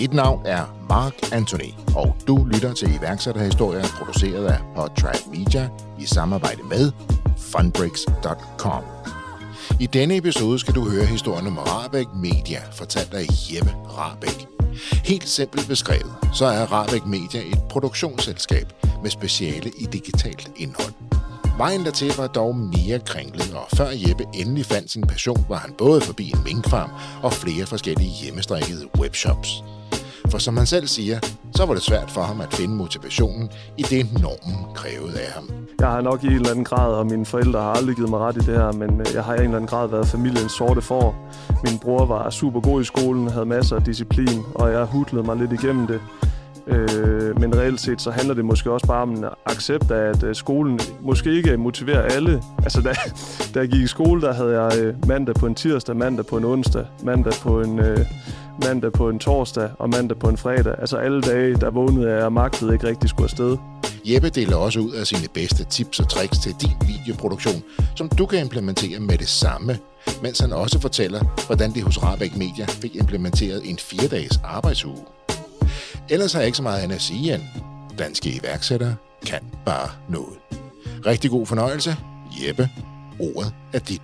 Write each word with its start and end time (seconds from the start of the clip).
Mit 0.00 0.12
navn 0.12 0.42
er 0.46 0.64
Mark 0.88 1.32
Anthony, 1.32 1.72
og 1.96 2.16
du 2.26 2.44
lytter 2.44 2.74
til 2.74 2.94
iværksætterhistorier 2.94 3.84
produceret 3.98 4.46
af 4.46 4.58
Podtribe 4.76 5.38
Media 5.38 5.68
i 6.00 6.06
samarbejde 6.06 6.62
med 6.62 6.92
Fundbricks.com. 7.38 8.84
I 9.80 9.86
denne 9.86 10.16
episode 10.16 10.58
skal 10.58 10.74
du 10.74 10.90
høre 10.90 11.04
historien 11.04 11.46
om 11.46 11.58
Rabeck 11.58 12.08
Media, 12.14 12.60
fortalt 12.72 13.14
af 13.14 13.24
Jeppe 13.52 13.74
Rabeck. 13.98 14.46
Helt 15.04 15.28
simpelt 15.28 15.68
beskrevet, 15.68 16.14
så 16.34 16.44
er 16.44 16.72
Rabeck 16.72 17.06
Media 17.06 17.40
et 17.40 17.62
produktionsselskab 17.70 18.66
med 19.02 19.10
speciale 19.10 19.70
i 19.78 19.84
digitalt 19.84 20.50
indhold. 20.56 20.94
Vejen 21.56 21.84
dertil 21.84 22.12
var 22.16 22.26
dog 22.26 22.56
mere 22.56 22.98
kringlet, 22.98 23.54
og 23.54 23.76
før 23.76 23.88
Jeppe 24.08 24.24
endelig 24.34 24.66
fandt 24.66 24.90
sin 24.90 25.02
passion, 25.02 25.46
var 25.48 25.56
han 25.58 25.74
både 25.78 26.00
forbi 26.00 26.30
en 26.30 26.44
minkfarm 26.44 26.90
og 27.22 27.32
flere 27.32 27.66
forskellige 27.66 28.10
hjemmestrikkede 28.10 28.88
webshops. 28.98 29.62
For 30.30 30.38
som 30.38 30.56
han 30.56 30.66
selv 30.66 30.86
siger, 30.86 31.18
så 31.54 31.66
var 31.66 31.74
det 31.74 31.82
svært 31.82 32.10
for 32.10 32.22
ham 32.22 32.40
at 32.40 32.54
finde 32.54 32.74
motivationen 32.74 33.50
i 33.76 33.82
det 33.82 34.06
normen 34.22 34.74
krævede 34.74 35.20
af 35.20 35.32
ham. 35.32 35.50
Jeg 35.80 35.88
har 35.88 36.00
nok 36.00 36.24
i 36.24 36.26
en 36.26 36.32
eller 36.32 36.50
anden 36.50 36.64
grad, 36.64 36.92
og 36.92 37.06
mine 37.06 37.26
forældre 37.26 37.60
har 37.60 37.72
aldrig 37.72 37.96
givet 37.96 38.10
mig 38.10 38.20
ret 38.20 38.36
i 38.36 38.38
det 38.38 38.54
her, 38.54 38.72
men 38.72 39.00
øh, 39.00 39.06
jeg 39.14 39.24
har 39.24 39.34
i 39.34 39.36
en 39.36 39.42
eller 39.42 39.56
anden 39.56 39.68
grad 39.68 39.88
været 39.88 40.08
familiens 40.08 40.52
sorte 40.52 40.82
for. 40.82 41.14
Min 41.64 41.78
bror 41.78 42.06
var 42.06 42.30
super 42.30 42.60
god 42.60 42.80
i 42.80 42.84
skolen, 42.84 43.30
havde 43.30 43.46
masser 43.46 43.76
af 43.76 43.82
disciplin, 43.82 44.42
og 44.54 44.72
jeg 44.72 44.84
hudlede 44.84 45.26
mig 45.26 45.36
lidt 45.36 45.52
igennem 45.52 45.86
det. 45.86 46.00
Øh, 46.68 47.40
men 47.40 47.56
reelt 47.56 47.80
set, 47.80 48.02
så 48.02 48.10
handler 48.10 48.34
det 48.34 48.44
måske 48.44 48.70
også 48.70 48.86
bare 48.86 49.02
om 49.02 49.10
en 49.10 49.24
accept 49.46 49.90
af, 49.90 50.08
at 50.08 50.22
øh, 50.22 50.34
skolen 50.34 50.80
måske 51.00 51.32
ikke 51.32 51.56
motiverer 51.56 52.02
alle. 52.02 52.42
Altså, 52.62 52.80
da, 52.80 52.92
da 53.54 53.60
jeg 53.60 53.68
gik 53.68 53.82
i 53.82 53.86
skole, 53.86 54.20
der 54.22 54.32
havde 54.32 54.62
jeg 54.62 54.78
øh, 54.78 55.08
mandag 55.08 55.34
på 55.34 55.46
en 55.46 55.54
tirsdag, 55.54 55.96
mandag 55.96 56.26
på 56.26 56.36
en 56.36 56.44
onsdag, 56.44 56.84
mandag 57.02 57.32
på 57.42 57.60
en, 57.60 57.78
øh, 57.78 57.98
mandag 58.64 58.92
på 58.92 59.08
en 59.08 59.18
torsdag 59.18 59.70
og 59.78 59.90
mandag 59.90 60.18
på 60.18 60.28
en 60.28 60.36
fredag. 60.36 60.74
Altså 60.78 60.96
alle 60.96 61.20
dage, 61.20 61.54
der 61.54 61.70
vågnede 61.70 62.10
jeg 62.10 62.24
og 62.24 62.32
magtede 62.32 62.72
ikke 62.72 62.86
rigtig 62.86 63.10
skulle 63.10 63.24
afsted. 63.24 63.56
Jeppe 64.04 64.28
deler 64.28 64.56
også 64.56 64.80
ud 64.80 64.92
af 64.92 65.06
sine 65.06 65.28
bedste 65.34 65.64
tips 65.64 66.00
og 66.00 66.08
tricks 66.08 66.38
til 66.38 66.54
din 66.60 66.76
videoproduktion, 66.86 67.62
som 67.96 68.08
du 68.08 68.26
kan 68.26 68.40
implementere 68.40 69.00
med 69.00 69.18
det 69.18 69.28
samme, 69.28 69.78
mens 70.22 70.38
han 70.38 70.52
også 70.52 70.80
fortæller, 70.80 71.46
hvordan 71.46 71.70
de 71.74 71.82
hos 71.82 72.02
Rabeck 72.02 72.36
Media 72.36 72.66
fik 72.66 72.96
implementeret 72.96 73.70
en 73.70 73.78
4-dages 73.78 74.40
arbejdsuge. 74.44 75.17
Ellers 76.10 76.32
har 76.32 76.40
jeg 76.40 76.46
ikke 76.46 76.56
så 76.56 76.62
meget 76.62 76.82
andet 76.82 76.94
at 76.94 77.02
sige 77.02 77.34
end, 77.34 77.42
danske 77.98 78.30
iværksættere 78.40 78.96
kan 79.26 79.40
bare 79.66 79.90
noget. 80.08 80.38
Rigtig 81.06 81.30
god 81.30 81.46
fornøjelse. 81.46 81.96
Jeppe, 82.46 82.68
ordet 83.20 83.54
er 83.72 83.78
dit. 83.78 84.02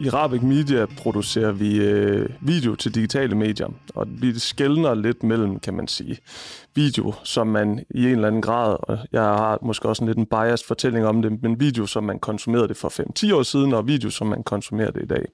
I 0.00 0.08
Rabeck 0.08 0.42
Media 0.42 0.86
producerer 0.86 1.52
vi 1.52 1.76
øh, 1.76 2.28
video 2.40 2.74
til 2.74 2.94
digitale 2.94 3.36
medier, 3.36 3.68
og 3.94 4.06
vi 4.10 4.38
skældner 4.38 4.94
lidt 4.94 5.22
mellem, 5.22 5.60
kan 5.60 5.74
man 5.74 5.88
sige, 5.88 6.18
video, 6.74 7.14
som 7.24 7.46
man 7.46 7.84
i 7.90 8.04
en 8.04 8.10
eller 8.10 8.28
anden 8.28 8.42
grad, 8.42 8.76
og 8.82 8.98
jeg 9.12 9.22
har 9.22 9.58
måske 9.62 9.88
også 9.88 10.04
en 10.04 10.08
lidt 10.08 10.18
en 10.18 10.26
biased 10.26 10.66
fortælling 10.66 11.06
om 11.06 11.22
det, 11.22 11.42
men 11.42 11.60
video, 11.60 11.86
som 11.86 12.04
man 12.04 12.18
konsumerede 12.18 12.68
det 12.68 12.76
for 12.76 12.88
5-10 13.30 13.34
år 13.34 13.42
siden, 13.42 13.74
og 13.74 13.86
video, 13.86 14.10
som 14.10 14.26
man 14.26 14.42
konsumerer 14.42 14.90
det 14.90 15.02
i 15.02 15.06
dag. 15.06 15.24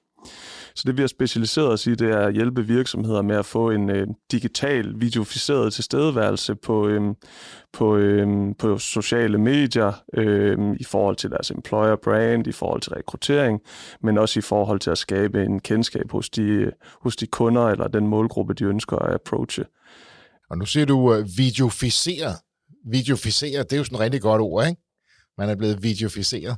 Så 0.77 0.83
det 0.85 0.97
vi 0.97 1.01
har 1.01 1.07
specialiseret 1.07 1.67
os 1.67 1.87
i, 1.87 1.95
det 1.95 2.11
er 2.11 2.19
at 2.19 2.33
hjælpe 2.33 2.67
virksomheder 2.67 3.21
med 3.21 3.35
at 3.35 3.45
få 3.45 3.71
en 3.71 3.89
øh, 3.89 4.07
digital 4.31 4.93
videoficeret 4.95 5.73
tilstedeværelse 5.73 6.55
på, 6.55 6.87
øh, 6.87 7.01
på, 7.73 7.97
øh, 7.97 8.55
på 8.59 8.77
sociale 8.77 9.37
medier 9.37 10.03
øh, 10.13 10.75
i 10.79 10.83
forhold 10.83 11.15
til 11.15 11.29
deres 11.29 11.51
employer 11.51 11.95
brand, 11.95 12.47
i 12.47 12.51
forhold 12.51 12.81
til 12.81 12.91
rekruttering, 12.91 13.61
men 14.03 14.17
også 14.17 14.39
i 14.39 14.41
forhold 14.41 14.79
til 14.79 14.89
at 14.89 14.97
skabe 14.97 15.43
en 15.43 15.59
kendskab 15.59 16.11
hos 16.11 16.29
de, 16.29 16.71
hos 17.01 17.15
de 17.15 17.27
kunder 17.27 17.67
eller 17.67 17.87
den 17.87 18.07
målgruppe, 18.07 18.53
de 18.53 18.63
ønsker 18.63 18.97
at 18.97 19.13
approache. 19.13 19.65
Og 20.49 20.57
nu 20.57 20.65
siger 20.65 20.85
du 20.85 20.97
uh, 20.97 21.25
videoficeret. 21.37 22.35
Videoficeret, 22.91 23.69
det 23.69 23.75
er 23.75 23.77
jo 23.77 23.83
sådan 23.83 23.95
et 23.95 24.01
rigtig 24.01 24.21
godt 24.21 24.41
ord, 24.41 24.67
ikke? 24.67 24.81
Man 25.37 25.49
er 25.49 25.55
blevet 25.55 25.83
videoficeret. 25.83 26.57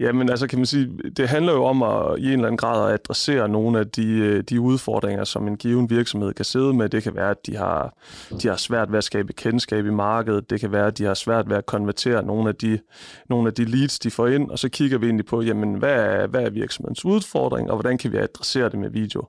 Jamen 0.00 0.30
altså 0.30 0.46
kan 0.46 0.58
man 0.58 0.66
sige, 0.66 0.90
det 1.16 1.28
handler 1.28 1.52
jo 1.52 1.64
om 1.64 1.82
at 1.82 2.18
i 2.18 2.26
en 2.26 2.32
eller 2.32 2.46
anden 2.46 2.56
grad 2.56 2.86
at 2.86 2.94
adressere 2.94 3.48
nogle 3.48 3.78
af 3.78 3.88
de, 3.88 4.18
øh, 4.18 4.42
de 4.42 4.60
udfordringer, 4.60 5.24
som 5.24 5.48
en 5.48 5.56
given 5.56 5.90
virksomhed 5.90 6.34
kan 6.34 6.44
sidde 6.44 6.74
med. 6.74 6.88
Det 6.88 7.02
kan 7.02 7.14
være, 7.14 7.30
at 7.30 7.46
de 7.46 7.56
har, 7.56 7.94
de 8.42 8.48
har 8.48 8.56
svært 8.56 8.92
ved 8.92 8.98
at 8.98 9.04
skabe 9.04 9.32
kendskab 9.32 9.86
i 9.86 9.90
markedet. 9.90 10.50
Det 10.50 10.60
kan 10.60 10.72
være, 10.72 10.86
at 10.86 10.98
de 10.98 11.04
har 11.04 11.14
svært 11.14 11.50
ved 11.50 11.56
at 11.56 11.66
konvertere 11.66 12.22
nogle 12.22 12.48
af 12.48 12.54
de, 12.54 12.78
nogle 13.28 13.48
af 13.48 13.54
de 13.54 13.64
leads, 13.64 13.98
de 13.98 14.10
får 14.10 14.26
ind. 14.26 14.50
Og 14.50 14.58
så 14.58 14.68
kigger 14.68 14.98
vi 14.98 15.06
egentlig 15.06 15.26
på, 15.26 15.42
jamen, 15.42 15.74
hvad 15.74 15.94
er, 15.94 16.26
hvad 16.26 16.42
er 16.42 16.50
virksomhedens 16.50 17.04
udfordring, 17.04 17.70
og 17.70 17.76
hvordan 17.76 17.98
kan 17.98 18.12
vi 18.12 18.16
adressere 18.16 18.68
det 18.68 18.78
med 18.78 18.90
video. 18.90 19.28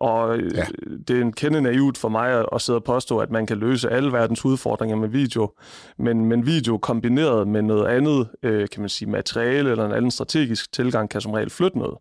Og 0.00 0.38
øh, 0.38 0.54
ja. 0.54 0.66
det 1.08 1.16
er 1.16 1.20
en 1.20 1.32
kende 1.32 1.60
naivt 1.60 1.98
for 1.98 2.08
mig 2.08 2.44
at 2.52 2.60
sidde 2.60 2.78
og 2.78 2.84
påstå, 2.84 3.18
at 3.18 3.30
man 3.30 3.46
kan 3.46 3.56
løse 3.56 3.90
alle 3.90 4.12
verdens 4.12 4.44
udfordringer 4.44 4.96
med 4.96 5.08
video. 5.08 5.52
Men, 5.98 6.24
men 6.24 6.46
video 6.46 6.78
kombineret 6.78 7.48
med 7.48 7.62
noget 7.62 7.86
andet, 7.86 8.28
øh, 8.42 8.68
kan 8.68 8.80
man 8.80 8.88
sige, 8.88 9.10
materiale 9.10 9.70
eller 9.70 9.86
en 9.86 9.92
anden 9.92 10.10
strategisk 10.10 10.72
tilgang, 10.72 11.10
kan 11.10 11.20
som 11.20 11.32
regel 11.32 11.50
flytte 11.50 11.78
noget. 11.78 11.98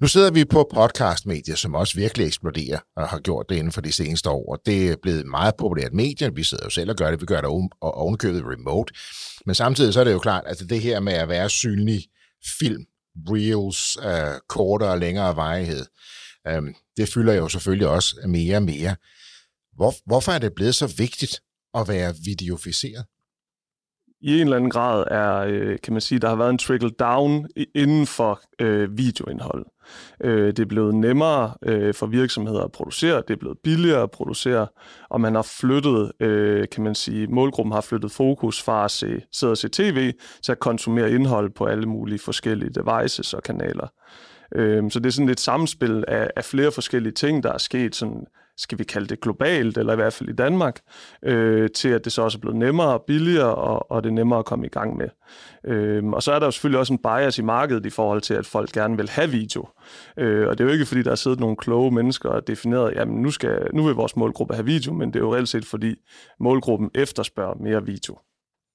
Nu 0.00 0.06
sidder 0.06 0.30
vi 0.30 0.44
på 0.44 0.68
podcastmedier, 0.74 1.54
som 1.54 1.74
også 1.74 1.96
virkelig 1.96 2.26
eksploderer 2.26 2.78
og 2.96 3.08
har 3.08 3.18
gjort 3.18 3.46
det 3.48 3.56
inden 3.56 3.72
for 3.72 3.80
de 3.80 3.92
seneste 3.92 4.30
år. 4.30 4.52
Og 4.52 4.58
det 4.66 4.90
er 4.90 4.96
blevet 5.02 5.26
meget 5.26 5.54
populært 5.58 5.92
medie. 5.92 6.34
Vi 6.34 6.42
sidder 6.42 6.64
jo 6.66 6.70
selv 6.70 6.90
og 6.90 6.96
gør 6.96 7.10
det. 7.10 7.20
Vi 7.20 7.26
gør 7.26 7.40
det 7.40 7.70
ovenkøbet 7.80 8.42
remote. 8.46 8.94
Men 9.46 9.54
samtidig 9.54 9.94
så 9.94 10.00
er 10.00 10.04
det 10.04 10.12
jo 10.12 10.18
klart, 10.18 10.44
at 10.46 10.62
det 10.70 10.80
her 10.80 11.00
med 11.00 11.12
at 11.12 11.28
være 11.28 11.50
synlig 11.50 12.04
film, 12.58 12.84
reels, 13.16 13.96
uh, 13.98 14.38
kortere 14.48 14.90
og 14.90 14.98
længere 14.98 15.36
varighed, 15.36 15.86
Øhm, 16.48 16.74
det 16.96 17.08
fylder 17.08 17.34
jo 17.34 17.48
selvfølgelig 17.48 17.88
også 17.88 18.16
mere 18.28 18.56
og 18.56 18.62
mere. 18.62 18.96
Hvor, 19.72 19.94
hvorfor 20.06 20.32
er 20.32 20.38
det 20.38 20.54
blevet 20.54 20.74
så 20.74 20.94
vigtigt 20.98 21.40
at 21.74 21.88
være 21.88 22.14
videoficeret? 22.24 23.04
i 24.22 24.40
en 24.40 24.46
eller 24.46 24.56
anden 24.56 24.70
grad 24.70 25.04
er, 25.10 25.38
øh, 25.38 25.78
kan 25.82 25.92
man 25.92 26.00
sige, 26.00 26.18
der 26.18 26.28
har 26.28 26.36
været 26.36 26.50
en 26.50 26.58
trickle 26.58 26.90
down 26.90 27.46
inden 27.74 28.06
for 28.06 28.40
øh, 28.60 28.98
videoindhold. 28.98 29.66
Øh, 30.20 30.46
det 30.46 30.58
er 30.58 30.66
blevet 30.66 30.94
nemmere 30.94 31.54
øh, 31.62 31.94
for 31.94 32.06
virksomheder 32.06 32.60
at 32.60 32.72
producere, 32.72 33.22
det 33.28 33.30
er 33.30 33.38
blevet 33.38 33.58
billigere 33.64 34.02
at 34.02 34.10
producere, 34.10 34.66
og 35.10 35.20
man 35.20 35.34
har 35.34 35.42
flyttet, 35.42 36.12
øh, 36.20 36.66
kan 36.72 36.84
man 36.84 36.94
sige, 36.94 37.26
målgruppen 37.26 37.72
har 37.72 37.80
flyttet 37.80 38.12
fokus 38.12 38.62
fra 38.62 38.84
at 38.84 38.90
se, 38.90 39.22
sidde 39.32 39.50
og 39.50 39.58
se 39.58 39.68
tv 39.68 40.12
til 40.42 40.52
at 40.52 40.58
konsumere 40.58 41.10
indhold 41.10 41.50
på 41.50 41.66
alle 41.66 41.86
mulige 41.86 42.18
forskellige 42.18 42.70
devices 42.70 43.34
og 43.34 43.42
kanaler. 43.42 43.88
Øh, 44.54 44.90
så 44.90 44.98
det 44.98 45.06
er 45.06 45.12
sådan 45.12 45.28
et 45.28 45.40
samspil 45.40 46.04
af, 46.08 46.30
af 46.36 46.44
flere 46.44 46.72
forskellige 46.72 47.12
ting, 47.12 47.42
der 47.42 47.52
er 47.52 47.58
sket, 47.58 47.94
sådan, 47.94 48.26
skal 48.56 48.78
vi 48.78 48.84
kalde 48.84 49.06
det 49.06 49.20
globalt, 49.20 49.78
eller 49.78 49.92
i 49.92 49.96
hvert 49.96 50.12
fald 50.12 50.28
i 50.28 50.32
Danmark, 50.32 50.80
øh, 51.24 51.70
til 51.70 51.88
at 51.88 52.04
det 52.04 52.12
så 52.12 52.22
også 52.22 52.38
er 52.38 52.40
blevet 52.40 52.56
nemmere 52.56 52.88
og 52.88 53.02
billigere, 53.06 53.54
og, 53.54 53.90
og 53.90 54.04
det 54.04 54.10
er 54.10 54.14
nemmere 54.14 54.38
at 54.38 54.44
komme 54.44 54.66
i 54.66 54.68
gang 54.68 54.96
med. 54.96 55.08
Øh, 55.64 56.04
og 56.04 56.22
så 56.22 56.32
er 56.32 56.38
der 56.38 56.46
jo 56.46 56.50
selvfølgelig 56.50 56.78
også 56.78 56.92
en 56.92 56.98
bias 56.98 57.38
i 57.38 57.42
markedet 57.42 57.86
i 57.86 57.90
forhold 57.90 58.20
til, 58.20 58.34
at 58.34 58.46
folk 58.46 58.72
gerne 58.72 58.96
vil 58.96 59.08
have 59.08 59.30
video. 59.30 59.68
Øh, 60.16 60.48
og 60.48 60.58
det 60.58 60.64
er 60.64 60.68
jo 60.68 60.72
ikke, 60.72 60.86
fordi 60.86 61.02
der 61.02 61.10
er 61.10 61.14
siddet 61.14 61.40
nogle 61.40 61.56
kloge 61.56 61.90
mennesker 61.90 62.28
og 62.28 62.46
defineret, 62.46 62.94
jamen 62.96 63.22
nu, 63.22 63.30
skal, 63.30 63.66
nu 63.74 63.84
vil 63.84 63.94
vores 63.94 64.16
målgruppe 64.16 64.54
have 64.54 64.66
video, 64.66 64.92
men 64.92 65.08
det 65.12 65.16
er 65.16 65.24
jo 65.24 65.34
reelt 65.34 65.48
set, 65.48 65.64
fordi 65.64 65.94
målgruppen 66.40 66.90
efterspørger 66.94 67.54
mere 67.60 67.86
video. 67.86 68.18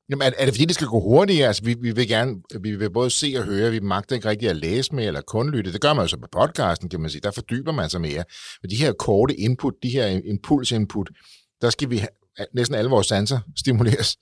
Jamen, 0.10 0.22
er, 0.22 0.32
er 0.38 0.46
det 0.46 0.54
fordi, 0.54 0.66
det 0.66 0.76
skal 0.76 0.88
gå 0.88 1.00
hurtigere? 1.00 1.48
Altså, 1.48 1.64
vi, 1.64 1.76
vi 1.82 1.92
vil 1.92 2.08
gerne, 2.08 2.36
vi 2.62 2.76
vil 2.76 2.92
både 2.92 3.10
se 3.10 3.34
og 3.38 3.44
høre, 3.44 3.72
vi 3.72 3.80
magter 3.80 4.16
ikke 4.16 4.30
rigtig 4.30 4.50
at 4.50 4.56
læse 4.56 4.96
med 4.96 5.08
eller 5.08 5.22
kun 5.22 5.52
lytte. 5.52 5.74
Det 5.74 5.82
gør 5.82 5.94
man 5.94 6.04
jo 6.04 6.08
så 6.08 6.18
på 6.18 6.28
podcasten, 6.32 6.90
kan 6.90 7.02
man 7.02 7.10
sige. 7.10 7.22
Der 7.22 7.32
fordyber 7.32 7.72
man 7.72 7.90
sig 7.90 8.02
mere. 8.02 8.24
Men 8.62 8.70
de 8.70 8.76
her 8.76 8.94
korte 8.94 9.36
input, 9.36 9.74
de 9.84 9.90
her 9.90 10.08
impuls-input, 10.26 11.10
der 11.62 11.70
skal 11.70 11.90
vi 11.90 11.98
have, 11.98 12.10
næsten 12.54 12.76
alle 12.76 12.90
vores 12.90 13.08
sanser 13.08 13.40
stimuleres 13.56 14.18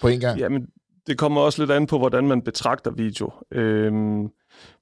på 0.00 0.08
en 0.08 0.20
gang. 0.20 0.38
Jamen, 0.38 0.62
det 1.06 1.18
kommer 1.18 1.40
også 1.40 1.62
lidt 1.62 1.70
an 1.70 1.86
på, 1.86 1.98
hvordan 1.98 2.26
man 2.26 2.42
betragter 2.42 2.90
video. 2.90 3.32
Øhm, 3.52 4.28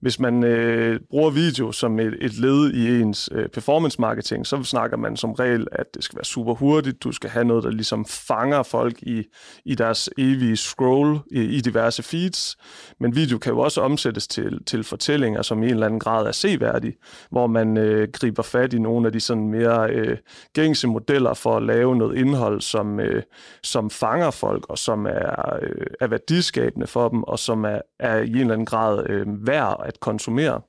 hvis 0.01 0.21
man 0.21 0.45
øh, 0.45 1.01
bruger 1.11 1.31
video 1.31 1.73
som 1.73 1.99
et, 1.99 2.17
et 2.21 2.35
led 2.35 2.73
i 2.73 3.01
ens 3.01 3.29
øh, 3.33 3.49
performance 3.49 4.01
marketing, 4.01 4.47
så 4.47 4.63
snakker 4.63 4.97
man 4.97 5.17
som 5.17 5.33
regel, 5.33 5.67
at 5.73 5.87
det 5.95 6.05
skal 6.05 6.17
være 6.17 6.25
super 6.25 6.55
hurtigt. 6.55 7.03
Du 7.03 7.13
skal 7.13 7.31
have 7.31 7.45
noget, 7.45 7.65
der 7.65 7.71
ligesom 7.71 8.05
fanger 8.05 8.63
folk 8.63 9.03
i, 9.03 9.25
i 9.65 9.75
deres 9.75 10.11
evige 10.19 10.57
scroll 10.57 11.19
i, 11.31 11.41
i 11.41 11.61
diverse 11.61 12.03
feeds. 12.03 12.57
Men 13.01 13.17
video 13.17 13.39
kan 13.39 13.53
jo 13.53 13.59
også 13.59 13.81
omsættes 13.81 14.29
til, 14.29 14.65
til 14.65 14.85
fortællinger, 14.85 15.43
som 15.43 15.63
i 15.63 15.67
en 15.67 15.73
eller 15.73 15.87
anden 15.87 16.01
grad 16.01 16.27
er 16.27 16.33
seværdige, 16.33 16.97
hvor 17.31 17.47
man 17.47 17.77
øh, 17.77 18.09
griber 18.13 18.43
fat 18.43 18.73
i 18.73 18.79
nogle 18.79 19.07
af 19.07 19.13
de 19.13 19.21
sådan 19.21 19.49
mere 19.49 19.91
øh, 19.91 20.17
gængse 20.55 20.89
modeller 20.89 21.35
for 21.35 21.57
at 21.57 21.63
lave 21.63 21.97
noget 21.97 22.17
indhold, 22.19 22.61
som, 22.61 23.01
øh, 23.01 23.23
som 23.63 23.91
fanger 23.91 24.31
folk, 24.31 24.67
og 24.69 24.79
som 24.79 25.07
er, 25.07 25.59
øh, 25.63 25.87
er 26.01 26.07
værdiskabende 26.07 26.87
for 26.87 27.09
dem, 27.09 27.23
og 27.23 27.39
som 27.39 27.65
er, 27.65 27.81
er 28.01 28.19
i 28.19 28.31
en 28.31 28.37
eller 28.37 28.53
anden 28.53 28.67
grad 28.67 29.11
øh, 29.11 29.47
værd 29.47 29.68
værd 29.69 29.87
at 29.87 30.01
konsumere. 30.01 30.61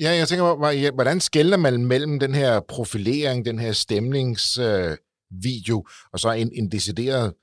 Ja, 0.00 0.10
jeg 0.10 0.28
tænker, 0.28 0.92
hvordan 0.94 1.20
skælder 1.20 1.56
man 1.56 1.86
mellem 1.86 2.20
den 2.20 2.34
her 2.34 2.60
profilering, 2.60 3.44
den 3.44 3.58
her 3.58 3.72
stemningsvideo, 3.72 5.78
øh, 5.78 5.84
og 6.12 6.20
så 6.20 6.30
en, 6.30 6.50
en 6.54 6.72
decideret 6.72 7.34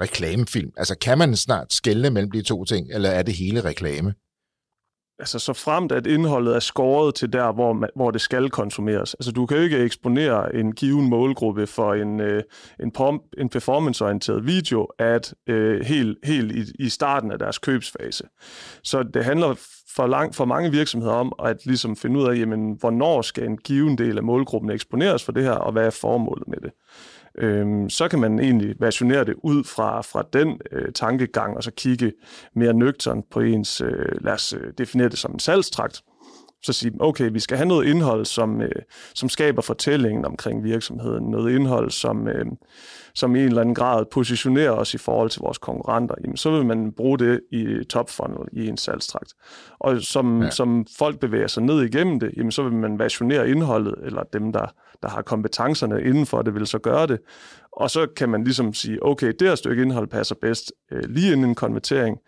reklamefilm? 0.00 0.72
Altså, 0.76 0.98
kan 0.98 1.18
man 1.18 1.36
snart 1.36 1.72
skælde 1.72 2.10
mellem 2.10 2.30
de 2.30 2.42
to 2.42 2.64
ting, 2.64 2.92
eller 2.92 3.10
er 3.10 3.22
det 3.22 3.34
hele 3.34 3.60
reklame? 3.60 4.14
altså 5.18 5.38
så 5.38 5.52
fremt 5.52 5.92
at 5.92 6.06
indholdet 6.06 6.56
er 6.56 6.60
skåret 6.60 7.14
til 7.14 7.32
der, 7.32 7.52
hvor, 7.52 7.72
man, 7.72 7.90
hvor 7.96 8.10
det 8.10 8.20
skal 8.20 8.50
konsumeres. 8.50 9.14
Altså 9.14 9.32
du 9.32 9.46
kan 9.46 9.56
jo 9.56 9.62
ikke 9.62 9.78
eksponere 9.78 10.54
en 10.54 10.72
given 10.72 11.08
målgruppe 11.08 11.66
for 11.66 11.94
en, 11.94 12.20
øh, 12.20 12.42
en, 12.80 12.90
pom, 12.90 13.22
en 13.38 13.48
performanceorienteret 13.48 14.46
video 14.46 14.88
at 14.98 15.34
øh, 15.48 15.84
helt, 15.84 16.18
helt 16.24 16.52
i, 16.52 16.84
i 16.84 16.88
starten 16.88 17.32
af 17.32 17.38
deres 17.38 17.58
købsfase. 17.58 18.24
Så 18.82 19.02
det 19.02 19.24
handler 19.24 19.54
for, 19.96 20.06
lang, 20.06 20.34
for 20.34 20.44
mange 20.44 20.70
virksomheder 20.70 21.14
om 21.14 21.32
at 21.44 21.66
ligesom 21.66 21.96
finde 21.96 22.20
ud 22.20 22.28
af, 22.28 22.38
jamen, 22.38 22.76
hvornår 22.80 23.22
skal 23.22 23.44
en 23.44 23.56
given 23.56 23.98
del 23.98 24.16
af 24.16 24.22
målgruppen 24.22 24.70
eksponeres 24.70 25.24
for 25.24 25.32
det 25.32 25.42
her, 25.42 25.52
og 25.52 25.72
hvad 25.72 25.86
er 25.86 25.90
formålet 25.90 26.48
med 26.48 26.58
det? 26.62 26.72
Øhm, 27.38 27.90
så 27.90 28.08
kan 28.08 28.18
man 28.18 28.38
egentlig 28.38 28.74
versionere 28.80 29.24
det 29.24 29.34
ud 29.42 29.64
fra, 29.64 30.00
fra 30.00 30.24
den 30.32 30.60
øh, 30.72 30.92
tankegang, 30.92 31.56
og 31.56 31.62
så 31.62 31.70
kigge 31.70 32.12
mere 32.54 32.74
nøgternt 32.74 33.30
på 33.30 33.40
ens, 33.40 33.80
øh, 33.80 34.24
lad 34.24 34.32
os 34.32 34.52
øh, 34.52 34.72
definere 34.78 35.08
det 35.08 35.18
som 35.18 35.32
en 35.32 35.38
salgstrakt, 35.38 36.02
så 36.64 36.72
sige, 36.72 36.92
okay, 37.00 37.30
vi 37.32 37.40
skal 37.40 37.56
have 37.56 37.68
noget 37.68 37.86
indhold, 37.86 38.24
som, 38.24 38.60
øh, 38.60 38.82
som 39.14 39.28
skaber 39.28 39.62
fortællingen 39.62 40.24
omkring 40.24 40.64
virksomheden, 40.64 41.24
noget 41.24 41.54
indhold, 41.54 41.90
som, 41.90 42.28
øh, 42.28 42.46
som 43.14 43.36
i 43.36 43.40
en 43.40 43.46
eller 43.46 43.60
anden 43.60 43.74
grad 43.74 44.04
positionerer 44.04 44.70
os 44.70 44.94
i 44.94 44.98
forhold 44.98 45.30
til 45.30 45.40
vores 45.40 45.58
konkurrenter, 45.58 46.14
jamen, 46.24 46.36
så 46.36 46.50
vil 46.50 46.66
man 46.66 46.92
bruge 46.92 47.18
det 47.18 47.40
i 47.52 47.84
top 47.88 48.10
funnel 48.10 48.48
i 48.52 48.68
en 48.68 48.76
salgstrakt. 48.76 49.32
Og 49.78 50.00
som, 50.00 50.42
ja. 50.42 50.50
som 50.50 50.86
folk 50.98 51.20
bevæger 51.20 51.46
sig 51.46 51.62
ned 51.62 51.82
igennem 51.82 52.20
det, 52.20 52.30
jamen, 52.36 52.52
så 52.52 52.62
vil 52.62 52.72
man 52.72 52.98
versionere 52.98 53.48
indholdet, 53.48 53.94
eller 54.02 54.22
dem, 54.22 54.52
der, 54.52 54.66
der 55.04 55.10
har 55.10 55.22
kompetencerne 55.22 56.02
inden 56.02 56.26
for 56.26 56.42
det, 56.42 56.54
vil 56.54 56.66
så 56.66 56.78
gøre 56.78 57.06
det. 57.06 57.18
Og 57.72 57.90
så 57.90 58.06
kan 58.16 58.28
man 58.28 58.44
ligesom 58.44 58.74
sige, 58.74 59.06
okay, 59.06 59.32
det 59.38 59.48
her 59.48 59.54
stykke 59.54 59.82
indhold 59.82 60.06
passer 60.06 60.34
bedst 60.42 60.72
øh, 60.92 61.02
lige 61.08 61.32
inden 61.32 61.48
en 61.48 61.54
konvertering. 61.54 62.18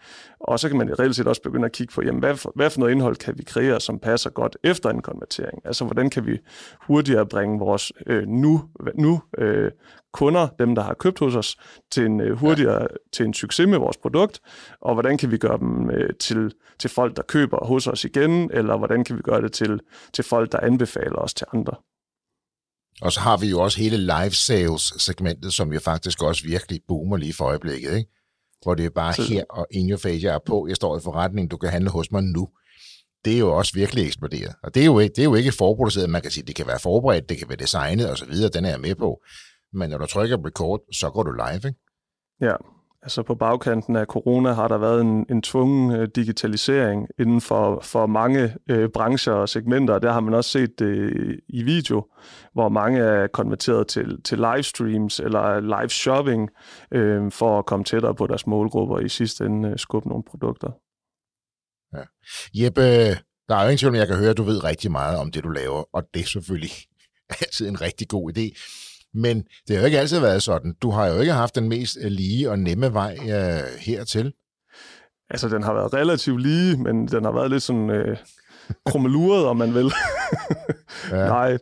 Og 0.40 0.60
så 0.60 0.68
kan 0.68 0.78
man 0.78 0.98
reelt 0.98 1.16
set 1.16 1.26
også 1.26 1.42
begynde 1.42 1.64
at 1.64 1.72
kigge 1.72 1.92
på, 1.94 2.02
jamen, 2.02 2.20
hvad, 2.20 2.36
for, 2.36 2.52
hvad 2.54 2.70
for 2.70 2.80
noget 2.80 2.92
indhold 2.92 3.16
kan 3.16 3.38
vi 3.38 3.42
kreere, 3.42 3.80
som 3.80 3.98
passer 3.98 4.30
godt 4.30 4.56
efter 4.64 4.90
en 4.90 5.02
konvertering? 5.02 5.58
Altså, 5.64 5.84
hvordan 5.84 6.10
kan 6.10 6.26
vi 6.26 6.38
hurtigere 6.80 7.26
bringe 7.26 7.58
vores 7.58 7.92
øh, 8.06 8.28
nu, 8.28 8.62
nu 8.94 9.22
øh, 9.38 9.70
kunder, 10.12 10.48
dem 10.58 10.74
der 10.74 10.82
har 10.82 10.94
købt 10.94 11.18
hos 11.18 11.36
os, 11.36 11.56
til 11.90 12.06
en 12.06 12.20
øh, 12.20 12.38
hurtigere 12.38 12.82
ja. 12.82 12.86
til 13.12 13.26
en 13.26 13.34
succes 13.34 13.68
med 13.68 13.78
vores 13.78 13.96
produkt, 13.96 14.40
og 14.80 14.94
hvordan 14.94 15.18
kan 15.18 15.30
vi 15.30 15.38
gøre 15.38 15.58
dem 15.58 15.90
øh, 15.90 16.10
til, 16.20 16.52
til 16.78 16.90
folk, 16.90 17.16
der 17.16 17.22
køber 17.22 17.66
hos 17.66 17.86
os 17.86 18.04
igen, 18.04 18.50
eller 18.52 18.76
hvordan 18.76 19.04
kan 19.04 19.16
vi 19.16 19.22
gøre 19.22 19.42
det 19.42 19.52
til, 19.52 19.80
til 20.12 20.24
folk, 20.24 20.52
der 20.52 20.60
anbefaler 20.60 21.18
os 21.18 21.34
til 21.34 21.46
andre. 21.52 21.76
Og 23.02 23.12
så 23.12 23.20
har 23.20 23.36
vi 23.36 23.46
jo 23.46 23.60
også 23.60 23.78
hele 23.78 23.96
live 23.96 24.30
sales 24.30 24.92
segmentet, 24.98 25.52
som 25.52 25.72
jo 25.72 25.80
faktisk 25.80 26.22
også 26.22 26.42
virkelig 26.44 26.80
boomer 26.88 27.16
lige 27.16 27.32
for 27.32 27.44
øjeblikket, 27.44 27.96
ikke? 27.96 28.10
Hvor 28.62 28.74
det 28.74 28.86
er 28.86 28.90
bare 28.90 29.14
så... 29.14 29.22
her 29.22 29.44
og 29.50 29.66
in 29.70 29.90
your 29.90 29.98
face, 29.98 30.26
jeg 30.26 30.34
er 30.34 30.38
på, 30.46 30.66
jeg 30.68 30.76
står 30.76 30.96
i 30.96 31.00
forretningen, 31.00 31.48
du 31.48 31.56
kan 31.56 31.70
handle 31.70 31.90
hos 31.90 32.12
mig 32.12 32.22
nu. 32.22 32.48
Det 33.24 33.34
er 33.34 33.38
jo 33.38 33.56
også 33.56 33.72
virkelig 33.74 34.06
eksploderet. 34.06 34.54
Og 34.62 34.74
det 34.74 34.80
er 34.80 34.86
jo 34.86 34.98
ikke, 34.98 35.12
det 35.12 35.18
er 35.18 35.24
jo 35.24 35.34
ikke 35.34 35.52
forproduceret, 35.52 36.10
man 36.10 36.22
kan 36.22 36.30
sige, 36.30 36.44
det 36.46 36.54
kan 36.54 36.66
være 36.66 36.78
forberedt, 36.78 37.28
det 37.28 37.38
kan 37.38 37.48
være 37.48 37.56
designet 37.56 38.10
osv., 38.10 38.34
den 38.54 38.64
er 38.64 38.70
jeg 38.70 38.80
med 38.80 38.94
på. 38.94 39.22
Men 39.72 39.90
når 39.90 39.98
du 39.98 40.06
trykker 40.06 40.46
record, 40.46 40.80
så 40.92 41.10
går 41.10 41.22
du 41.22 41.32
live, 41.32 41.56
ikke? 41.56 41.74
Ja, 42.40 42.54
Altså 43.06 43.22
på 43.22 43.34
bagkanten 43.34 43.96
af 43.96 44.06
corona 44.06 44.52
har 44.52 44.68
der 44.68 44.78
været 44.78 45.00
en, 45.00 45.26
en 45.30 45.42
tvungen 45.42 45.96
øh, 45.96 46.08
digitalisering 46.16 47.08
inden 47.18 47.40
for, 47.40 47.80
for 47.82 48.06
mange 48.06 48.56
øh, 48.70 48.88
brancher 48.88 49.32
og 49.32 49.48
segmenter. 49.48 49.98
Der 49.98 50.12
har 50.12 50.20
man 50.20 50.34
også 50.34 50.50
set 50.50 50.78
det 50.78 51.40
i 51.48 51.62
video, 51.62 52.06
hvor 52.52 52.68
mange 52.68 53.00
er 53.00 53.26
konverteret 53.26 53.88
til, 53.88 54.22
til 54.22 54.38
livestreams 54.38 55.20
eller 55.20 55.60
live 55.60 55.88
shopping 55.88 56.50
øh, 56.90 57.30
for 57.30 57.58
at 57.58 57.66
komme 57.66 57.84
tættere 57.84 58.14
på 58.14 58.26
deres 58.26 58.46
målgrupper 58.46 58.94
og 58.94 59.04
i 59.04 59.08
sidste 59.08 59.44
ende 59.44 59.68
øh, 59.68 59.78
skubbe 59.78 60.08
nogle 60.08 60.24
produkter. 60.30 60.70
Ja. 61.94 62.02
Jeppe, 62.54 62.82
der 63.48 63.56
er 63.56 63.62
jo 63.62 63.68
ingen 63.68 63.78
tvivl, 63.78 63.96
jeg 63.96 64.08
kan 64.08 64.16
høre, 64.16 64.30
at 64.30 64.36
du 64.36 64.42
ved 64.42 64.64
rigtig 64.64 64.90
meget 64.90 65.18
om 65.18 65.30
det, 65.30 65.44
du 65.44 65.48
laver, 65.48 65.84
og 65.92 66.02
det 66.14 66.20
er 66.22 66.26
selvfølgelig 66.26 66.72
altid 67.40 67.68
en 67.68 67.80
rigtig 67.80 68.08
god 68.08 68.38
idé. 68.38 68.46
Men 69.14 69.44
det 69.68 69.76
har 69.76 69.82
jo 69.82 69.86
ikke 69.86 69.98
altid 69.98 70.20
været 70.20 70.42
sådan. 70.42 70.74
Du 70.82 70.90
har 70.90 71.06
jo 71.06 71.20
ikke 71.20 71.32
haft 71.32 71.54
den 71.54 71.68
mest 71.68 71.98
øh, 72.02 72.10
lige 72.10 72.50
og 72.50 72.58
nemme 72.58 72.92
vej 72.92 73.16
uh, 73.20 73.78
hertil. 73.78 74.32
Altså, 75.30 75.48
den 75.48 75.62
har 75.62 75.74
været 75.74 75.94
relativt 75.94 76.42
lige, 76.42 76.76
men 76.76 77.08
den 77.08 77.24
har 77.24 77.32
været 77.32 77.50
lidt 77.50 77.62
sådan 77.62 77.90
øh, 77.90 78.16
krummeluret, 78.86 79.46
om 79.46 79.56
man 79.56 79.74
vil. 79.74 79.84
ja. 81.10 81.26
Nej, 81.26 81.58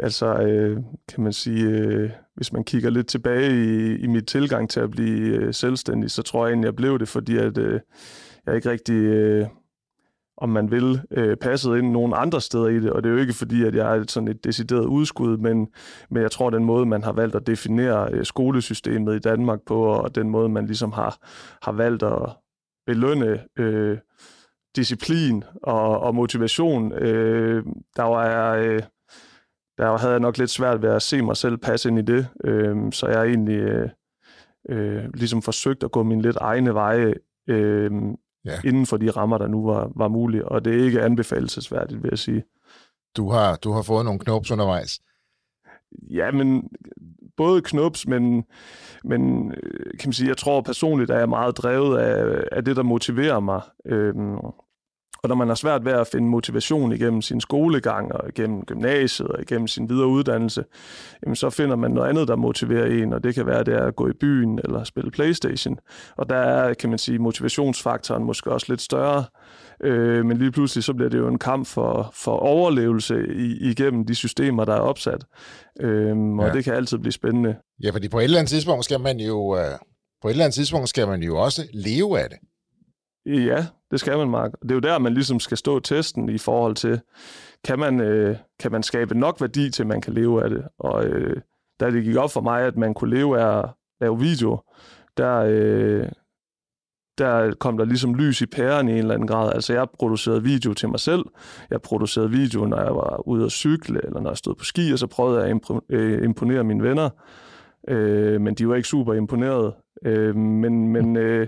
altså, 0.00 0.34
øh, 0.34 0.76
kan 1.08 1.24
man 1.24 1.32
sige, 1.32 1.64
øh, 1.64 2.10
hvis 2.36 2.52
man 2.52 2.64
kigger 2.64 2.90
lidt 2.90 3.08
tilbage 3.08 3.50
i, 3.50 3.96
i 3.96 4.06
mit 4.06 4.26
tilgang 4.26 4.70
til 4.70 4.80
at 4.80 4.90
blive 4.90 5.36
øh, 5.36 5.54
selvstændig, 5.54 6.10
så 6.10 6.22
tror 6.22 6.46
jeg 6.46 6.52
egentlig, 6.52 6.66
jeg 6.66 6.76
blev 6.76 6.98
det, 6.98 7.08
fordi 7.08 7.36
at 7.36 7.58
øh, 7.58 7.80
jeg 8.46 8.56
ikke 8.56 8.70
rigtig... 8.70 8.94
Øh, 8.94 9.46
om 10.36 10.48
man 10.48 10.70
vil, 10.70 11.00
øh, 11.10 11.36
passet 11.36 11.78
ind 11.78 11.90
nogle 11.90 12.16
andre 12.16 12.40
steder 12.40 12.66
i 12.66 12.80
det. 12.80 12.90
Og 12.90 13.02
det 13.02 13.08
er 13.08 13.14
jo 13.14 13.20
ikke 13.20 13.32
fordi, 13.32 13.64
at 13.64 13.74
jeg 13.74 13.96
er 13.96 14.04
sådan 14.08 14.28
et 14.28 14.44
decideret 14.44 14.84
udskud, 14.84 15.36
men, 15.36 15.68
men 16.10 16.22
jeg 16.22 16.30
tror, 16.30 16.50
den 16.50 16.64
måde, 16.64 16.86
man 16.86 17.04
har 17.04 17.12
valgt 17.12 17.36
at 17.36 17.46
definere 17.46 18.12
øh, 18.12 18.24
skolesystemet 18.24 19.16
i 19.16 19.18
Danmark 19.18 19.58
på, 19.66 19.84
og 19.84 20.14
den 20.14 20.30
måde, 20.30 20.48
man 20.48 20.66
ligesom 20.66 20.92
har, 20.92 21.18
har 21.62 21.72
valgt 21.72 22.02
at 22.02 22.36
belønne 22.86 23.40
øh, 23.58 23.98
disciplin 24.76 25.44
og, 25.62 26.00
og 26.00 26.14
motivation, 26.14 26.92
øh, 26.92 27.64
der 27.96 28.02
var 28.02 28.54
øh, 28.54 28.82
der 29.78 29.98
havde 29.98 30.12
jeg 30.12 30.20
nok 30.20 30.38
lidt 30.38 30.50
svært 30.50 30.82
ved 30.82 30.90
at 30.90 31.02
se 31.02 31.22
mig 31.22 31.36
selv 31.36 31.56
passe 31.56 31.88
ind 31.88 31.98
i 31.98 32.02
det. 32.02 32.28
Øh, 32.44 32.92
så 32.92 33.06
jeg 33.06 33.18
har 33.18 33.24
egentlig 33.24 33.58
øh, 33.58 33.88
øh, 34.68 35.04
ligesom 35.14 35.42
forsøgt 35.42 35.84
at 35.84 35.92
gå 35.92 36.02
min 36.02 36.20
lidt 36.20 36.36
egne 36.36 36.74
veje, 36.74 37.14
øh, 37.48 37.90
ja. 38.46 38.68
inden 38.68 38.86
for 38.86 38.96
de 38.96 39.10
rammer, 39.10 39.38
der 39.38 39.46
nu 39.46 39.66
var, 39.66 39.92
var 39.96 40.08
mulige, 40.08 40.48
og 40.48 40.64
det 40.64 40.80
er 40.80 40.84
ikke 40.84 41.02
anbefalesværdigt, 41.02 42.02
vil 42.02 42.08
jeg 42.10 42.18
sige. 42.18 42.44
Du 43.16 43.30
har, 43.30 43.56
du 43.56 43.72
har 43.72 43.82
fået 43.82 44.04
nogle 44.04 44.20
knops 44.20 44.50
undervejs. 44.50 45.00
Ja, 46.10 46.30
men 46.30 46.68
både 47.36 47.62
knops, 47.62 48.06
men, 48.06 48.44
men 49.04 49.52
øh, 49.52 49.98
kan 49.98 50.08
man 50.08 50.12
sige, 50.12 50.28
jeg 50.28 50.36
tror 50.36 50.60
personligt, 50.60 51.10
at 51.10 51.16
jeg 51.16 51.22
er 51.22 51.26
meget 51.26 51.58
drevet 51.58 51.98
af, 51.98 52.44
af 52.52 52.64
det, 52.64 52.76
der 52.76 52.82
motiverer 52.82 53.40
mig. 53.40 53.60
Øhm, 53.86 54.36
og 55.22 55.28
når 55.28 55.36
man 55.36 55.48
har 55.48 55.54
svært 55.54 55.84
ved 55.84 55.92
at 55.92 56.06
finde 56.06 56.28
motivation 56.28 56.92
igennem 56.92 57.22
sin 57.22 57.40
skolegang 57.40 58.12
og 58.12 58.28
igennem 58.28 58.64
gymnasiet 58.64 59.28
og 59.28 59.42
igennem 59.42 59.68
sin 59.68 59.88
videre 59.88 60.06
uddannelse, 60.06 60.64
jamen 61.22 61.36
så 61.36 61.50
finder 61.50 61.76
man 61.76 61.90
noget 61.90 62.08
andet, 62.08 62.28
der 62.28 62.36
motiverer 62.36 62.86
en, 62.86 63.12
og 63.12 63.24
det 63.24 63.34
kan 63.34 63.46
være 63.46 63.64
det 63.64 63.72
at 63.72 63.96
gå 63.96 64.08
i 64.08 64.12
byen 64.20 64.60
eller 64.64 64.84
spille 64.84 65.10
Playstation. 65.10 65.78
Og 66.16 66.28
der 66.28 66.36
er, 66.36 66.74
kan 66.74 66.90
man 66.90 66.98
sige, 66.98 67.18
motivationsfaktoren 67.18 68.24
måske 68.24 68.50
også 68.50 68.66
lidt 68.68 68.80
større, 68.80 69.24
øh, 69.84 70.26
men 70.26 70.36
lige 70.36 70.52
pludselig 70.52 70.84
så 70.84 70.94
bliver 70.94 71.10
det 71.10 71.18
jo 71.18 71.28
en 71.28 71.38
kamp 71.38 71.66
for, 71.66 72.10
for 72.14 72.32
overlevelse 72.32 73.14
i, 73.36 73.70
igennem 73.70 74.06
de 74.06 74.14
systemer, 74.14 74.64
der 74.64 74.74
er 74.74 74.80
opsat. 74.80 75.24
Øh, 75.80 76.16
og 76.18 76.46
ja. 76.46 76.52
det 76.52 76.64
kan 76.64 76.74
altid 76.74 76.98
blive 76.98 77.12
spændende. 77.12 77.56
Ja, 77.82 77.90
fordi 77.90 78.08
på 78.08 78.18
et 78.18 78.24
eller 78.24 78.38
andet 78.38 78.50
tidspunkt 78.50 78.84
skal 78.84 79.00
man 79.00 79.20
jo, 79.20 79.56
øh, 79.56 79.78
på 80.22 80.28
et 80.28 80.32
eller 80.32 80.44
andet 80.44 80.54
tidspunkt 80.54 80.88
skal 80.88 81.08
man 81.08 81.22
jo 81.22 81.36
også 81.36 81.62
leve 81.72 82.20
af 82.20 82.28
det. 82.30 82.38
Ja, 83.26 83.66
det 83.90 84.00
skal 84.00 84.18
man, 84.18 84.30
Mark. 84.30 84.52
Det 84.62 84.70
er 84.70 84.74
jo 84.74 84.80
der, 84.80 84.98
man 84.98 85.14
ligesom 85.14 85.40
skal 85.40 85.56
stå 85.56 85.80
testen 85.80 86.28
i 86.28 86.38
forhold 86.38 86.74
til, 86.74 87.00
kan 87.64 87.78
man, 87.78 88.00
øh, 88.00 88.36
kan 88.60 88.72
man 88.72 88.82
skabe 88.82 89.18
nok 89.18 89.40
værdi 89.40 89.70
til, 89.70 89.86
man 89.86 90.00
kan 90.00 90.12
leve 90.12 90.44
af 90.44 90.50
det? 90.50 90.64
Og 90.78 91.04
øh, 91.04 91.36
da 91.80 91.90
det 91.90 92.04
gik 92.04 92.16
op 92.16 92.30
for 92.30 92.40
mig, 92.40 92.62
at 92.62 92.76
man 92.76 92.94
kunne 92.94 93.16
leve 93.16 93.40
af 93.40 93.58
at 93.58 93.70
lave 94.00 94.20
video, 94.20 94.60
der, 95.16 95.36
øh, 95.48 96.08
der 97.18 97.54
kom 97.54 97.78
der 97.78 97.84
ligesom 97.84 98.14
lys 98.14 98.40
i 98.40 98.46
pæren 98.46 98.88
i 98.88 98.92
en 98.92 98.98
eller 98.98 99.14
anden 99.14 99.28
grad. 99.28 99.52
Altså, 99.52 99.72
jeg 99.72 99.86
producerede 99.98 100.42
video 100.42 100.74
til 100.74 100.88
mig 100.88 101.00
selv. 101.00 101.24
Jeg 101.70 101.82
producerede 101.82 102.30
video, 102.30 102.64
når 102.64 102.82
jeg 102.82 102.94
var 102.94 103.28
ude 103.28 103.44
at 103.44 103.52
cykle, 103.52 104.00
eller 104.04 104.20
når 104.20 104.30
jeg 104.30 104.36
stod 104.36 104.54
på 104.54 104.64
ski, 104.64 104.92
og 104.92 104.98
så 104.98 105.06
prøvede 105.06 105.42
jeg 105.42 105.50
at 105.50 105.80
øh, 105.88 106.24
imponere 106.24 106.64
mine 106.64 106.82
venner. 106.82 107.10
Øh, 107.88 108.40
men 108.40 108.54
de 108.54 108.68
var 108.68 108.74
ikke 108.74 108.88
super 108.88 109.14
imponerede. 109.14 109.74
Øh, 110.04 110.36
men 110.36 110.88
men 110.88 111.16
øh, 111.16 111.46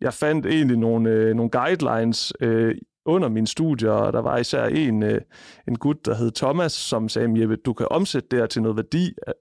jeg 0.00 0.14
fandt 0.14 0.46
egentlig 0.46 0.76
nogle, 0.76 1.10
øh, 1.10 1.34
nogle 1.34 1.50
guidelines 1.50 2.32
øh, 2.40 2.74
under 3.06 3.28
min 3.28 3.46
studie, 3.46 3.92
og 3.92 4.12
der 4.12 4.20
var 4.20 4.38
især 4.38 4.64
en, 4.64 5.02
øh, 5.02 5.20
en 5.68 5.78
gut, 5.78 6.06
der 6.06 6.14
hed 6.14 6.30
Thomas, 6.30 6.72
som 6.72 7.08
sagde, 7.08 7.40
Jeppe, 7.40 7.56
du 7.56 7.72
kan 7.72 7.86
omsætte 7.90 8.28
det 8.30 8.38
her 8.38 8.46
til 8.46 8.62
noget 8.62 8.76
værdi, 8.76 9.14
og 9.26 9.34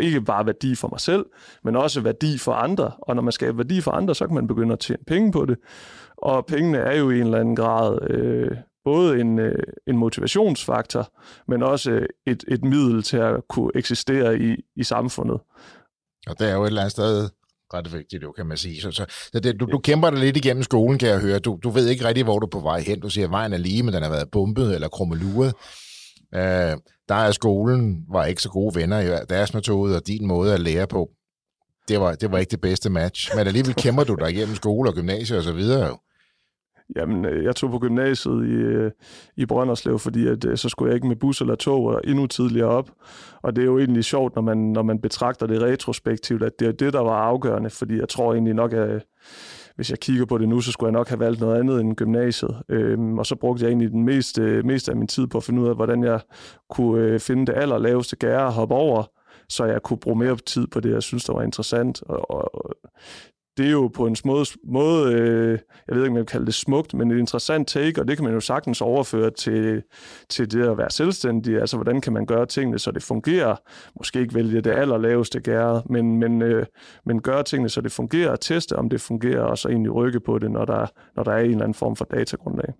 ikke 0.00 0.20
bare 0.20 0.46
værdi 0.46 0.74
for 0.74 0.88
mig 0.88 1.00
selv, 1.00 1.26
men 1.64 1.76
også 1.76 2.00
værdi 2.00 2.38
for 2.38 2.52
andre. 2.52 2.92
Og 3.02 3.14
når 3.14 3.22
man 3.22 3.32
skaber 3.32 3.56
værdi 3.56 3.80
for 3.80 3.90
andre, 3.90 4.14
så 4.14 4.26
kan 4.26 4.34
man 4.34 4.46
begynde 4.46 4.72
at 4.72 4.78
tjene 4.78 5.02
penge 5.06 5.32
på 5.32 5.46
det. 5.46 5.58
Og 6.16 6.46
pengene 6.46 6.78
er 6.78 6.98
jo 6.98 7.10
i 7.10 7.20
en 7.20 7.24
eller 7.24 7.40
anden 7.40 7.56
grad 7.56 8.10
øh, 8.10 8.56
både 8.84 9.20
en, 9.20 9.38
øh, 9.38 9.62
en 9.86 9.96
motivationsfaktor, 9.96 11.12
men 11.48 11.62
også 11.62 11.90
øh, 11.90 12.06
et, 12.26 12.44
et 12.48 12.64
middel 12.64 13.02
til 13.02 13.16
at 13.16 13.40
kunne 13.48 13.70
eksistere 13.74 14.38
i, 14.38 14.56
i 14.76 14.82
samfundet. 14.82 15.40
Og 16.26 16.38
det 16.38 16.50
er 16.50 16.54
jo 16.54 16.62
et 16.62 16.66
eller 16.66 16.80
andet 16.80 16.92
sted 16.92 17.28
ret 17.74 17.92
vigtigt, 17.92 18.22
jo, 18.22 18.32
kan 18.32 18.46
man 18.46 18.56
sige. 18.56 18.80
Så, 18.80 18.90
så, 18.90 19.06
så 19.32 19.40
det, 19.40 19.60
du, 19.60 19.66
du 19.66 19.78
kæmper 19.78 20.10
dig 20.10 20.18
lidt 20.18 20.36
igennem 20.36 20.62
skolen, 20.62 20.98
kan 20.98 21.08
jeg 21.08 21.20
høre. 21.20 21.38
Du, 21.38 21.58
du 21.62 21.70
ved 21.70 21.88
ikke 21.88 22.04
rigtig, 22.04 22.24
hvor 22.24 22.38
du 22.38 22.46
er 22.46 22.50
på 22.50 22.60
vej 22.60 22.80
hen. 22.80 23.00
Du 23.00 23.10
siger, 23.10 23.24
at 23.24 23.30
vejen 23.30 23.52
er 23.52 23.58
lige, 23.58 23.82
men 23.82 23.94
den 23.94 24.02
har 24.02 24.10
været 24.10 24.30
bumpet 24.30 24.74
eller 24.74 24.88
krummeluret. 24.88 25.54
Uh, 26.32 26.78
der 27.08 27.14
er 27.14 27.32
skolen, 27.32 28.04
var 28.12 28.24
ikke 28.24 28.42
så 28.42 28.48
gode 28.48 28.74
venner 28.74 29.00
i 29.00 29.24
deres 29.28 29.54
metode, 29.54 29.96
og 29.96 30.06
din 30.06 30.26
måde 30.26 30.54
at 30.54 30.60
lære 30.60 30.86
på, 30.86 31.08
det 31.88 32.00
var, 32.00 32.14
det 32.14 32.32
var 32.32 32.38
ikke 32.38 32.50
det 32.50 32.60
bedste 32.60 32.90
match. 32.90 33.36
Men 33.36 33.46
alligevel 33.46 33.74
kæmper 33.74 34.04
du 34.04 34.14
dig 34.14 34.30
igennem 34.30 34.54
skole 34.54 34.90
og 34.90 34.94
gymnasie 34.94 35.36
og 35.36 35.42
så 35.42 35.52
videre 35.52 35.86
jo. 35.86 35.98
Jamen, 36.96 37.24
øh, 37.24 37.44
jeg 37.44 37.56
tog 37.56 37.70
på 37.70 37.78
gymnasiet 37.78 38.46
i, 38.46 38.52
øh, 38.52 38.90
i 39.36 39.46
Brønderslev, 39.46 39.98
fordi 39.98 40.26
at, 40.26 40.44
øh, 40.44 40.56
så 40.56 40.68
skulle 40.68 40.88
jeg 40.88 40.94
ikke 40.94 41.08
med 41.08 41.16
bus 41.16 41.40
eller 41.40 41.54
tog 41.54 41.84
og 41.84 42.00
endnu 42.04 42.26
tidligere 42.26 42.68
op. 42.68 42.90
Og 43.42 43.56
det 43.56 43.62
er 43.62 43.66
jo 43.66 43.78
egentlig 43.78 44.04
sjovt, 44.04 44.34
når 44.34 44.42
man, 44.42 44.58
når 44.58 44.82
man 44.82 45.00
betragter 45.00 45.46
det 45.46 45.62
retrospektivt, 45.62 46.42
at 46.42 46.52
det 46.58 46.68
er 46.68 46.72
det, 46.72 46.92
der 46.92 47.00
var 47.00 47.20
afgørende, 47.22 47.70
fordi 47.70 47.98
jeg 47.98 48.08
tror 48.08 48.32
egentlig 48.32 48.54
nok, 48.54 48.72
at 48.72 49.04
hvis 49.76 49.90
jeg 49.90 50.00
kigger 50.00 50.26
på 50.26 50.38
det 50.38 50.48
nu, 50.48 50.60
så 50.60 50.72
skulle 50.72 50.88
jeg 50.88 50.98
nok 50.98 51.08
have 51.08 51.20
valgt 51.20 51.40
noget 51.40 51.60
andet 51.60 51.80
end 51.80 51.96
gymnasiet. 51.96 52.56
Øhm, 52.68 53.18
og 53.18 53.26
så 53.26 53.36
brugte 53.36 53.64
jeg 53.64 53.68
egentlig 53.68 53.90
den 53.90 54.04
meste, 54.04 54.62
meste 54.62 54.90
af 54.90 54.96
min 54.96 55.06
tid 55.06 55.26
på 55.26 55.38
at 55.38 55.44
finde 55.44 55.62
ud 55.62 55.68
af, 55.68 55.74
hvordan 55.74 56.02
jeg 56.02 56.20
kunne 56.70 57.02
øh, 57.02 57.20
finde 57.20 57.46
det 57.46 57.54
allerlaveste 57.56 58.16
gære 58.16 58.46
og 58.46 58.52
hoppe 58.52 58.74
over, 58.74 59.04
så 59.48 59.64
jeg 59.64 59.82
kunne 59.82 59.98
bruge 59.98 60.18
mere 60.18 60.36
tid 60.36 60.66
på 60.66 60.80
det, 60.80 60.92
jeg 60.92 61.02
synes, 61.02 61.24
der 61.24 61.32
var 61.32 61.42
interessant. 61.42 62.02
Og, 62.02 62.30
og 62.30 62.70
det 63.58 63.66
er 63.66 63.70
jo 63.70 63.88
på 63.88 64.06
en 64.06 64.16
måde, 64.24 64.46
måde 64.64 65.12
øh, 65.12 65.58
jeg 65.88 65.96
ved 65.96 66.02
ikke, 66.02 66.10
om 66.10 66.16
jeg 66.16 66.20
vil 66.20 66.26
kalde 66.26 66.46
det 66.46 66.54
smukt, 66.54 66.94
men 66.94 67.10
et 67.10 67.18
interessant 67.18 67.68
take, 67.68 68.00
og 68.00 68.08
det 68.08 68.16
kan 68.16 68.24
man 68.24 68.34
jo 68.34 68.40
sagtens 68.40 68.80
overføre 68.80 69.30
til, 69.30 69.82
til 70.28 70.50
det 70.50 70.68
at 70.68 70.78
være 70.78 70.90
selvstændig. 70.90 71.60
Altså, 71.60 71.76
hvordan 71.76 72.00
kan 72.00 72.12
man 72.12 72.26
gøre 72.26 72.46
tingene, 72.46 72.78
så 72.78 72.90
det 72.90 73.02
fungerer? 73.02 73.56
Måske 73.98 74.20
ikke 74.20 74.34
vælge 74.34 74.60
det 74.60 74.70
allerlaveste 74.70 75.40
gære, 75.40 75.82
men, 75.90 76.18
men, 76.18 76.42
øh, 76.42 76.66
men 77.06 77.22
gøre 77.22 77.42
tingene, 77.42 77.68
så 77.68 77.80
det 77.80 77.92
fungerer, 77.92 78.30
og 78.30 78.40
teste, 78.40 78.76
om 78.76 78.88
det 78.88 79.00
fungerer, 79.00 79.42
og 79.42 79.58
så 79.58 79.68
egentlig 79.68 79.94
rykke 79.94 80.20
på 80.20 80.38
det, 80.38 80.50
når 80.50 80.64
der, 80.64 80.86
når 81.16 81.22
der 81.22 81.32
er 81.32 81.38
en 81.38 81.50
eller 81.50 81.62
anden 81.62 81.74
form 81.74 81.96
for 81.96 82.04
datagrundlag. 82.04 82.74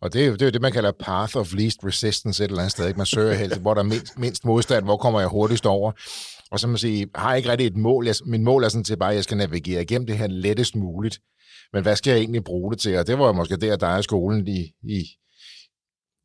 Og 0.00 0.12
det 0.12 0.22
er 0.22 0.26
jo 0.26 0.32
det, 0.32 0.46
er 0.46 0.50
det, 0.50 0.60
man 0.60 0.72
kalder 0.72 0.92
path 0.92 1.36
of 1.36 1.54
least 1.54 1.78
resistance 1.84 2.44
et 2.44 2.48
eller 2.48 2.60
andet 2.60 2.72
sted. 2.72 2.86
Ikke? 2.86 2.96
Man 2.96 3.06
søger 3.06 3.34
helst, 3.34 3.60
hvor 3.60 3.74
der 3.74 3.80
er 3.80 3.84
mindst, 3.84 4.18
mindst 4.18 4.44
modstand, 4.44 4.84
hvor 4.84 4.96
kommer 4.96 5.20
jeg 5.20 5.28
hurtigst 5.28 5.66
over. 5.66 5.92
Og 6.50 6.60
så 6.60 6.68
må 6.68 6.76
sige, 6.76 7.06
har 7.14 7.28
jeg 7.28 7.36
ikke 7.36 7.50
rigtig 7.50 7.66
et 7.66 7.76
mål. 7.76 8.06
Jeg, 8.06 8.14
min 8.26 8.44
mål 8.44 8.64
er 8.64 8.68
sådan 8.68 8.84
til 8.84 8.96
bare, 8.96 9.10
at 9.10 9.16
jeg 9.16 9.24
skal 9.24 9.36
navigere 9.36 9.82
igennem 9.82 10.06
det 10.06 10.18
her 10.18 10.26
lettest 10.26 10.76
muligt. 10.76 11.20
Men 11.72 11.82
hvad 11.82 11.96
skal 11.96 12.10
jeg 12.10 12.18
egentlig 12.18 12.44
bruge 12.44 12.72
det 12.72 12.80
til? 12.80 12.98
Og 12.98 13.06
det 13.06 13.18
var 13.18 13.32
måske 13.32 13.56
der, 13.56 13.76
der 13.76 13.86
er 13.86 14.00
skolen 14.00 14.48
i, 14.48 14.72
i, 14.82 15.04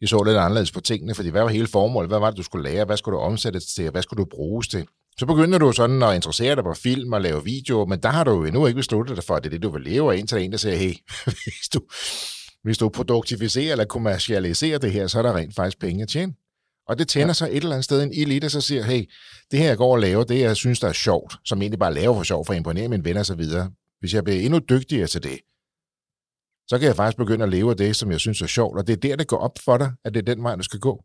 i 0.01 0.08
så 0.08 0.24
lidt 0.24 0.38
anderledes 0.38 0.72
på 0.72 0.80
tingene, 0.80 1.16
fordi 1.16 1.30
hvad 1.30 1.42
var 1.42 1.50
hele 1.50 1.68
formålet? 1.68 2.10
Hvad 2.10 2.20
var 2.20 2.30
det, 2.30 2.38
du 2.38 2.44
skulle 2.44 2.72
lære? 2.72 2.86
Hvad 2.86 2.98
skulle 2.98 3.18
du 3.18 3.22
omsættes 3.22 3.66
til? 3.66 3.90
Hvad 3.90 4.01
skulle 4.01 4.24
du 4.24 4.30
bruges 4.32 4.68
til? 4.68 4.88
Så 5.18 5.25
begynder 5.25 5.58
du 5.58 5.72
sådan 5.72 6.04
at 6.04 6.16
interessere 6.16 6.56
dig 6.56 6.63
på 6.63 6.74
film 6.74 7.13
og 7.13 7.22
lave 7.22 7.44
videoer, 7.44 7.86
men 7.86 8.00
der 8.00 8.10
har 8.10 8.24
du 8.24 8.32
jo 8.32 8.44
endnu 8.44 8.68
ikke 8.68 8.78
besluttet 8.78 9.16
dig 9.16 9.24
for, 9.24 9.36
at 9.36 9.44
det 9.44 9.50
er 9.50 9.51
det, 9.51 9.63
du 9.63 9.70
vil 9.70 9.82
leve 9.82 10.13
af, 10.13 10.18
indtil 10.18 10.36
der 10.36 10.42
er 10.42 10.46
en, 10.46 10.51
der 10.51 10.58
siger, 10.58 10.75
hey, 10.75 10.94
hvis 11.46 11.70
du, 11.74 11.82
hvis 12.63 12.78
du 12.78 12.90
produktiviserer 12.90 13.72
eller 13.72 13.86
kommercialiserer 13.86 14.78
det 14.78 14.92
her, 14.92 15.08
så 15.08 15.18
er 15.18 15.24
der 15.24 15.36
rent 15.36 15.56
faktisk 15.56 15.80
penge 15.80 16.04
at 16.04 16.10
tjene. 16.10 16.34
Og 16.88 17.00
det 17.00 17.08
tænder 17.08 17.28
ja. 17.28 17.34
sig 17.34 17.48
et 17.48 17.56
eller 17.56 17.72
andet 17.72 17.84
sted 17.86 18.04
en 18.04 18.14
ild 18.14 18.32
i 18.32 18.40
det, 18.40 18.52
så 18.52 18.62
siger, 18.62 18.84
hey, 18.84 19.10
det 19.52 19.60
her 19.60 19.68
jeg 19.68 19.78
går 19.78 19.92
og 19.92 20.00
laver, 20.00 20.24
det 20.24 20.40
jeg 20.40 20.56
synes, 20.56 20.80
der 20.80 20.88
er 20.88 20.94
sjovt, 20.94 21.36
som 21.46 21.62
egentlig 21.62 21.80
bare 21.80 21.94
laver 21.94 22.16
for 22.16 22.24
sjov, 22.24 22.46
for 22.46 22.54
at 22.54 22.58
imponere 22.58 22.88
mine 22.88 23.06
venner 23.06 23.22
osv. 23.22 23.44
Hvis 24.00 24.14
jeg 24.14 24.24
bliver 24.24 24.40
endnu 24.40 24.60
dygtigere 24.70 25.08
til 25.08 25.24
det, 25.24 25.40
så 26.68 26.80
kan 26.80 26.88
jeg 26.88 26.96
faktisk 26.96 27.18
begynde 27.18 27.44
at 27.44 27.50
leve 27.50 27.70
af 27.70 27.78
det, 27.78 27.96
som 27.96 28.12
jeg 28.12 28.20
synes 28.20 28.42
er 28.42 28.48
sjovt. 28.48 28.78
Og 28.78 28.88
det 28.88 28.94
er 28.94 28.98
der, 28.98 29.16
det 29.16 29.28
går 29.28 29.38
op 29.38 29.60
for 29.66 29.78
dig, 29.78 29.92
at 30.06 30.14
det 30.14 30.30
er 30.30 30.36
den 30.36 30.44
vej, 30.44 30.56
du 30.56 30.64
skal 30.64 30.80
gå. 30.80 31.04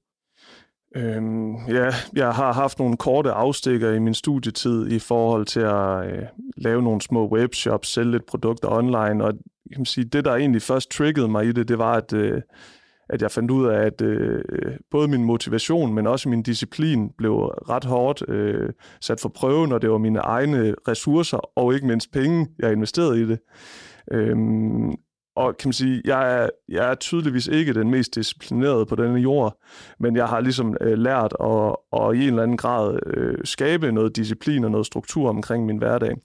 Øhm, 0.97 1.55
ja, 1.69 1.91
jeg 2.15 2.33
har 2.33 2.53
haft 2.53 2.79
nogle 2.79 2.97
korte 2.97 3.31
afstikker 3.31 3.93
i 3.93 3.99
min 3.99 4.15
studietid 4.15 4.87
i 4.87 4.99
forhold 4.99 5.47
til 5.47 5.61
at 5.61 6.07
øh, 6.07 6.23
lave 6.57 6.83
nogle 6.83 7.01
små 7.01 7.33
webshops, 7.33 7.89
sælge 7.89 8.11
lidt 8.11 8.27
produkter 8.27 8.69
online, 8.69 9.25
og 9.25 9.33
kan 9.73 9.79
man 9.79 9.87
sige, 9.87 10.05
det, 10.05 10.25
der 10.25 10.35
egentlig 10.35 10.63
først 10.63 10.91
triggede 10.91 11.29
mig 11.29 11.47
i 11.47 11.53
det, 11.53 11.69
det 11.69 11.79
var, 11.79 11.93
at, 11.93 12.13
øh, 12.13 12.43
at 13.09 13.23
jeg 13.23 13.31
fandt 13.31 13.51
ud 13.51 13.67
af, 13.67 13.87
at 13.87 14.03
øh, 14.03 14.43
både 14.91 15.09
min 15.09 15.25
motivation, 15.25 15.95
men 15.95 16.07
også 16.07 16.29
min 16.29 16.43
disciplin 16.43 17.11
blev 17.19 17.35
ret 17.43 17.85
hårdt 17.85 18.29
øh, 18.29 18.71
sat 19.01 19.21
for 19.21 19.29
prøve, 19.29 19.67
når 19.67 19.79
det 19.79 19.91
var 19.91 19.99
mine 19.99 20.19
egne 20.19 20.75
ressourcer, 20.89 21.59
og 21.59 21.75
ikke 21.75 21.87
mindst 21.87 22.13
penge, 22.13 22.47
jeg 22.59 22.73
investerede 22.73 23.23
i 23.23 23.27
det. 23.27 23.39
Øhm, 24.13 24.97
og 25.37 25.57
kan 25.57 25.69
man 25.69 25.73
sige, 25.73 26.03
jeg 26.05 26.43
er, 26.43 26.49
jeg 26.69 26.91
er 26.91 26.95
tydeligvis 26.95 27.47
ikke 27.47 27.75
den 27.75 27.91
mest 27.91 28.15
disciplinerede 28.15 28.87
på 28.87 28.97
denne 28.97 29.21
jord, 29.21 29.59
men 30.01 30.17
jeg 30.17 30.27
har 30.27 30.41
ligesom 30.41 30.77
øh, 30.81 30.99
lært 30.99 31.35
at, 31.41 31.77
at 31.93 32.15
i 32.15 32.23
en 32.23 32.29
eller 32.29 32.43
anden 32.43 32.57
grad 32.57 32.99
øh, 33.07 33.39
skabe 33.45 33.93
noget 33.93 34.17
disciplin 34.17 34.65
og 34.65 34.71
noget 34.71 34.87
struktur 34.87 35.29
omkring 35.29 35.67
min 35.67 35.77
hverdag. 35.77 36.17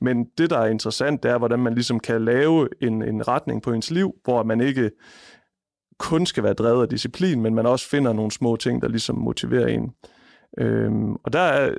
Men 0.00 0.26
det, 0.38 0.50
der 0.50 0.58
er 0.58 0.66
interessant, 0.66 1.22
det 1.22 1.30
er, 1.30 1.38
hvordan 1.38 1.58
man 1.58 1.74
ligesom 1.74 2.00
kan 2.00 2.24
lave 2.24 2.68
en, 2.82 3.02
en 3.02 3.28
retning 3.28 3.62
på 3.62 3.72
ens 3.72 3.90
liv, 3.90 4.12
hvor 4.24 4.42
man 4.42 4.60
ikke 4.60 4.90
kun 5.98 6.26
skal 6.26 6.42
være 6.42 6.52
drevet 6.52 6.82
af 6.82 6.88
disciplin, 6.88 7.40
men 7.40 7.54
man 7.54 7.66
også 7.66 7.88
finder 7.88 8.12
nogle 8.12 8.30
små 8.30 8.56
ting, 8.56 8.82
der 8.82 8.88
ligesom 8.88 9.16
motiverer 9.16 9.66
en. 9.66 9.90
Øhm, 10.58 11.14
og 11.14 11.32
der 11.32 11.40
er, 11.40 11.74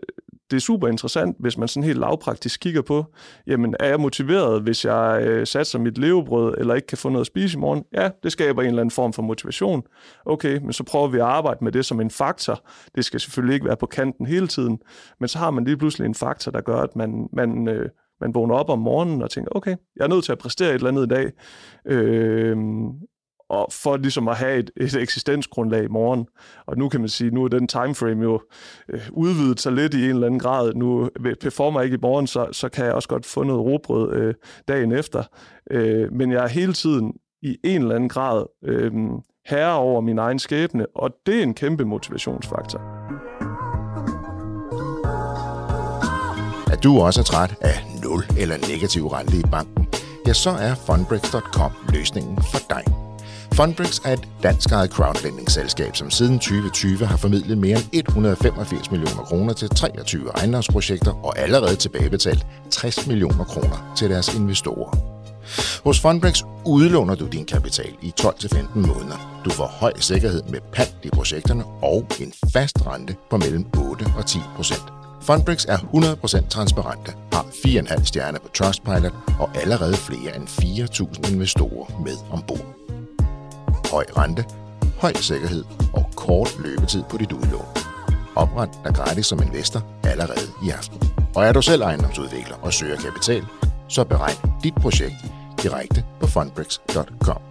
det 0.52 0.58
er 0.58 0.62
super 0.62 0.88
interessant, 0.88 1.38
hvis 1.40 1.58
man 1.58 1.68
sådan 1.68 1.84
helt 1.84 2.00
lavpraktisk 2.00 2.60
kigger 2.60 2.82
på, 2.82 3.06
jamen 3.48 3.76
er 3.80 3.88
jeg 3.88 4.00
motiveret, 4.00 4.62
hvis 4.62 4.86
jeg 4.86 5.24
øh, 5.26 5.48
satser 5.48 5.80
mit 5.80 5.98
levebrød, 5.98 6.56
eller 6.58 6.74
ikke 6.74 6.88
kan 6.88 6.98
få 6.98 7.10
noget 7.10 7.22
at 7.22 7.28
spise 7.28 7.58
i 7.58 7.60
morgen? 7.60 7.84
Ja, 7.94 8.10
det 8.24 8.32
skaber 8.32 8.62
en 8.62 8.68
eller 8.68 8.82
anden 8.82 8.92
form 8.92 9.14
for 9.14 9.22
motivation. 9.22 9.84
Okay, 10.26 10.58
men 10.58 10.74
så 10.74 10.84
prøver 10.84 11.08
vi 11.08 11.18
at 11.18 11.24
arbejde 11.24 11.64
med 11.64 11.72
det 11.72 11.86
som 11.86 12.02
en 12.02 12.10
faktor. 12.10 12.68
Det 12.96 13.06
skal 13.06 13.20
selvfølgelig 13.20 13.54
ikke 13.54 13.66
være 13.66 13.78
på 13.78 13.86
kanten 13.86 14.26
hele 14.26 14.48
tiden, 14.48 14.80
men 15.20 15.28
så 15.28 15.38
har 15.38 15.52
man 15.52 15.64
lige 15.64 15.78
pludselig 15.78 16.06
en 16.06 16.16
faktor, 16.16 16.52
der 16.52 16.62
gør, 16.62 16.78
at 16.78 16.96
man, 16.96 17.30
man, 17.34 17.68
øh, 17.68 17.90
man 18.22 18.34
vågner 18.34 18.56
op 18.56 18.70
om 18.70 18.80
morgenen 18.80 19.22
og 19.22 19.32
tænker, 19.32 19.52
okay, 19.56 19.76
jeg 19.96 20.04
er 20.04 20.08
nødt 20.08 20.26
til 20.26 20.32
at 20.32 20.38
præstere 20.38 20.70
et 20.70 20.74
eller 20.74 20.88
andet 20.88 21.06
i 21.06 21.10
dag. 21.10 21.32
Øh, 21.86 22.58
og 23.54 23.72
for 23.72 23.98
ligesom 23.98 24.28
at 24.28 24.38
have 24.38 24.60
et, 24.60 24.72
et 24.78 24.96
eksistensgrundlag 24.96 25.84
i 25.84 25.88
morgen. 25.88 26.28
Og 26.66 26.78
nu 26.78 26.90
kan 26.90 27.00
man 27.00 27.10
sige, 27.10 27.32
nu 27.32 27.44
er 27.44 27.48
den 27.48 27.68
timeframe 27.68 28.24
jo 28.24 28.42
øh, 28.90 29.02
udvidet 29.12 29.60
så 29.60 29.72
lidt 29.72 29.94
i 29.94 30.04
en 30.04 30.10
eller 30.10 30.28
anden 30.28 30.40
grad. 30.40 30.74
Nu 30.74 31.10
øh, 31.26 31.36
performer 31.36 31.80
jeg 31.80 31.86
ikke 31.86 31.96
i 31.96 32.02
morgen, 32.02 32.28
så, 32.28 32.48
så 32.52 32.70
kan 32.70 32.86
jeg 32.86 32.94
også 32.94 33.10
godt 33.10 33.26
få 33.26 33.44
noget 33.44 33.62
robrød 33.62 34.14
øh, 34.14 34.34
dagen 34.68 34.92
efter. 34.92 35.24
Øh, 35.72 36.14
men 36.14 36.32
jeg 36.32 36.44
er 36.44 36.48
hele 36.48 36.74
tiden 36.74 37.14
i 37.42 37.58
en 37.64 37.82
eller 37.82 37.96
anden 37.96 38.10
grad 38.10 38.46
øh, 38.66 38.92
herre 39.46 39.78
over 39.78 40.02
min 40.02 40.18
egen 40.18 40.40
skæbne, 40.40 40.86
og 40.96 41.12
det 41.26 41.40
er 41.40 41.44
en 41.44 41.54
kæmpe 41.54 41.86
motivationsfaktor. 41.86 42.80
Er 46.72 46.78
du 46.84 47.00
også 47.00 47.24
træt 47.24 47.56
af 47.62 47.78
nul 48.04 48.24
eller 48.38 48.56
negativ 48.72 49.08
rente 49.08 49.38
i 49.38 49.44
banken? 49.52 49.88
Ja, 50.28 50.34
så 50.34 50.50
er 50.50 50.76
fundbrix.com 50.76 51.72
løsningen 51.94 52.38
for 52.52 52.60
dig. 52.70 53.13
Fundbricks 53.54 54.02
er 54.06 54.14
et 54.14 54.28
dansk 54.44 54.72
ejet 54.72 54.90
crowdlending-selskab, 54.92 55.96
som 55.96 56.10
siden 56.10 56.40
2020 56.40 57.06
har 57.06 57.18
formidlet 57.18 57.58
mere 57.58 57.78
end 57.92 58.08
185 58.08 58.92
millioner 58.92 59.24
kroner 59.24 59.54
til 59.54 59.70
23 59.70 60.30
ejendomsprojekter 60.38 61.26
og 61.26 61.40
allerede 61.40 61.76
tilbagebetalt 61.76 62.46
60 62.70 63.08
millioner 63.08 63.44
kroner 63.44 63.94
til 63.98 64.10
deres 64.10 64.36
investorer. 64.36 64.98
Hos 65.84 66.00
Fundbricks 66.00 66.44
udlåner 66.66 67.16
du 67.16 67.28
din 67.28 67.46
kapital 67.46 67.94
i 68.02 68.14
12-15 68.22 68.60
måneder. 68.76 69.42
Du 69.46 69.50
får 69.50 69.66
høj 69.66 69.94
sikkerhed 70.00 70.44
med 70.44 70.60
pant 70.74 70.98
i 71.04 71.10
projekterne 71.10 71.66
og 71.66 72.08
en 72.20 72.34
fast 72.54 72.88
rente 72.88 73.16
på 73.30 73.38
mellem 73.38 73.66
8 73.78 74.06
og 74.18 74.26
10 74.26 74.38
procent. 74.56 74.84
Fundbricks 75.22 75.66
er 75.66 75.78
100% 75.78 76.48
transparente, 76.50 77.14
har 77.34 77.44
4,5 77.44 78.06
stjerner 78.06 78.40
på 78.40 78.48
Trustpilot 78.48 79.14
og 79.40 79.50
allerede 79.62 79.94
flere 79.94 80.36
end 80.36 80.48
4.000 80.48 81.32
investorer 81.32 82.02
med 82.04 82.18
ombord 82.32 82.84
høj 83.94 84.06
rente, 84.18 84.46
høj 85.00 85.14
sikkerhed 85.14 85.64
og 85.94 86.06
kort 86.16 86.60
løbetid 86.60 87.04
på 87.10 87.18
dit 87.18 87.32
udlån. 87.32 87.66
Opret 88.36 88.70
dig 88.84 88.94
gratis 88.96 89.26
som 89.26 89.42
investor 89.42 89.82
allerede 90.04 90.48
i 90.66 90.70
aften. 90.70 91.00
Og 91.36 91.46
er 91.46 91.54
du 91.54 91.62
selv 91.62 91.82
ejendomsudvikler 91.82 92.56
og 92.62 92.74
søger 92.74 92.98
kapital, 92.98 93.46
så 93.88 94.04
beregn 94.04 94.38
dit 94.64 94.76
projekt 94.76 95.16
direkte 95.64 96.04
på 96.20 96.28
fundbricks.com. 96.28 97.42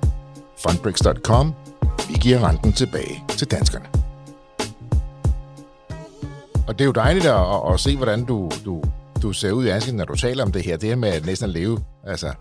Fundbricks.com. 0.58 1.54
Vi 2.08 2.14
giver 2.20 2.48
renten 2.48 2.72
tilbage 2.72 3.24
til 3.28 3.50
danskerne. 3.50 3.86
Og 6.68 6.78
det 6.78 6.80
er 6.80 6.84
jo 6.84 6.92
dejligt 6.92 7.26
at, 7.26 7.40
at, 7.40 7.72
at 7.72 7.80
se, 7.80 7.96
hvordan 7.96 8.24
du, 8.24 8.50
du, 8.64 8.82
du 9.22 9.32
ser 9.32 9.52
ud 9.52 9.64
i 9.64 9.68
ansigtet, 9.68 9.98
når 9.98 10.04
du 10.04 10.16
taler 10.16 10.44
om 10.44 10.52
det 10.52 10.64
her. 10.64 10.76
Det 10.76 10.88
her 10.88 10.96
med 10.96 11.08
at 11.08 11.26
næsten 11.26 11.50
leve 11.50 11.78
altså, 12.06 12.32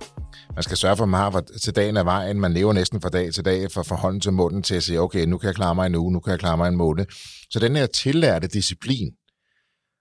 man 0.55 0.63
skal 0.63 0.77
sørge 0.77 0.97
for, 0.97 1.03
at 1.03 1.09
man 1.09 1.19
har 1.19 1.41
til 1.61 1.75
dagen 1.75 1.97
af 1.97 2.05
vejen. 2.05 2.39
Man 2.39 2.53
lever 2.53 2.73
næsten 2.73 3.01
fra 3.01 3.09
dag 3.09 3.33
til 3.33 3.45
dag, 3.45 3.71
fra 3.71 3.95
hånden 3.95 4.21
til 4.21 4.33
munden 4.33 4.63
til 4.63 4.75
at 4.75 4.83
sige, 4.83 5.01
okay, 5.01 5.25
nu 5.25 5.37
kan 5.37 5.47
jeg 5.47 5.55
klare 5.55 5.75
mig 5.75 5.85
en 5.85 5.95
uge, 5.95 6.13
nu 6.13 6.19
kan 6.19 6.31
jeg 6.31 6.39
klare 6.39 6.57
mig 6.57 6.67
en 6.67 6.75
måned. 6.75 7.05
Så 7.49 7.59
den 7.59 7.75
her 7.75 7.85
tillærte 7.85 8.47
disciplin, 8.47 9.13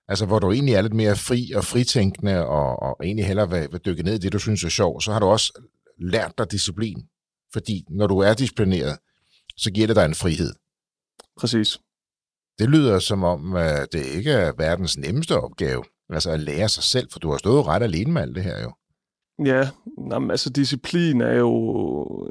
altså 0.08 0.26
hvor 0.26 0.38
du 0.38 0.52
egentlig 0.52 0.74
er 0.74 0.82
lidt 0.82 0.94
mere 0.94 1.16
fri 1.16 1.52
og 1.56 1.64
fritænkende, 1.64 2.46
og, 2.46 2.82
og 2.82 2.96
egentlig 3.04 3.26
hellere 3.26 3.50
vil, 3.50 3.68
vil 3.72 3.80
dykke 3.84 4.02
ned 4.02 4.14
i 4.14 4.18
det, 4.18 4.32
du 4.32 4.38
synes 4.38 4.64
er 4.64 4.68
sjovt, 4.68 5.04
så 5.04 5.12
har 5.12 5.20
du 5.20 5.26
også 5.26 5.62
lært 5.98 6.32
dig 6.38 6.50
disciplin. 6.50 7.02
Fordi 7.52 7.84
når 7.90 8.06
du 8.06 8.18
er 8.18 8.34
disciplineret, 8.34 8.98
så 9.56 9.70
giver 9.70 9.86
det 9.86 9.96
dig 9.96 10.04
en 10.04 10.14
frihed. 10.14 10.52
Præcis. 11.40 11.78
Det 12.58 12.68
lyder 12.68 12.98
som 12.98 13.24
om, 13.24 13.56
at 13.56 13.92
det 13.92 14.06
ikke 14.06 14.32
er 14.32 14.52
verdens 14.58 14.98
nemmeste 14.98 15.40
opgave, 15.40 15.84
altså 16.10 16.30
at 16.30 16.40
lære 16.40 16.68
sig 16.68 16.82
selv, 16.82 17.08
for 17.12 17.18
du 17.18 17.30
har 17.30 17.38
stået 17.38 17.66
ret 17.66 17.82
alene 17.82 18.12
med 18.12 18.22
alt 18.22 18.36
det 18.36 18.44
her 18.44 18.62
jo. 18.62 18.72
Ja, 19.44 19.68
jamen, 20.12 20.30
altså 20.30 20.50
disciplin 20.50 21.20
er 21.20 21.34
jo 21.34 22.28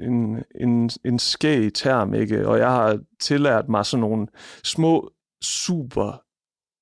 en, 0.00 0.44
en, 0.60 0.90
en 1.04 1.18
skæg 1.18 1.72
term, 1.74 2.14
ikke? 2.14 2.48
Og 2.48 2.58
jeg 2.58 2.70
har 2.70 2.98
tillært 3.20 3.68
mig 3.68 3.86
sådan 3.86 4.00
nogle 4.00 4.26
små, 4.64 5.10
super, 5.42 6.22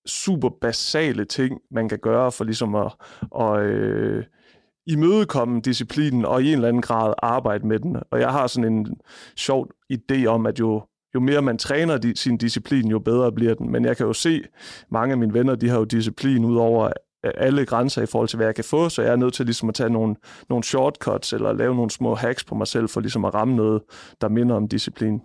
super 0.07 0.49
basale 0.61 1.25
ting, 1.25 1.61
man 1.71 1.89
kan 1.89 1.99
gøre 1.99 2.33
for 2.33 2.45
ligesom 2.45 2.75
at, 2.75 2.93
at 3.41 3.61
øh, 3.61 4.25
imødekomme 4.87 5.61
disciplinen 5.61 6.25
og 6.25 6.43
i 6.43 6.47
en 6.47 6.55
eller 6.55 6.69
anden 6.69 6.83
grad 6.83 7.15
arbejde 7.19 7.67
med 7.67 7.79
den. 7.79 7.97
Og 8.11 8.21
jeg 8.21 8.33
har 8.33 8.47
sådan 8.47 8.73
en 8.73 8.87
sjov 9.37 9.69
idé 9.93 10.27
om, 10.27 10.47
at 10.47 10.61
jo, 10.61 10.83
jo 11.15 11.21
mere 11.21 11.43
man 11.43 11.59
træner 11.59 11.99
di, 11.99 12.17
sin 12.17 12.37
disciplin, 12.37 12.91
jo 12.91 12.99
bedre 12.99 13.33
bliver 13.33 13.55
den. 13.55 13.73
Men 13.73 13.85
jeg 13.85 13.97
kan 13.97 14.07
jo 14.07 14.13
se, 14.13 14.43
mange 14.91 15.13
af 15.13 15.19
mine 15.19 15.35
venner, 15.35 15.55
de 15.55 15.69
har 15.69 15.79
jo 15.79 15.85
disciplin 15.85 16.45
ud 16.45 16.57
over 16.57 16.93
alle 17.35 17.67
grænser 17.67 18.03
i 18.03 18.07
forhold 18.07 18.29
til, 18.29 18.37
hvad 18.37 18.47
jeg 18.47 18.55
kan 18.55 18.65
få, 18.65 18.89
så 18.89 19.03
jeg 19.03 19.13
er 19.13 19.17
nødt 19.17 19.35
til 19.35 19.47
ligesom 19.47 19.69
at 19.69 19.75
tage 19.75 19.91
nogle, 19.91 20.17
nogle 20.49 20.65
shortcuts 20.65 21.33
eller 21.33 21.53
lave 21.53 21.75
nogle 21.75 21.91
små 21.91 22.15
hacks 22.15 22.45
på 22.45 22.55
mig 22.55 22.67
selv 22.67 22.89
for 22.89 23.01
ligesom 23.01 23.25
at 23.25 23.35
ramme 23.35 23.57
noget, 23.57 23.83
der 24.21 24.29
minder 24.29 24.57
om 24.57 24.69
disciplin. 24.69 25.21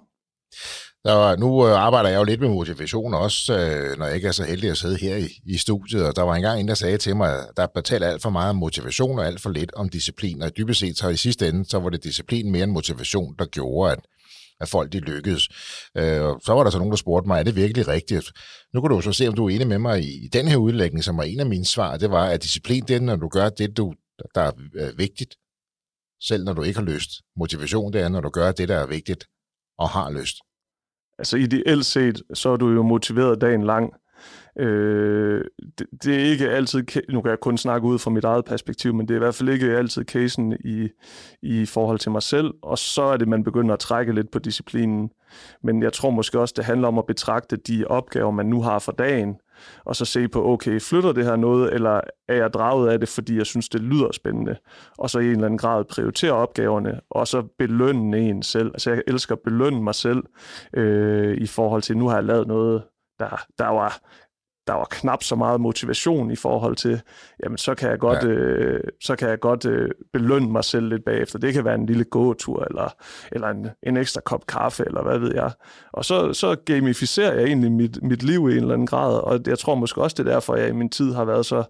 Der, 1.05 1.35
nu 1.35 1.67
øh, 1.67 1.73
arbejder 1.73 2.09
jeg 2.09 2.19
jo 2.19 2.23
lidt 2.23 2.41
med 2.41 2.49
motivation 2.49 3.13
også, 3.13 3.53
øh, 3.53 3.97
når 3.97 4.05
jeg 4.05 4.15
ikke 4.15 4.27
er 4.27 4.31
så 4.31 4.43
heldig 4.43 4.69
at 4.69 4.77
sidde 4.77 4.97
her 4.97 5.15
i, 5.15 5.27
i 5.45 5.57
studiet, 5.57 6.07
og 6.07 6.15
der 6.15 6.21
var 6.21 6.35
engang 6.35 6.59
en, 6.59 6.67
der 6.67 6.73
sagde 6.73 6.97
til 6.97 7.15
mig, 7.15 7.33
at 7.33 7.45
der 7.57 7.67
betaler 7.75 8.07
alt 8.07 8.21
for 8.21 8.29
meget 8.29 8.49
om 8.49 8.55
motivation 8.55 9.19
og 9.19 9.25
alt 9.25 9.41
for 9.41 9.49
lidt 9.49 9.73
om 9.73 9.89
disciplin, 9.89 10.41
og 10.41 10.57
dybest 10.57 10.79
set 10.79 10.97
så 10.97 11.09
i 11.09 11.15
sidste 11.15 11.47
ende, 11.47 11.69
så 11.69 11.79
var 11.79 11.89
det 11.89 12.03
disciplin 12.03 12.51
mere 12.51 12.63
end 12.63 12.71
motivation, 12.71 13.35
der 13.39 13.45
gjorde, 13.45 13.91
at, 13.91 13.99
at 14.61 14.69
folk 14.69 14.93
de 14.93 14.99
lykkedes. 14.99 15.49
Øh, 15.97 16.21
og 16.21 16.41
så 16.45 16.53
var 16.53 16.63
der 16.63 16.71
så 16.71 16.77
nogen, 16.77 16.91
der 16.91 16.97
spurgte 16.97 17.27
mig, 17.27 17.39
er 17.39 17.43
det 17.43 17.55
virkelig 17.55 17.87
rigtigt? 17.87 18.31
Nu 18.73 18.81
kan 18.81 18.89
du 18.89 19.01
så 19.01 19.13
se, 19.13 19.27
om 19.27 19.33
du 19.33 19.45
er 19.45 19.49
enig 19.49 19.67
med 19.67 19.79
mig 19.79 20.03
i, 20.03 20.25
i 20.25 20.27
den 20.27 20.47
her 20.47 20.57
udlægning, 20.57 21.03
som 21.03 21.17
var 21.17 21.23
en 21.23 21.39
af 21.39 21.45
mine 21.45 21.65
svar, 21.65 21.97
det 21.97 22.11
var, 22.11 22.25
at 22.25 22.43
disciplin, 22.43 22.83
det 22.87 22.95
er, 22.95 22.99
når 22.99 23.15
du 23.15 23.27
gør 23.27 23.49
det, 23.49 23.77
du, 23.77 23.93
der 24.35 24.41
er 24.41 24.51
øh, 24.75 24.97
vigtigt, 24.97 25.35
selv 26.21 26.43
når 26.43 26.53
du 26.53 26.63
ikke 26.63 26.79
har 26.79 26.85
lyst. 26.85 27.09
Motivation, 27.35 27.93
det 27.93 28.01
er, 28.01 28.09
når 28.09 28.21
du 28.21 28.29
gør 28.29 28.51
det, 28.51 28.69
der 28.69 28.75
er 28.75 28.87
vigtigt 28.87 29.27
og 29.77 29.89
har 29.89 30.11
lyst. 30.11 30.35
Altså 31.17 31.37
ideelt 31.37 31.85
set, 31.85 32.23
så 32.33 32.49
er 32.49 32.57
du 32.57 32.69
jo 32.69 32.83
motiveret 32.83 33.41
dagen 33.41 33.63
lang. 33.63 33.93
Øh, 34.59 35.43
det, 35.79 35.87
det 36.03 36.15
er 36.15 36.25
ikke 36.31 36.49
altid, 36.49 36.83
nu 37.09 37.21
kan 37.21 37.29
jeg 37.29 37.39
kun 37.39 37.57
snakke 37.57 37.87
ud 37.87 37.99
fra 37.99 38.11
mit 38.11 38.23
eget 38.23 38.45
perspektiv, 38.45 38.93
men 38.93 39.07
det 39.07 39.13
er 39.13 39.17
i 39.17 39.23
hvert 39.23 39.35
fald 39.35 39.49
ikke 39.49 39.77
altid 39.77 40.03
casen 40.05 40.57
i, 40.65 40.89
i 41.41 41.65
forhold 41.65 41.99
til 41.99 42.11
mig 42.11 42.23
selv, 42.23 42.53
og 42.61 42.77
så 42.77 43.01
er 43.01 43.17
det, 43.17 43.27
man 43.27 43.43
begynder 43.43 43.73
at 43.73 43.79
trække 43.79 44.13
lidt 44.13 44.31
på 44.31 44.39
disciplinen. 44.39 45.11
Men 45.63 45.83
jeg 45.83 45.93
tror 45.93 46.09
måske 46.09 46.39
også, 46.39 46.53
det 46.57 46.65
handler 46.65 46.87
om 46.87 46.97
at 46.97 47.05
betragte 47.05 47.55
de 47.55 47.85
opgaver, 47.85 48.31
man 48.31 48.45
nu 48.45 48.61
har 48.61 48.79
for 48.79 48.91
dagen, 48.91 49.35
og 49.85 49.95
så 49.95 50.05
se 50.05 50.27
på, 50.27 50.47
okay, 50.47 50.79
flytter 50.79 51.11
det 51.11 51.25
her 51.25 51.35
noget, 51.35 51.73
eller 51.73 52.01
er 52.27 52.35
jeg 52.35 52.53
draget 52.53 52.89
af 52.89 52.99
det, 52.99 53.09
fordi 53.09 53.37
jeg 53.37 53.45
synes, 53.45 53.69
det 53.69 53.81
lyder 53.81 54.11
spændende, 54.11 54.55
og 54.97 55.09
så 55.09 55.19
i 55.19 55.25
en 55.25 55.31
eller 55.31 55.45
anden 55.45 55.57
grad 55.57 55.85
prioritere 55.85 56.31
opgaverne, 56.31 56.99
og 57.09 57.27
så 57.27 57.43
belønne 57.57 58.19
en 58.19 58.43
selv. 58.43 58.67
Altså 58.67 58.91
jeg 58.91 59.03
elsker 59.07 59.35
at 59.35 59.41
belønne 59.41 59.81
mig 59.81 59.95
selv 59.95 60.23
øh, 60.73 61.37
i 61.37 61.47
forhold 61.47 61.81
til, 61.81 61.97
nu 61.97 62.07
har 62.07 62.15
jeg 62.15 62.23
lavet 62.23 62.47
noget, 62.47 62.83
der, 63.19 63.45
der 63.57 63.67
var 63.67 63.99
der 64.71 64.77
var 64.77 64.87
knap 64.89 65.23
så 65.23 65.35
meget 65.35 65.61
motivation 65.61 66.31
i 66.31 66.35
forhold 66.35 66.75
til, 66.75 67.01
jamen 67.43 67.57
så 67.57 67.75
kan 67.75 67.89
jeg 67.89 67.99
godt, 67.99 68.23
ja. 68.23 68.29
øh, 68.29 68.83
så 69.01 69.15
kan 69.15 69.29
jeg 69.29 69.39
godt 69.39 69.65
øh, 69.65 69.89
belønne 70.13 70.51
mig 70.51 70.63
selv 70.63 70.89
lidt 70.89 71.05
bagefter. 71.05 71.39
Det 71.39 71.53
kan 71.53 71.65
være 71.65 71.75
en 71.75 71.85
lille 71.85 72.03
gåtur, 72.03 72.63
eller, 72.63 72.95
eller 73.31 73.47
en, 73.47 73.67
en 73.83 73.97
ekstra 73.97 74.21
kop 74.21 74.47
kaffe, 74.47 74.83
eller 74.85 75.03
hvad 75.03 75.19
ved 75.19 75.33
jeg. 75.35 75.51
Og 75.93 76.05
så, 76.05 76.33
så 76.33 76.55
gamificerer 76.65 77.33
jeg 77.33 77.43
egentlig 77.43 77.71
mit, 77.71 78.03
mit 78.03 78.23
liv 78.23 78.49
i 78.49 78.51
en 78.51 78.57
eller 78.57 78.73
anden 78.73 78.87
grad, 78.87 79.19
og 79.19 79.39
jeg 79.47 79.59
tror 79.59 79.75
måske 79.75 80.01
også, 80.01 80.15
det 80.19 80.27
er 80.27 80.33
derfor, 80.33 80.55
jeg 80.55 80.69
i 80.69 80.71
min 80.71 80.89
tid 80.89 81.13
har 81.13 81.25
været 81.25 81.45
så, 81.45 81.63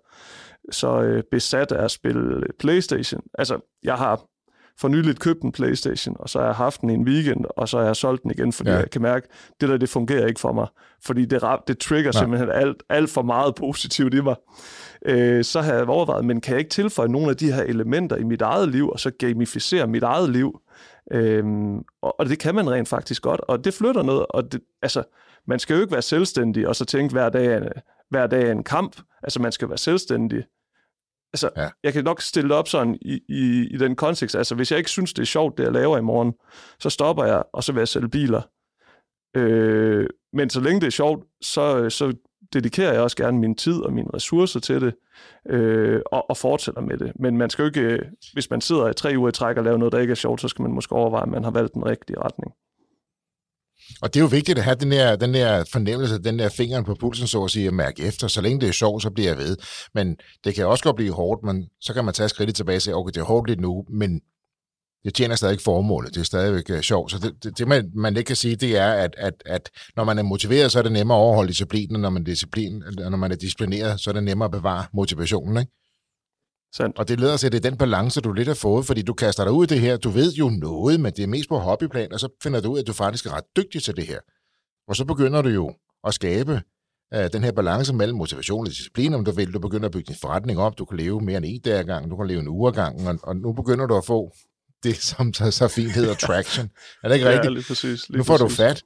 så 0.72 1.02
øh, 1.02 1.24
besat 1.32 1.72
af 1.72 1.84
at 1.84 1.92
spille 1.92 2.44
Playstation. 2.60 3.22
Altså, 3.40 3.60
jeg 3.84 3.96
har 3.96 4.26
for 4.78 4.88
nyligt 4.88 5.20
købt 5.20 5.42
en 5.42 5.52
Playstation, 5.52 6.16
og 6.20 6.30
så 6.30 6.40
har 6.40 6.46
jeg 6.46 6.56
haft 6.56 6.82
den 6.82 6.90
i 6.90 6.94
en 6.94 7.08
weekend, 7.08 7.46
og 7.50 7.70
så 7.70 7.78
har 7.78 7.86
jeg 7.86 7.96
solgt 7.96 8.24
den 8.24 8.32
igen, 8.32 8.54
fordi 8.54 8.70
ja. 8.70 8.78
jeg 8.78 8.90
kan 8.90 9.02
mærke, 9.02 9.28
at 9.32 9.62
det 9.62 9.70
der, 9.70 9.78
det 9.78 9.90
fungerer 9.90 10.28
ikke 10.28 10.40
for 10.40 10.54
mig. 10.54 10.68
Fordi 11.04 11.26
det, 11.26 11.42
det 11.68 11.78
trigger 11.78 12.12
Nej. 12.14 12.22
simpelthen 12.22 12.50
alt, 12.50 12.84
alt 12.90 13.10
for 13.10 13.22
meget 13.22 13.56
positivt 13.56 14.14
i 14.14 14.22
mig. 14.22 14.36
Øh, 15.06 15.44
så 15.44 15.62
har 15.62 15.74
jeg 15.74 15.90
overvejet, 15.90 16.26
men 16.26 16.42
kan 16.42 16.52
jeg 16.52 16.60
ikke 16.60 16.70
tilføje 16.70 17.10
nogle 17.10 17.30
af 17.30 17.38
de 17.38 17.52
her 17.52 17.64
elementer 17.64 18.16
i 18.16 18.24
mit 18.24 18.42
eget 18.42 18.70
liv, 18.70 18.90
og 18.90 19.00
så 19.00 19.12
gamificere 19.20 19.88
mit 19.88 20.04
eget 20.04 20.30
liv? 20.30 20.60
Øhm, 21.12 21.78
og, 22.02 22.20
og 22.20 22.26
det 22.26 22.40
kan 22.40 22.56
man 22.56 22.72
rent 22.72 22.88
faktisk 22.88 23.22
godt, 23.22 23.42
og 23.42 23.66
det 23.66 23.74
flytter 23.74 24.04
noget, 24.04 24.26
og 24.30 24.52
det, 24.52 24.62
altså, 24.82 25.04
man 25.48 25.60
skal 25.60 25.74
jo 25.74 25.82
ikke 25.82 25.92
være 25.92 26.02
selvstændig, 26.02 26.68
og 26.68 26.76
så 26.76 26.86
tænke 26.86 27.12
hver 27.12 27.30
dag, 27.30 27.62
hver 28.10 28.28
dag 28.28 28.48
er 28.48 28.52
en 28.52 28.64
kamp. 28.64 28.96
Altså, 29.24 29.42
man 29.42 29.52
skal 29.52 29.70
være 29.70 29.78
selvstændig 29.78 30.44
Altså, 31.34 31.50
ja. 31.58 31.70
jeg 31.84 31.94
kan 31.94 32.04
nok 32.04 32.22
stille 32.22 32.50
det 32.50 32.58
op 32.58 32.68
sådan 32.68 32.98
i, 33.02 33.20
i, 33.30 33.68
i 33.72 33.78
den 33.78 33.96
kontekst. 33.96 34.36
Altså, 34.36 34.56
hvis 34.56 34.72
jeg 34.72 34.78
ikke 34.78 34.90
synes, 34.90 35.14
det 35.14 35.22
er 35.22 35.26
sjovt, 35.26 35.58
det 35.58 35.64
jeg 35.64 35.72
laver 35.72 35.98
i 35.98 36.02
morgen, 36.02 36.34
så 36.80 36.90
stopper 36.90 37.26
jeg, 37.26 37.44
og 37.54 37.64
så 37.64 37.74
vil 37.74 37.80
jeg 37.80 37.88
sælge 37.88 38.10
biler. 38.10 38.42
Øh, 39.36 40.08
men 40.34 40.50
så 40.50 40.62
længe 40.62 40.82
det 40.82 40.88
er 40.88 40.92
sjovt, 40.92 41.26
så, 41.42 41.90
så 41.90 42.14
dedikerer 42.54 42.94
jeg 42.94 43.02
også 43.02 43.18
gerne 43.18 43.40
min 43.40 43.56
tid 43.56 43.82
og 43.82 43.94
mine 43.94 44.08
ressourcer 44.14 44.60
til 44.60 44.82
det, 44.82 44.94
øh, 45.50 46.02
og, 46.12 46.30
og 46.30 46.38
fortsætter 46.38 46.82
med 46.82 46.98
det. 46.98 47.12
Men 47.20 47.38
man 47.38 47.50
skal 47.50 47.64
jo 47.64 47.68
ikke, 47.68 48.00
hvis 48.34 48.50
man 48.50 48.62
sidder 48.62 48.90
i 48.90 48.94
tre 48.94 49.14
uger 49.18 49.30
i 49.30 49.32
træk 49.32 49.58
og 49.58 49.64
laver 49.64 49.78
noget, 49.78 49.92
der 49.92 50.00
ikke 50.00 50.12
er 50.12 50.16
sjovt, 50.16 50.42
så 50.42 50.48
skal 50.48 50.64
man 50.64 50.72
måske 50.72 50.96
overveje, 50.96 51.24
at 51.24 51.30
man 51.30 51.44
har 51.44 51.52
valgt 51.52 51.74
den 51.74 51.86
rigtige 51.86 52.20
retning. 52.20 52.54
Og 54.02 54.14
det 54.14 54.20
er 54.20 54.24
jo 54.24 54.28
vigtigt 54.28 54.58
at 54.58 54.64
have 54.64 54.76
den 54.76 54.92
der, 54.92 55.16
den 55.16 55.34
der 55.34 55.64
fornemmelse, 55.72 56.18
den 56.18 56.40
der 56.40 56.50
fingeren 56.50 56.86
på 56.86 56.96
pulsen, 57.00 57.28
så 57.28 57.44
at 57.44 57.52
sige, 57.52 57.68
at 57.68 57.74
mærke 57.74 58.04
efter. 58.04 58.28
Så 58.28 58.42
længe 58.42 58.62
det 58.62 58.70
er 58.70 58.74
sjovt, 58.74 59.04
så 59.04 59.10
bliver 59.10 59.30
jeg 59.30 59.38
ved. 59.38 59.58
Men 59.94 60.16
det 60.44 60.56
kan 60.56 60.68
også 60.68 60.84
godt 60.84 60.96
blive 60.96 61.14
hårdt, 61.14 61.44
men 61.44 61.66
så 61.82 61.94
kan 61.94 62.06
man 62.06 62.14
tage 62.14 62.30
skridtet 62.30 62.56
tilbage 62.56 62.78
og 62.78 62.82
sige, 62.82 62.96
okay, 62.96 63.12
det 63.14 63.18
er 63.18 63.26
hårdt 63.26 63.50
lidt 63.50 63.60
nu, 63.60 63.86
men 63.90 64.22
det 65.04 65.14
tjener 65.14 65.36
stadig 65.36 65.52
ikke 65.52 65.64
formålet. 65.64 66.14
Det 66.14 66.20
er 66.20 66.26
stadigvæk 66.26 66.70
øh, 66.70 66.82
sjovt. 66.82 67.12
Så 67.12 67.20
det, 67.20 67.44
det, 67.44 67.58
det 67.58 67.68
man, 67.68 67.92
man 67.96 68.18
ikke 68.18 68.28
kan 68.28 68.36
sige, 68.36 68.56
det 68.56 68.78
er, 68.78 68.92
at, 68.92 69.16
at, 69.18 69.34
at 69.46 69.70
når 69.96 70.04
man 70.04 70.18
er 70.18 70.24
motiveret, 70.24 70.72
så 70.72 70.80
er 70.80 70.84
det 70.84 70.92
nemmere 70.92 71.18
at 71.18 71.22
overholde 71.22 71.50
disciplinen, 71.50 72.02
når 72.02 72.10
man, 72.10 72.24
disciplin, 72.24 72.84
når 72.98 73.18
man 73.18 73.32
er 73.32 73.36
disciplineret, 73.36 74.00
så 74.00 74.10
er 74.10 74.14
det 74.14 74.24
nemmere 74.24 74.46
at 74.46 74.52
bevare 74.52 74.86
motivationen. 74.94 75.58
Ikke? 75.58 75.72
Sandt. 76.74 76.98
Og 76.98 77.08
det 77.08 77.20
leder 77.20 77.38
til, 77.38 77.46
at 77.46 77.52
det 77.52 77.66
er 77.66 77.70
den 77.70 77.78
balance, 77.78 78.22
du 78.22 78.34
lidt 78.34 78.48
har 78.48 78.56
fået, 78.56 78.86
fordi 78.86 79.02
du 79.02 79.14
kaster 79.14 79.44
dig 79.44 79.54
ud 79.54 79.64
i 79.64 79.68
det 79.68 79.80
her. 79.80 79.98
Du 79.98 80.10
ved 80.10 80.34
jo 80.34 80.50
noget, 80.50 81.00
men 81.00 81.14
det 81.14 81.24
er 81.24 81.28
mest 81.28 81.50
på 81.50 81.58
hobbyplan, 81.58 82.14
og 82.14 82.20
så 82.20 82.30
finder 82.44 82.62
du 82.62 82.72
ud 82.72 82.78
af, 82.78 82.82
at 82.82 82.88
du 82.88 82.94
faktisk 82.94 83.26
er 83.26 83.34
ret 83.34 83.44
dygtig 83.58 83.84
til 83.84 83.96
det 83.96 84.08
her. 84.08 84.20
Og 84.88 84.96
så 84.96 85.06
begynder 85.06 85.42
du 85.42 85.50
jo 85.50 85.74
at 86.08 86.14
skabe 86.14 86.62
uh, 87.16 87.26
den 87.34 87.44
her 87.44 87.52
balance 87.52 87.94
mellem 87.94 88.18
motivation 88.18 88.66
og 88.66 88.72
disciplin, 88.72 89.14
om 89.14 89.26
du 89.26 89.32
vil. 89.32 89.54
Du 89.54 89.60
begynder 89.60 89.86
at 89.86 89.92
bygge 89.92 90.08
din 90.08 90.16
forretning 90.22 90.60
op, 90.60 90.78
du 90.78 90.86
kan 90.86 90.98
leve 90.98 91.22
mere 91.22 91.38
end 91.38 91.46
en 91.48 91.62
dag 91.62 91.80
ad 91.80 91.84
gangen, 91.84 92.10
du 92.10 92.18
kan 92.18 92.28
leve 92.28 92.40
en 92.40 92.48
uge 92.48 92.68
ad 92.70 92.74
gangen, 92.74 93.08
og, 93.08 93.20
og 93.24 93.36
nu 93.36 93.54
begynder 93.54 93.86
du 93.86 93.98
at 93.98 94.06
få 94.06 94.32
det, 94.84 94.96
som 94.98 95.34
så, 95.34 95.52
så 95.52 95.68
fint 95.68 95.92
hedder 95.92 96.14
traction. 96.14 96.70
Er 97.04 97.08
det 97.08 97.16
ikke 97.16 97.28
ja, 97.28 97.34
rigtigt? 97.34 97.54
Lige 97.54 97.66
præcis, 97.68 98.10
lige 98.10 98.18
nu 98.18 98.24
får 98.24 98.38
præcis. 98.38 98.58
du 98.58 98.64
fat. 98.64 98.84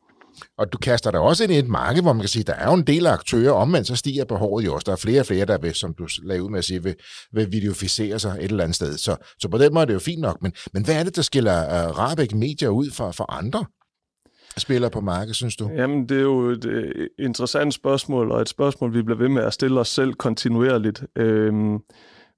Og 0.57 0.73
du 0.73 0.77
kaster 0.77 1.11
dig 1.11 1.19
også 1.19 1.43
ind 1.43 1.53
i 1.53 1.57
et 1.57 1.67
marked, 1.67 2.01
hvor 2.01 2.13
man 2.13 2.19
kan 2.19 2.29
sige, 2.29 2.43
der 2.43 2.53
er 2.53 2.67
jo 2.67 2.73
en 2.73 2.87
del 2.87 3.05
af 3.05 3.11
aktører, 3.11 3.51
omvendt 3.51 3.87
så 3.87 3.95
stiger 3.95 4.25
behovet 4.25 4.65
jo 4.65 4.73
også. 4.73 4.85
Der 4.85 4.91
er 4.91 4.95
flere 4.95 5.19
og 5.19 5.25
flere, 5.25 5.45
der 5.45 5.57
vil, 5.57 5.75
som 5.75 5.93
du 5.93 6.07
lagde 6.23 6.43
ud 6.43 6.49
med 6.49 6.59
at 6.59 6.65
sige, 6.65 6.83
vil, 6.83 6.95
vil 7.33 7.51
videoficere 7.51 8.19
sig 8.19 8.37
et 8.39 8.43
eller 8.51 8.63
andet 8.63 8.75
sted. 8.75 8.97
Så, 8.97 9.15
så 9.39 9.47
på 9.47 9.57
den 9.57 9.73
måde 9.73 9.81
er 9.81 9.85
det 9.85 9.93
jo 9.93 9.99
fint 9.99 10.21
nok. 10.21 10.41
Men, 10.41 10.53
men 10.73 10.85
hvad 10.85 10.95
er 10.95 11.03
det, 11.03 11.15
der 11.15 11.21
skiller 11.21 11.89
uh, 11.89 11.97
Rabeck 11.99 12.33
Media 12.33 12.67
ud 12.67 12.91
for, 12.91 13.11
for 13.11 13.31
andre? 13.31 13.65
spiller 14.57 14.89
på 14.89 15.01
markedet, 15.01 15.35
synes 15.35 15.55
du? 15.55 15.69
Jamen, 15.75 16.09
det 16.09 16.17
er 16.17 16.21
jo 16.21 16.49
et 16.49 16.65
øh, 16.65 17.07
interessant 17.19 17.73
spørgsmål, 17.73 18.31
og 18.31 18.41
et 18.41 18.49
spørgsmål, 18.49 18.93
vi 18.93 19.01
bliver 19.01 19.17
ved 19.17 19.29
med 19.29 19.43
at 19.43 19.53
stille 19.53 19.79
os 19.79 19.87
selv 19.87 20.13
kontinuerligt. 20.13 21.03
Øhm, 21.15 21.79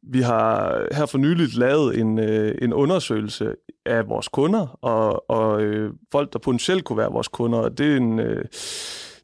vi 0.10 0.22
har 0.22 0.82
her 0.96 1.06
for 1.06 1.18
nyligt 1.18 1.56
lavet 1.56 2.00
en, 2.00 2.20
øh, 2.20 2.56
en 2.62 2.74
undersøgelse 2.74 3.56
af 3.86 4.10
vores 4.10 4.28
kunder, 4.28 4.78
og, 4.82 5.30
og 5.30 5.62
øh, 5.62 5.94
folk, 6.12 6.34
der 6.34 6.40
potentielt 6.40 6.84
kunne 6.84 6.98
være 6.98 7.12
vores 7.12 7.28
kunder. 7.28 7.70
Det 7.70 7.94
er 7.94 7.98
en, 7.98 8.20
øh, 8.20 8.46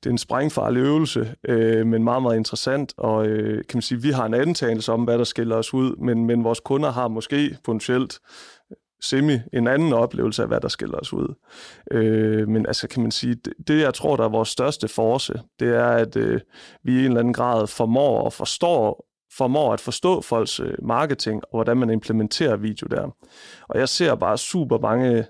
det 0.04 0.10
er 0.10 0.12
en 0.12 0.18
sprængfarlig 0.18 0.80
øvelse, 0.80 1.36
øh, 1.48 1.88
men 1.88 2.04
meget, 2.04 2.22
meget 2.22 2.38
interessant. 2.38 2.94
Og 2.98 3.28
øh, 3.28 3.64
kan 3.70 3.78
man 3.78 3.82
sige, 3.82 4.02
vi 4.02 4.12
har 4.12 4.26
en 4.26 4.34
antagelse 4.34 4.92
om, 4.92 5.04
hvad 5.04 5.18
der 5.18 5.24
skiller 5.24 5.56
os 5.56 5.74
ud, 5.74 5.96
men, 5.96 6.26
men 6.26 6.44
vores 6.44 6.60
kunder 6.60 6.92
har 6.92 7.08
måske 7.08 7.58
potentielt 7.64 8.20
semi 9.02 9.34
en 9.54 9.68
anden 9.68 9.94
oplevelse 9.94 10.42
af, 10.42 10.48
hvad 10.48 10.62
der 10.62 10.68
skiller 10.68 10.98
os 10.98 11.14
ud. 11.14 11.36
Øh, 11.92 12.48
men 12.48 12.66
altså 12.66 12.88
kan 12.88 13.02
man 13.02 13.12
sige, 13.12 13.36
det, 13.36 13.54
det 13.68 13.82
jeg 13.82 13.94
tror, 13.94 14.16
der 14.16 14.24
er 14.24 14.30
vores 14.30 14.50
største 14.50 14.88
force, 14.88 15.34
det 15.60 15.76
er, 15.76 15.88
at 15.88 16.16
øh, 16.16 16.42
vi 16.84 16.94
i 16.94 17.00
en 17.00 17.06
eller 17.06 17.20
anden 17.20 17.34
grad 17.34 17.68
formår 17.68 18.24
og 18.24 18.34
forstår 18.34 19.06
formår 19.38 19.74
at 19.74 19.80
forstå 19.80 20.22
folks 20.22 20.60
øh, 20.60 20.74
marketing, 20.84 21.42
og 21.44 21.58
hvordan 21.58 21.78
man 21.78 21.90
implementerer 21.90 22.56
video 22.56 22.88
der. 22.92 23.16
Og 23.70 23.80
jeg 23.80 23.90
ser 23.90 24.16
bare 24.16 24.38
super 24.38 24.80
mange, 24.80 25.26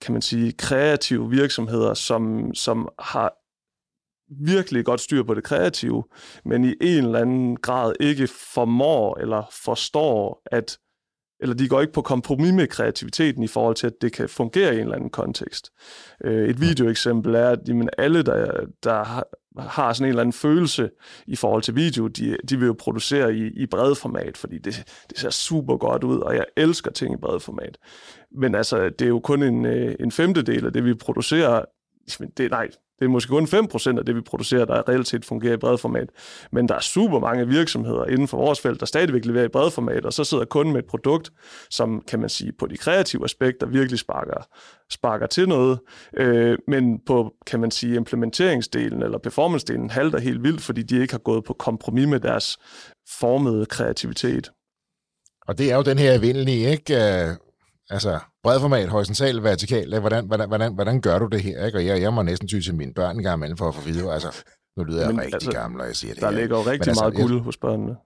kan 0.00 0.12
man 0.12 0.22
sige, 0.22 0.52
kreative 0.52 1.30
virksomheder, 1.30 1.94
som, 1.94 2.54
som 2.54 2.88
har 2.98 3.32
virkelig 4.44 4.84
godt 4.84 5.00
styr 5.00 5.22
på 5.22 5.34
det 5.34 5.44
kreative, 5.44 6.04
men 6.44 6.64
i 6.64 6.74
en 6.80 7.04
eller 7.04 7.18
anden 7.18 7.56
grad 7.56 7.92
ikke 8.00 8.26
formår 8.26 9.18
eller 9.18 9.42
forstår, 9.64 10.42
at 10.46 10.78
eller 11.42 11.56
de 11.56 11.68
går 11.68 11.80
ikke 11.80 11.92
på 11.92 12.02
kompromis 12.02 12.52
med 12.52 12.66
kreativiteten 12.66 13.42
i 13.42 13.46
forhold 13.46 13.76
til, 13.76 13.86
at 13.86 13.92
det 14.02 14.12
kan 14.12 14.28
fungere 14.28 14.72
i 14.72 14.74
en 14.74 14.80
eller 14.80 14.94
anden 14.94 15.10
kontekst. 15.10 15.70
Øh, 16.24 16.48
et 16.48 16.60
videoeksempel 16.60 17.34
er, 17.34 17.48
at 17.48 17.58
jamen, 17.68 17.88
alle, 17.98 18.22
der, 18.22 18.66
der 18.84 19.22
har 19.60 19.92
sådan 19.92 20.04
en 20.04 20.08
eller 20.08 20.20
anden 20.20 20.32
følelse 20.32 20.90
i 21.26 21.36
forhold 21.36 21.62
til 21.62 21.76
video, 21.76 22.06
de, 22.06 22.36
de 22.48 22.58
vil 22.58 22.66
jo 22.66 22.76
producere 22.78 23.34
i, 23.34 23.46
i 23.46 23.66
bredt 23.66 23.98
format, 23.98 24.36
fordi 24.36 24.58
det, 24.58 24.84
det 25.10 25.18
ser 25.18 25.30
super 25.30 25.76
godt 25.76 26.04
ud, 26.04 26.18
og 26.18 26.34
jeg 26.34 26.44
elsker 26.56 26.90
ting 26.90 27.14
i 27.14 27.16
bredt 27.16 27.42
format. 27.42 27.78
Men 28.32 28.54
altså, 28.54 28.88
det 28.88 29.02
er 29.02 29.08
jo 29.08 29.20
kun 29.20 29.42
en, 29.42 29.66
øh, 29.66 29.94
en 30.00 30.12
femtedel 30.12 30.66
af 30.66 30.72
det, 30.72 30.84
vi 30.84 30.94
producerer. 30.94 31.64
Det, 32.36 32.50
nej, 32.50 32.68
det 33.00 33.06
er 33.06 33.10
måske 33.10 33.28
kun 33.28 33.44
5% 33.44 33.98
af 33.98 34.04
det, 34.04 34.16
vi 34.16 34.20
producerer, 34.20 34.64
der 34.64 34.88
reelt 34.88 35.08
set 35.08 35.24
fungerer 35.24 35.54
i 35.54 35.56
bredformat. 35.56 36.08
Men 36.52 36.68
der 36.68 36.74
er 36.74 36.80
super 36.80 37.18
mange 37.18 37.48
virksomheder 37.48 38.04
inden 38.04 38.28
for 38.28 38.36
vores 38.36 38.60
felt, 38.60 38.80
der 38.80 38.86
stadigvæk 38.86 39.24
leverer 39.24 39.44
i 39.44 39.48
bredformat, 39.48 40.04
og 40.04 40.12
så 40.12 40.24
sidder 40.24 40.44
kunden 40.44 40.72
med 40.72 40.82
et 40.82 40.88
produkt, 40.88 41.30
som 41.70 42.02
kan 42.08 42.20
man 42.20 42.28
sige 42.28 42.52
på 42.58 42.66
de 42.66 42.76
kreative 42.76 43.24
aspekter 43.24 43.66
virkelig 43.66 43.98
sparker, 43.98 44.46
sparker 44.90 45.26
til 45.26 45.48
noget. 45.48 45.80
Øh, 46.16 46.58
men 46.68 47.00
på, 47.06 47.34
kan 47.46 47.60
man 47.60 47.70
sige, 47.70 47.96
implementeringsdelen 47.96 49.02
eller 49.02 49.18
performance-delen 49.18 49.90
halter 49.90 50.20
helt 50.20 50.42
vildt, 50.42 50.60
fordi 50.62 50.82
de 50.82 51.00
ikke 51.00 51.14
har 51.14 51.18
gået 51.18 51.44
på 51.44 51.52
kompromis 51.52 52.06
med 52.06 52.20
deres 52.20 52.58
formede 53.20 53.66
kreativitet. 53.66 54.50
Og 55.46 55.58
det 55.58 55.72
er 55.72 55.76
jo 55.76 55.82
den 55.82 55.98
her 55.98 56.14
evindelige, 56.14 56.70
ikke? 56.70 56.94
Øh, 56.94 57.36
altså, 57.90 58.18
bredformat, 58.42 58.88
horisontal, 58.88 59.42
vertikal. 59.42 59.98
Hvordan, 60.00 60.26
hvordan, 60.26 60.48
hvordan, 60.48 60.74
hvordan 60.74 61.00
gør 61.00 61.18
du 61.18 61.26
det 61.26 61.42
her? 61.42 61.66
Ikke? 61.66 61.78
Og 61.78 61.86
jeg, 61.86 62.00
jeg 62.02 62.12
må 62.12 62.22
næsten 62.22 62.48
ty 62.48 62.60
til 62.60 62.74
mine 62.74 62.94
børn 62.94 63.16
en 63.16 63.22
gang 63.22 63.38
imellem 63.38 63.56
for 63.56 63.68
at 63.68 63.74
få 63.74 63.80
videre. 63.80 64.14
Altså, 64.14 64.44
nu 64.76 64.84
lyder 64.84 65.00
jeg 65.00 65.08
Men, 65.08 65.20
rigtig 65.20 65.34
altså, 65.34 65.50
gammel, 65.50 65.78
når 65.78 65.84
jeg 65.84 65.96
siger 65.96 66.14
det 66.14 66.22
Der 66.22 66.30
her. 66.30 66.38
ligger 66.38 66.58
jo 66.58 66.62
rigtig 66.62 66.88
altså, 66.88 67.02
meget 67.02 67.14
guld 67.14 67.34
jeg, 67.34 67.42
hos 67.42 67.56
børnene. 67.56 67.96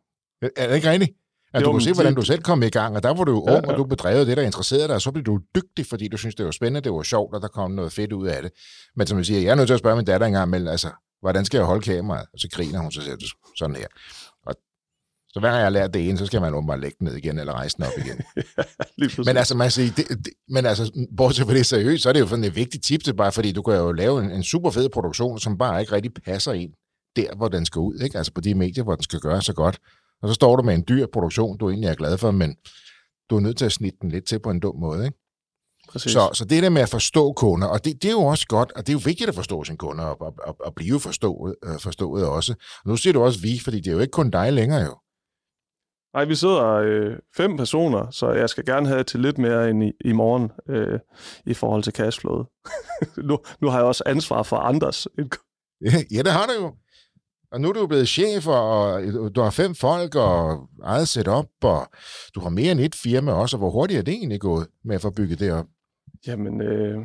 Er 0.57 0.69
det 0.69 0.75
ikke 0.75 0.91
rigtigt? 0.91 1.13
At 1.55 1.61
jo, 1.61 1.67
du 1.67 1.71
kunne 1.73 1.83
se, 1.83 1.93
hvordan 1.93 2.15
du 2.15 2.23
selv 2.23 2.43
kom 2.43 2.63
i 2.63 2.69
gang, 2.69 2.97
og 2.97 3.03
der 3.03 3.15
var 3.15 3.25
du 3.25 3.33
jo 3.33 3.45
ja, 3.49 3.57
ung, 3.57 3.69
og 3.69 3.77
du 3.77 3.85
bedrev 3.85 4.27
det, 4.27 4.37
der 4.37 4.43
interesserede 4.43 4.89
dig, 4.89 4.95
og 4.95 5.03
så 5.03 5.13
blev 5.13 5.25
du 5.25 5.41
dygtig, 5.55 5.87
fordi 5.87 6.09
du 6.09 6.17
synes 6.17 6.35
det 6.35 6.45
var 6.45 6.51
spændende, 6.51 6.81
det 6.81 6.93
var 6.93 7.03
sjovt, 7.03 7.35
og 7.35 7.41
der 7.43 7.49
kom 7.49 7.71
noget 7.71 7.93
fedt 7.93 8.13
ud 8.13 8.27
af 8.27 8.43
det. 8.43 8.51
Men 8.97 9.07
som 9.07 9.19
jeg 9.19 9.27
siger, 9.27 9.41
jeg 9.41 9.51
er 9.51 9.55
nødt 9.55 9.67
til 9.67 9.75
at 9.75 9.79
spørge 9.79 9.97
min 9.97 10.05
datter 10.05 10.27
engang 10.27 10.49
imellem, 10.49 10.69
altså, 10.69 10.91
hvordan 11.21 11.45
skal 11.45 11.59
jeg 11.59 11.67
holde 11.67 11.83
kameraet? 11.83 12.27
Og 12.33 12.39
så 12.39 12.49
griner 12.53 12.79
hun, 12.79 12.93
så 12.93 13.01
siger 13.01 13.17
sådan 13.57 13.77
her. 13.77 13.87
Så 15.35 15.41
hver 15.41 15.49
gang 15.49 15.59
jeg 15.59 15.67
har 15.67 15.71
lært 15.71 15.95
det 15.95 16.09
ene, 16.09 16.19
så 16.19 16.27
skal 16.27 16.41
man 16.41 16.55
åbenbart 16.55 16.81
lægge 16.81 16.97
den 16.99 17.05
ned 17.05 17.17
igen, 17.17 17.39
eller 17.39 17.53
rejse 17.53 17.77
den 17.77 17.85
op 17.85 17.93
igen. 17.99 18.21
ja, 19.17 19.23
men 19.25 19.37
altså, 19.37 19.57
man 19.57 19.71
siger, 19.71 19.93
det, 19.97 20.09
det, 20.09 20.33
men 20.49 20.67
altså, 20.67 21.07
bortset 21.17 21.47
fra 21.47 21.55
det 21.55 21.67
seriøst, 21.67 22.03
så 22.03 22.09
er 22.09 22.13
det 22.13 22.21
jo 22.21 22.27
sådan 22.27 22.45
et 22.45 22.57
vigtigt 22.57 22.85
tip 22.85 23.05
til 23.05 23.15
bare, 23.15 23.33
fordi 23.33 23.53
du 23.53 23.63
kan 23.63 23.75
jo 23.75 23.93
lave 23.93 24.25
en, 24.25 24.31
en 24.31 24.43
super 24.43 24.71
fed 24.71 24.89
produktion, 24.89 25.39
som 25.39 25.59
bare 25.59 25.81
ikke 25.81 25.93
rigtig 25.93 26.13
passer 26.25 26.53
ind 26.53 26.73
der, 27.17 27.37
hvor 27.37 27.49
den 27.49 27.67
skal 27.67 27.81
ud, 27.81 27.99
ikke? 27.99 28.19
altså 28.19 28.33
på 28.33 28.41
de 28.41 28.55
medier, 28.55 28.85
hvor 28.85 28.95
den 28.95 29.03
skal 29.03 29.21
gøre 29.21 29.43
så 29.43 29.53
godt. 29.53 29.79
Og 30.23 30.29
så 30.29 30.35
står 30.35 30.57
du 30.57 30.63
med 30.63 30.75
en 30.75 30.85
dyr 30.89 31.07
produktion, 31.13 31.59
du 31.59 31.71
egentlig 31.71 31.89
er 31.89 31.95
glad 31.95 32.19
for, 32.19 32.31
men 32.31 32.57
du 33.31 33.37
er 33.37 33.41
nødt 33.41 33.57
til 33.57 33.65
at 33.65 33.73
snitte 33.73 33.99
den 34.03 34.11
lidt 34.11 34.27
til 34.27 34.39
på 34.39 34.51
en 34.51 34.61
dum 34.61 34.77
måde. 34.77 35.05
Ikke? 35.05 35.19
Præcis. 35.89 36.13
Så, 36.13 36.31
så 36.33 36.45
det 36.45 36.63
der 36.63 36.69
med 36.69 36.83
at 36.83 36.89
forstå 36.89 37.33
kunder, 37.33 37.67
og 37.69 37.85
det, 37.85 38.03
det 38.03 38.09
er 38.09 38.13
jo 38.13 38.25
også 38.25 38.47
godt, 38.47 38.73
og 38.73 38.87
det 38.87 38.89
er 38.89 38.93
jo 38.93 39.01
vigtigt 39.05 39.29
at 39.29 39.35
forstå 39.35 39.65
sine 39.65 39.79
kunder, 39.79 40.05
og, 40.05 40.23
og, 40.23 40.35
og, 40.47 40.57
og 40.61 40.75
blive 40.75 41.01
forstået, 41.01 41.55
øh, 41.65 41.79
forstået 41.79 42.27
også. 42.27 42.53
Og 42.53 42.91
nu 42.91 42.97
siger 42.97 43.13
du 43.13 43.23
også 43.23 43.41
vi, 43.41 43.61
fordi 43.65 43.77
det 43.77 43.87
er 43.87 43.93
jo 43.93 43.99
ikke 43.99 44.11
kun 44.11 44.31
dig 44.31 44.53
længere 44.53 44.81
jo. 44.81 44.97
Nej, 46.15 46.25
vi 46.25 46.35
sidder 46.35 46.65
øh, 46.65 47.17
fem 47.37 47.57
personer, 47.57 48.11
så 48.11 48.33
jeg 48.33 48.49
skal 48.49 48.65
gerne 48.65 48.89
have 48.89 49.05
til 49.05 49.21
lidt 49.21 49.39
mere 49.39 49.71
end 49.71 49.85
i, 49.85 49.93
i 50.05 50.13
morgen 50.13 50.51
øh, 50.69 50.99
i 51.47 51.55
forhold 51.55 51.83
til 51.83 51.93
cashflowet. 51.93 52.47
nu, 53.29 53.39
nu 53.61 53.69
har 53.69 53.79
jeg 53.79 53.87
også 53.87 54.03
ansvar 54.07 54.43
for 54.43 54.57
andres. 54.57 55.09
ja, 56.15 56.23
det 56.23 56.33
har 56.33 56.47
du 56.47 56.53
jo. 56.63 56.75
Og 57.53 57.61
nu 57.61 57.69
er 57.69 57.73
du 57.73 57.87
blevet 57.87 58.09
chef, 58.09 58.47
og 58.47 59.03
du 59.35 59.41
har 59.41 59.51
fem 59.51 59.75
folk 59.75 60.15
og 60.15 60.69
eget 60.83 61.09
setup, 61.09 61.47
og 61.63 61.87
du 62.35 62.41
har 62.41 62.49
mere 62.49 62.73
end 62.73 62.81
et 62.81 62.95
firma 62.95 63.33
også, 63.33 63.57
og 63.57 63.59
hvor 63.59 63.71
hurtigt 63.71 63.99
er 63.99 64.03
det 64.03 64.15
egentlig 64.15 64.41
gået 64.41 64.67
med 64.85 64.95
at 64.95 65.03
få 65.03 65.11
bygget 65.11 65.41
det 65.41 65.53
op? 65.53 65.67
Jamen, 66.27 66.61
øh, 66.61 66.99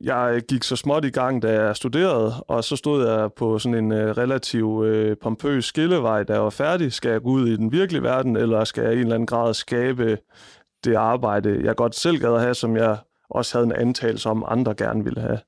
jeg 0.00 0.42
gik 0.48 0.62
så 0.62 0.76
småt 0.76 1.04
i 1.04 1.10
gang, 1.10 1.42
da 1.42 1.62
jeg 1.62 1.76
studerede, 1.76 2.44
og 2.48 2.64
så 2.64 2.76
stod 2.76 3.08
jeg 3.08 3.32
på 3.32 3.58
sådan 3.58 3.84
en 3.84 3.92
øh, 3.92 4.10
relativ 4.10 4.82
øh, 4.86 5.16
pompøs 5.22 5.64
skillevej, 5.64 6.22
da 6.22 6.32
jeg 6.32 6.42
var 6.42 6.50
færdig. 6.50 6.92
Skal 6.92 7.10
jeg 7.10 7.22
gå 7.22 7.28
ud 7.28 7.48
i 7.48 7.56
den 7.56 7.72
virkelige 7.72 8.02
verden, 8.02 8.36
eller 8.36 8.64
skal 8.64 8.84
jeg 8.84 8.92
i 8.92 8.96
en 8.96 9.00
eller 9.00 9.14
anden 9.14 9.26
grad 9.26 9.54
skabe 9.54 10.18
det 10.84 10.94
arbejde, 10.94 11.60
jeg 11.64 11.76
godt 11.76 11.94
selv 11.94 12.18
gad 12.18 12.34
at 12.34 12.40
have, 12.40 12.54
som 12.54 12.76
jeg 12.76 12.98
også 13.30 13.58
havde 13.58 13.66
en 13.66 13.88
antagelse 13.88 14.30
om, 14.30 14.44
andre 14.48 14.74
gerne 14.74 15.04
ville 15.04 15.20
have? 15.20 15.38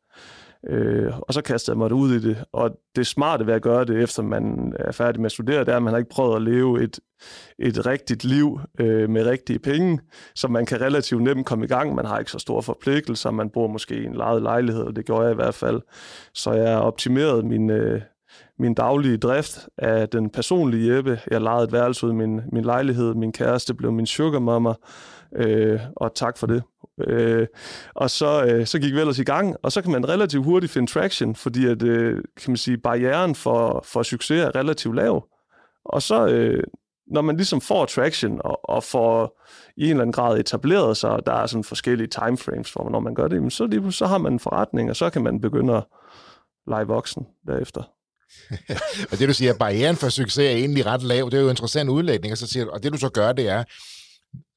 Øh, 0.69 1.13
og 1.19 1.35
så 1.35 1.43
kastede 1.43 1.75
jeg 1.75 1.79
mig 1.79 1.93
ud 1.93 2.13
i 2.13 2.19
det. 2.19 2.45
Og 2.53 2.71
det 2.97 3.07
smarte 3.07 3.47
ved 3.47 3.55
at 3.55 3.63
gøre 3.63 3.85
det, 3.85 4.03
efter 4.03 4.23
man 4.23 4.73
er 4.79 4.93
færdig 4.93 5.21
med 5.21 5.27
at 5.27 5.33
studere, 5.33 5.61
det 5.61 5.69
er, 5.69 5.77
at 5.77 5.83
man 5.83 5.93
har 5.93 5.99
ikke 5.99 6.11
prøvet 6.11 6.37
at 6.37 6.43
leve 6.43 6.83
et, 6.83 6.99
et 7.59 7.87
rigtigt 7.87 8.25
liv 8.25 8.61
øh, 8.81 9.11
med 9.11 9.27
rigtige 9.27 9.59
penge, 9.59 10.01
så 10.35 10.49
man 10.49 10.67
kan 10.67 10.81
relativt 10.81 11.23
nemt 11.23 11.47
komme 11.47 11.65
i 11.65 11.69
gang. 11.69 11.95
Man 11.95 12.05
har 12.05 12.19
ikke 12.19 12.31
så 12.31 12.39
store 12.39 12.63
forpligtelser, 12.63 13.31
man 13.31 13.51
bor 13.51 13.67
måske 13.67 14.03
i 14.03 14.05
en 14.05 14.15
lejet 14.15 14.43
lejlighed, 14.43 14.83
og 14.83 14.97
det 14.97 15.07
gjorde 15.07 15.25
jeg 15.25 15.33
i 15.33 15.35
hvert 15.35 15.55
fald. 15.55 15.81
Så 16.35 16.53
jeg 16.53 16.79
optimerede 16.79 17.43
min, 17.43 17.71
øh, 17.71 18.01
min 18.59 18.75
daglige 18.75 19.17
drift 19.17 19.69
af 19.79 20.09
den 20.09 20.31
personlige 20.31 20.97
Jeppe. 20.97 21.21
Jeg 21.31 21.41
lejede 21.41 21.65
et 21.65 21.73
værelse 21.73 22.07
ud 22.07 22.13
i 22.13 22.15
min, 22.15 22.41
min 22.53 22.65
lejlighed. 22.65 23.15
Min 23.15 23.33
kæreste 23.33 23.75
blev 23.75 23.93
min 23.93 24.07
sugar 24.07 24.39
mama, 24.39 24.75
øh, 25.37 25.81
og 25.97 26.15
tak 26.15 26.39
for 26.39 26.47
det. 26.47 26.63
Øh, 27.01 27.47
og 27.95 28.11
så, 28.11 28.45
øh, 28.45 28.67
så 28.67 28.79
gik 28.79 28.95
vi 28.95 29.01
ellers 29.01 29.19
i 29.19 29.25
gang, 29.25 29.57
og 29.63 29.73
så 29.73 29.83
kan 29.83 29.93
man 29.93 30.09
relativt 30.09 30.45
hurtigt 30.45 30.73
finde 30.73 30.93
traction, 30.93 31.35
fordi 31.35 31.67
at, 31.67 31.83
øh, 31.83 32.15
kan 32.15 32.51
man 32.51 32.57
sige, 32.57 32.79
barrieren 32.79 33.35
for, 33.35 33.85
for 33.85 34.03
succes 34.03 34.45
er 34.45 34.57
relativt 34.57 34.97
lav. 34.97 35.29
Og 35.85 36.03
så, 36.03 36.27
øh, 36.27 36.63
når 37.07 37.23
man 37.23 37.37
ligesom 37.37 37.61
får 37.61 37.85
traction 37.85 38.41
og, 38.45 38.71
og 38.71 38.85
får 38.85 39.43
i 39.77 39.85
en 39.85 39.91
eller 39.91 40.03
anden 40.03 40.13
grad 40.13 40.39
etableret 40.39 40.97
sig, 40.97 41.11
og 41.11 41.27
der 41.27 41.33
er 41.33 41.47
sådan 41.47 41.65
forskellige 41.65 42.09
timeframes 42.09 42.73
for, 42.73 42.91
når 42.91 43.01
man 43.01 43.15
gør 43.15 43.29
det, 43.29 43.53
så, 43.53 43.67
lige, 43.67 43.93
så 43.93 44.07
har 44.07 44.19
man 44.19 44.33
en 44.33 44.41
forretning, 44.41 44.91
og 44.91 44.97
så 44.97 45.11
kan 45.11 45.23
man 45.23 45.41
begynde 45.41 45.77
at 45.77 45.85
lege 46.67 46.87
voksen 46.87 47.27
derefter. 47.47 47.83
og 49.11 49.19
det 49.19 49.29
du 49.29 49.35
siger, 49.35 49.55
barrieren 49.59 49.97
for 49.97 50.09
succes 50.09 50.39
er 50.39 50.57
egentlig 50.57 50.87
ret 50.87 51.03
lav, 51.03 51.25
det 51.25 51.35
er 51.35 51.41
jo 51.41 51.47
en 51.47 51.51
interessant 51.51 51.91
udlægning, 51.91 52.33
og, 52.33 52.39
så 52.39 52.47
siger, 52.47 52.67
og 52.67 52.83
det 52.83 52.93
du 52.93 52.99
så 52.99 53.09
gør, 53.09 53.33
det 53.33 53.49
er, 53.49 53.65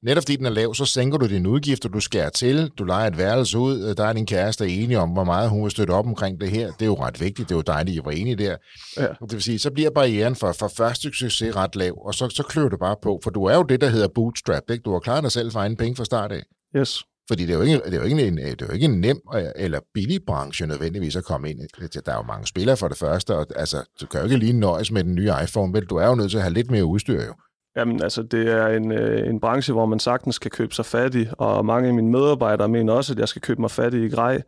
Netop 0.02 0.22
fordi 0.22 0.36
den 0.36 0.46
er 0.46 0.50
lav, 0.50 0.74
så 0.74 0.84
sænker 0.84 1.18
du 1.18 1.26
dine 1.26 1.48
udgifter, 1.48 1.88
du 1.88 2.00
skærer 2.00 2.28
til, 2.28 2.70
du 2.78 2.84
leger 2.84 3.06
et 3.06 3.18
værelse 3.18 3.58
ud, 3.58 3.94
der 3.94 4.04
er 4.04 4.12
din 4.12 4.26
kæreste 4.26 4.68
enige 4.68 4.98
om, 4.98 5.10
hvor 5.10 5.24
meget 5.24 5.50
hun 5.50 5.62
vil 5.62 5.70
støtte 5.70 5.92
op 5.92 6.06
omkring 6.06 6.40
det 6.40 6.50
her. 6.50 6.66
Det 6.66 6.82
er 6.82 6.86
jo 6.86 6.94
ret 6.94 7.20
vigtigt, 7.20 7.48
det 7.48 7.54
er 7.54 7.58
jo 7.58 7.62
dejligt, 7.62 7.98
at 7.98 8.02
I 8.02 8.04
var 8.04 8.10
enige 8.10 8.36
der. 8.36 8.56
Ja. 8.96 9.06
Det 9.06 9.32
vil 9.32 9.42
sige, 9.42 9.58
så 9.58 9.70
bliver 9.70 9.90
barrieren 9.90 10.36
for, 10.36 10.52
for 10.52 10.68
første 10.68 11.02
succes 11.02 11.56
ret 11.56 11.76
lav, 11.76 12.06
og 12.06 12.14
så, 12.14 12.28
så 12.28 12.42
klør 12.42 12.68
du 12.68 12.76
bare 12.76 12.96
på, 13.02 13.20
for 13.24 13.30
du 13.30 13.44
er 13.44 13.54
jo 13.54 13.62
det, 13.62 13.80
der 13.80 13.88
hedder 13.88 14.08
bootstrap, 14.14 14.62
ikke? 14.70 14.82
Du 14.82 14.92
har 14.92 14.98
klaret 14.98 15.22
dig 15.22 15.32
selv 15.32 15.52
for 15.52 15.60
egen 15.60 15.76
penge 15.76 15.96
fra 15.96 16.04
start 16.04 16.32
af. 16.32 16.42
Yes. 16.76 17.02
Fordi 17.28 17.46
det 17.46 17.52
er 17.52 17.56
jo 17.56 17.62
ikke, 17.62 17.80
det 17.86 17.94
er 17.94 17.98
jo 17.98 18.02
ikke, 18.02 18.26
en, 18.26 18.36
det 18.36 18.62
er 18.62 18.66
jo 18.66 18.72
ikke 18.72 18.84
en 18.84 19.00
nem 19.00 19.20
eller 19.56 19.80
billig 19.94 20.20
branche 20.26 20.66
nødvendigvis 20.66 21.16
at 21.16 21.24
komme 21.24 21.50
ind 21.50 21.60
i. 21.60 21.64
Der 22.06 22.12
er 22.12 22.16
jo 22.16 22.22
mange 22.22 22.46
spillere 22.46 22.76
for 22.76 22.88
det 22.88 22.96
første, 22.98 23.36
og 23.36 23.46
altså, 23.56 23.84
du 24.00 24.06
kan 24.06 24.20
jo 24.20 24.24
ikke 24.24 24.36
lige 24.36 24.52
nøjes 24.52 24.92
med 24.92 25.04
den 25.04 25.14
nye 25.14 25.32
iPhone, 25.44 25.72
vel? 25.72 25.86
Du 25.86 25.96
er 25.96 26.06
jo 26.06 26.14
nødt 26.14 26.30
til 26.30 26.36
at 26.36 26.42
have 26.42 26.54
lidt 26.54 26.70
mere 26.70 26.84
udstyr 26.84 27.24
jo. 27.26 27.34
Jamen, 27.76 28.02
altså, 28.02 28.22
det 28.22 28.48
er 28.48 28.66
en, 28.66 28.92
øh, 28.92 29.28
en 29.28 29.40
branche, 29.40 29.72
hvor 29.72 29.86
man 29.86 29.98
sagtens 30.00 30.38
kan 30.38 30.50
købe 30.50 30.74
sig 30.74 30.86
fattig, 30.86 31.30
og 31.38 31.66
mange 31.66 31.88
af 31.88 31.94
mine 31.94 32.10
medarbejdere 32.10 32.68
mener 32.68 32.92
også, 32.92 33.12
at 33.12 33.18
jeg 33.18 33.28
skal 33.28 33.42
købe 33.42 33.60
mig 33.60 33.70
fattig 33.70 34.04
i 34.04 34.08
grej. 34.08 34.42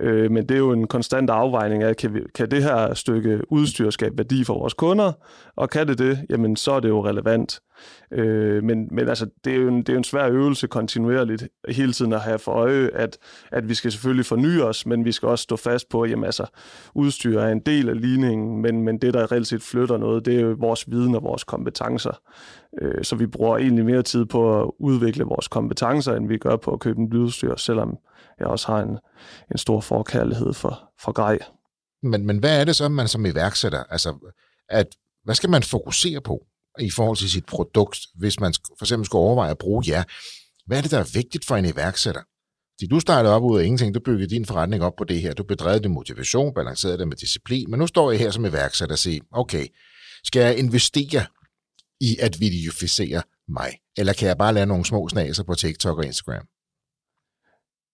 Øh, 0.00 0.30
men 0.30 0.48
det 0.48 0.54
er 0.54 0.58
jo 0.58 0.72
en 0.72 0.86
konstant 0.86 1.30
afvejning 1.30 1.82
af, 1.82 1.96
kan, 1.96 2.14
vi, 2.14 2.20
kan 2.34 2.50
det 2.50 2.62
her 2.62 2.94
stykke 2.94 3.40
udstyr 3.52 3.90
skabe 3.90 4.18
værdi 4.18 4.44
for 4.44 4.58
vores 4.58 4.74
kunder, 4.74 5.12
og 5.56 5.70
kan 5.70 5.88
det 5.88 5.98
det, 5.98 6.26
jamen 6.30 6.56
så 6.56 6.72
er 6.72 6.80
det 6.80 6.88
jo 6.88 7.06
relevant. 7.06 7.60
Øh, 8.12 8.64
men, 8.64 8.88
men 8.90 9.08
altså, 9.08 9.26
det 9.44 9.52
er, 9.52 9.56
jo 9.56 9.68
en, 9.68 9.78
det 9.78 9.88
er 9.88 9.92
jo 9.92 9.98
en 9.98 10.04
svær 10.04 10.28
øvelse 10.28 10.66
kontinuerligt 10.66 11.48
hele 11.68 11.92
tiden 11.92 12.12
at 12.12 12.20
have 12.20 12.38
for 12.38 12.52
øje, 12.52 12.90
at, 12.94 13.18
at 13.52 13.68
vi 13.68 13.74
skal 13.74 13.92
selvfølgelig 13.92 14.26
forny 14.26 14.60
os, 14.60 14.86
men 14.86 15.04
vi 15.04 15.12
skal 15.12 15.28
også 15.28 15.42
stå 15.42 15.56
fast 15.56 15.88
på, 15.88 16.02
at 16.02 16.24
altså, 16.24 16.46
udstyr 16.94 17.40
er 17.40 17.48
en 17.52 17.60
del 17.60 17.88
af 17.88 18.00
ligningen, 18.00 18.62
men, 18.62 18.82
men 18.82 18.98
det, 18.98 19.14
der 19.14 19.32
reelt 19.32 19.46
set 19.46 19.62
flytter 19.62 19.96
noget, 19.96 20.26
det 20.26 20.36
er 20.36 20.40
jo 20.40 20.56
vores 20.58 20.90
viden 20.90 21.14
og 21.14 21.22
vores 21.22 21.44
kompetencer. 21.44 22.20
Øh, 22.82 23.04
så 23.04 23.16
vi 23.16 23.26
bruger 23.26 23.58
egentlig 23.58 23.84
mere 23.84 24.02
tid 24.02 24.24
på 24.24 24.62
at 24.62 24.70
udvikle 24.78 25.24
vores 25.24 25.48
kompetencer, 25.48 26.14
end 26.14 26.28
vi 26.28 26.38
gør 26.38 26.56
på 26.56 26.70
at 26.72 26.80
købe 26.80 27.00
en 27.00 27.14
udstyr, 27.14 27.56
selvom 27.56 27.98
jeg 28.38 28.46
også 28.46 28.66
har 28.66 28.82
en, 28.82 28.98
en 29.52 29.58
stor 29.58 29.80
forkærlighed 29.80 30.52
for, 30.52 30.92
for 31.00 31.12
grej. 31.12 31.38
Men, 32.02 32.26
men 32.26 32.38
hvad 32.38 32.60
er 32.60 32.64
det 32.64 32.76
så, 32.76 32.88
man 32.88 33.08
som 33.08 33.26
iværksætter, 33.26 33.84
altså, 33.84 34.32
at, 34.68 34.86
hvad 35.24 35.34
skal 35.34 35.50
man 35.50 35.62
fokusere 35.62 36.20
på 36.20 36.46
i 36.80 36.90
forhold 36.90 37.16
til 37.16 37.30
sit 37.30 37.46
produkt, 37.46 37.98
hvis 38.14 38.40
man 38.40 38.54
for 38.78 38.84
eksempel 38.84 39.06
skal 39.06 39.16
overveje 39.16 39.50
at 39.50 39.58
bruge 39.58 39.84
jer? 39.88 40.04
Hvad 40.66 40.78
er 40.78 40.82
det, 40.82 40.90
der 40.90 40.98
er 40.98 41.10
vigtigt 41.14 41.44
for 41.44 41.56
en 41.56 41.64
iværksætter? 41.64 42.22
Fordi 42.74 42.86
du 42.86 43.00
startede 43.00 43.34
op 43.34 43.42
ud 43.42 43.60
af 43.60 43.64
ingenting, 43.64 43.94
du 43.94 44.00
byggede 44.00 44.30
din 44.30 44.46
forretning 44.46 44.82
op 44.82 44.92
på 44.98 45.04
det 45.04 45.22
her, 45.22 45.34
du 45.34 45.42
bedrev 45.42 45.80
det 45.80 45.90
motivation, 45.90 46.54
balancerede 46.54 46.98
det 46.98 47.08
med 47.08 47.16
disciplin, 47.16 47.70
men 47.70 47.80
nu 47.80 47.86
står 47.86 48.10
jeg 48.10 48.20
her 48.20 48.30
som 48.30 48.44
iværksætter 48.44 48.94
og 48.94 48.98
siger, 48.98 49.20
okay, 49.32 49.66
skal 50.24 50.42
jeg 50.42 50.58
investere 50.58 51.26
i 52.00 52.16
at 52.20 52.40
videoficere 52.40 53.22
mig? 53.48 53.72
Eller 53.96 54.12
kan 54.12 54.28
jeg 54.28 54.38
bare 54.38 54.54
lave 54.54 54.66
nogle 54.66 54.84
små 54.84 55.08
snaser 55.08 55.42
på 55.42 55.54
TikTok 55.54 55.98
og 55.98 56.06
Instagram? 56.06 56.46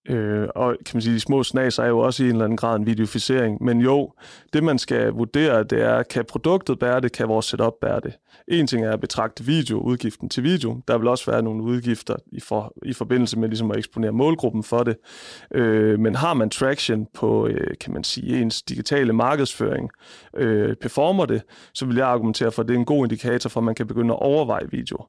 Øh, 0.09 0.47
og 0.55 0.75
kan 0.85 0.95
man 0.95 1.01
sige, 1.01 1.15
de 1.15 1.19
små 1.19 1.43
snas 1.43 1.79
er 1.79 1.85
jo 1.85 1.99
også 1.99 2.23
i 2.23 2.25
en 2.25 2.31
eller 2.31 2.45
anden 2.45 2.57
grad 2.57 2.75
en 2.75 2.85
videoficering. 2.85 3.63
Men 3.63 3.81
jo, 3.81 4.11
det 4.53 4.63
man 4.63 4.79
skal 4.79 5.07
vurdere, 5.07 5.63
det 5.63 5.81
er, 5.81 6.03
kan 6.03 6.25
produktet 6.25 6.79
bære 6.79 7.01
det, 7.01 7.11
kan 7.11 7.27
vores 7.27 7.45
setup 7.45 7.73
bære 7.81 7.99
det. 7.99 8.13
En 8.47 8.67
ting 8.67 8.85
er 8.85 8.91
at 8.91 8.99
betragte 9.01 9.43
video, 9.43 9.79
udgiften 9.79 10.29
til 10.29 10.43
video. 10.43 10.81
Der 10.87 10.97
vil 10.97 11.07
også 11.07 11.31
være 11.31 11.41
nogle 11.41 11.63
udgifter 11.63 12.15
i, 12.31 12.39
for, 12.39 12.73
i 12.85 12.93
forbindelse 12.93 13.39
med 13.39 13.49
ligesom 13.49 13.71
at 13.71 13.77
eksponere 13.77 14.11
målgruppen 14.11 14.63
for 14.63 14.83
det. 14.83 14.97
Øh, 15.51 15.99
men 15.99 16.15
har 16.15 16.33
man 16.33 16.49
traction 16.49 17.07
på, 17.13 17.47
øh, 17.47 17.77
kan 17.81 17.93
man 17.93 18.03
sige, 18.03 18.41
ens 18.41 18.61
digitale 18.61 19.13
markedsføring, 19.13 19.89
øh, 20.37 20.75
performer 20.75 21.25
det, 21.25 21.41
så 21.73 21.85
vil 21.85 21.95
jeg 21.95 22.07
argumentere 22.07 22.51
for, 22.51 22.61
at 22.61 22.67
det 22.67 22.73
er 22.73 22.79
en 22.79 22.85
god 22.85 23.05
indikator 23.05 23.49
for, 23.49 23.59
at 23.59 23.63
man 23.63 23.75
kan 23.75 23.87
begynde 23.87 24.13
at 24.13 24.19
overveje 24.19 24.67
video. 24.71 25.05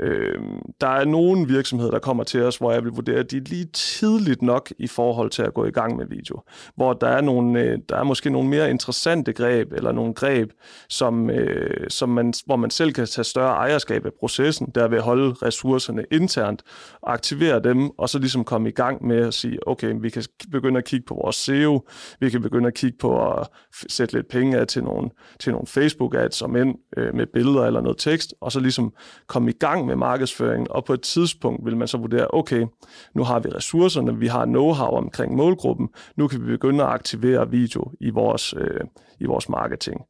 Øh, 0.00 0.38
der 0.80 0.88
er 0.88 1.04
nogle 1.04 1.46
virksomheder, 1.48 1.90
der 1.90 1.98
kommer 1.98 2.24
til 2.24 2.42
os, 2.42 2.56
hvor 2.56 2.72
jeg 2.72 2.84
vil 2.84 2.92
vurdere, 2.92 3.18
at 3.18 3.30
de 3.30 3.40
lige 3.40 3.64
tidligt 3.64 4.29
tidligt 4.30 4.42
nok 4.42 4.72
i 4.78 4.86
forhold 4.86 5.30
til 5.30 5.42
at 5.42 5.54
gå 5.54 5.64
i 5.64 5.70
gang 5.70 5.96
med 5.96 6.06
video. 6.06 6.42
Hvor 6.76 6.92
der 6.92 7.08
er, 7.08 7.20
nogle, 7.20 7.60
øh, 7.60 7.78
der 7.88 7.96
er 7.96 8.04
måske 8.04 8.30
nogle 8.30 8.48
mere 8.48 8.70
interessante 8.70 9.32
greb, 9.32 9.72
eller 9.72 9.92
nogle 9.92 10.14
greb, 10.14 10.50
som, 10.88 11.30
øh, 11.30 11.90
som 11.90 12.08
man, 12.08 12.32
hvor 12.46 12.56
man 12.56 12.70
selv 12.70 12.92
kan 12.92 13.06
tage 13.06 13.24
større 13.24 13.54
ejerskab 13.54 14.06
af 14.06 14.12
processen, 14.20 14.66
der 14.74 14.88
vil 14.88 15.00
holde 15.00 15.34
ressourcerne 15.42 16.04
internt, 16.10 16.62
aktivere 17.02 17.60
dem, 17.60 17.90
og 17.98 18.08
så 18.08 18.18
ligesom 18.18 18.44
komme 18.44 18.68
i 18.68 18.72
gang 18.72 19.06
med 19.06 19.26
at 19.26 19.34
sige, 19.34 19.68
okay, 19.68 19.94
vi 20.00 20.10
kan 20.10 20.22
begynde 20.52 20.78
at 20.78 20.84
kigge 20.84 21.06
på 21.06 21.14
vores 21.14 21.36
SEO, 21.36 21.80
vi 22.20 22.30
kan 22.30 22.42
begynde 22.42 22.66
at 22.66 22.74
kigge 22.74 22.98
på 22.98 23.30
at 23.30 23.48
sætte 23.88 24.14
lidt 24.14 24.28
penge 24.28 24.58
af 24.58 24.66
til 24.66 24.84
nogle, 24.84 25.10
til 25.40 25.52
nogle 25.52 25.66
Facebook-ads, 25.66 26.34
som 26.34 26.56
ind 26.56 26.74
øh, 26.96 27.14
med 27.14 27.26
billeder 27.26 27.66
eller 27.66 27.80
noget 27.80 27.98
tekst, 27.98 28.34
og 28.40 28.52
så 28.52 28.60
ligesom 28.60 28.92
komme 29.26 29.50
i 29.50 29.54
gang 29.58 29.86
med 29.86 29.96
markedsføringen, 29.96 30.66
og 30.70 30.84
på 30.84 30.92
et 30.92 31.00
tidspunkt 31.00 31.64
vil 31.64 31.76
man 31.76 31.88
så 31.88 31.98
vurdere, 31.98 32.26
okay, 32.30 32.66
nu 33.14 33.24
har 33.24 33.38
vi 33.40 33.48
ressourcerne, 33.48 34.19
vi 34.20 34.26
har 34.26 34.44
know-how 34.44 34.96
omkring 34.96 35.34
målgruppen, 35.34 35.88
nu 36.16 36.28
kan 36.28 36.40
vi 36.40 36.46
begynde 36.46 36.84
at 36.84 36.90
aktivere 36.90 37.50
video 37.50 37.92
i 38.00 38.10
vores, 38.10 38.54
øh, 38.56 38.80
i 39.20 39.24
vores 39.24 39.48
marketing. 39.48 40.00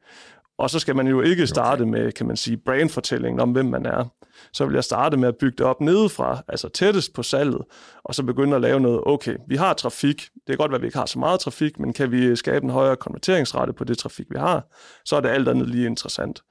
Og 0.59 0.71
så 0.71 0.79
skal 0.79 0.97
man 0.97 1.07
jo 1.07 1.21
ikke 1.21 1.47
starte 1.47 1.87
med, 1.87 2.13
kan 2.13 2.27
man 2.27 2.37
sige, 2.37 2.57
brandfortællingen 2.57 3.41
om, 3.41 3.53
hvem 3.53 3.67
man 3.67 3.87
er 3.87 4.05
så 4.53 4.67
vil 4.67 4.75
jeg 4.75 4.85
starte 4.85 5.17
med 5.17 5.29
at 5.29 5.37
bygge 5.37 5.57
det 5.59 5.67
op 5.67 5.81
nedefra, 5.81 6.43
altså 6.49 6.69
tættest 6.69 7.15
på 7.15 7.23
salget, 7.23 7.63
og 8.05 8.15
så 8.15 8.23
begynde 8.23 8.57
at 8.57 8.63
lave 8.63 8.81
noget, 8.81 9.01
okay, 9.07 9.37
vi 9.49 9.57
har 9.57 9.75
trafik, 9.75 10.29
det 10.35 10.47
kan 10.47 10.57
godt 10.57 10.71
være, 10.71 10.77
at 10.77 10.83
vi 10.83 10.87
ikke 10.87 10.99
har 10.99 11.07
så 11.07 11.19
meget 11.19 11.41
trafik, 11.41 11.79
men 11.79 11.93
kan 11.93 12.13
vi 12.13 12.37
skabe 12.37 12.65
en 12.65 12.71
højere 12.71 12.97
konverteringsrate 12.97 13.73
på 13.73 13.85
det 13.85 13.99
trafik, 13.99 14.27
vi 14.31 14.39
har, 14.39 14.67
så 15.05 15.17
er 15.17 15.21
det 15.21 15.29
alt 15.29 15.49
andet 15.49 15.69
lige 15.69 15.87
interessant. 15.87 16.43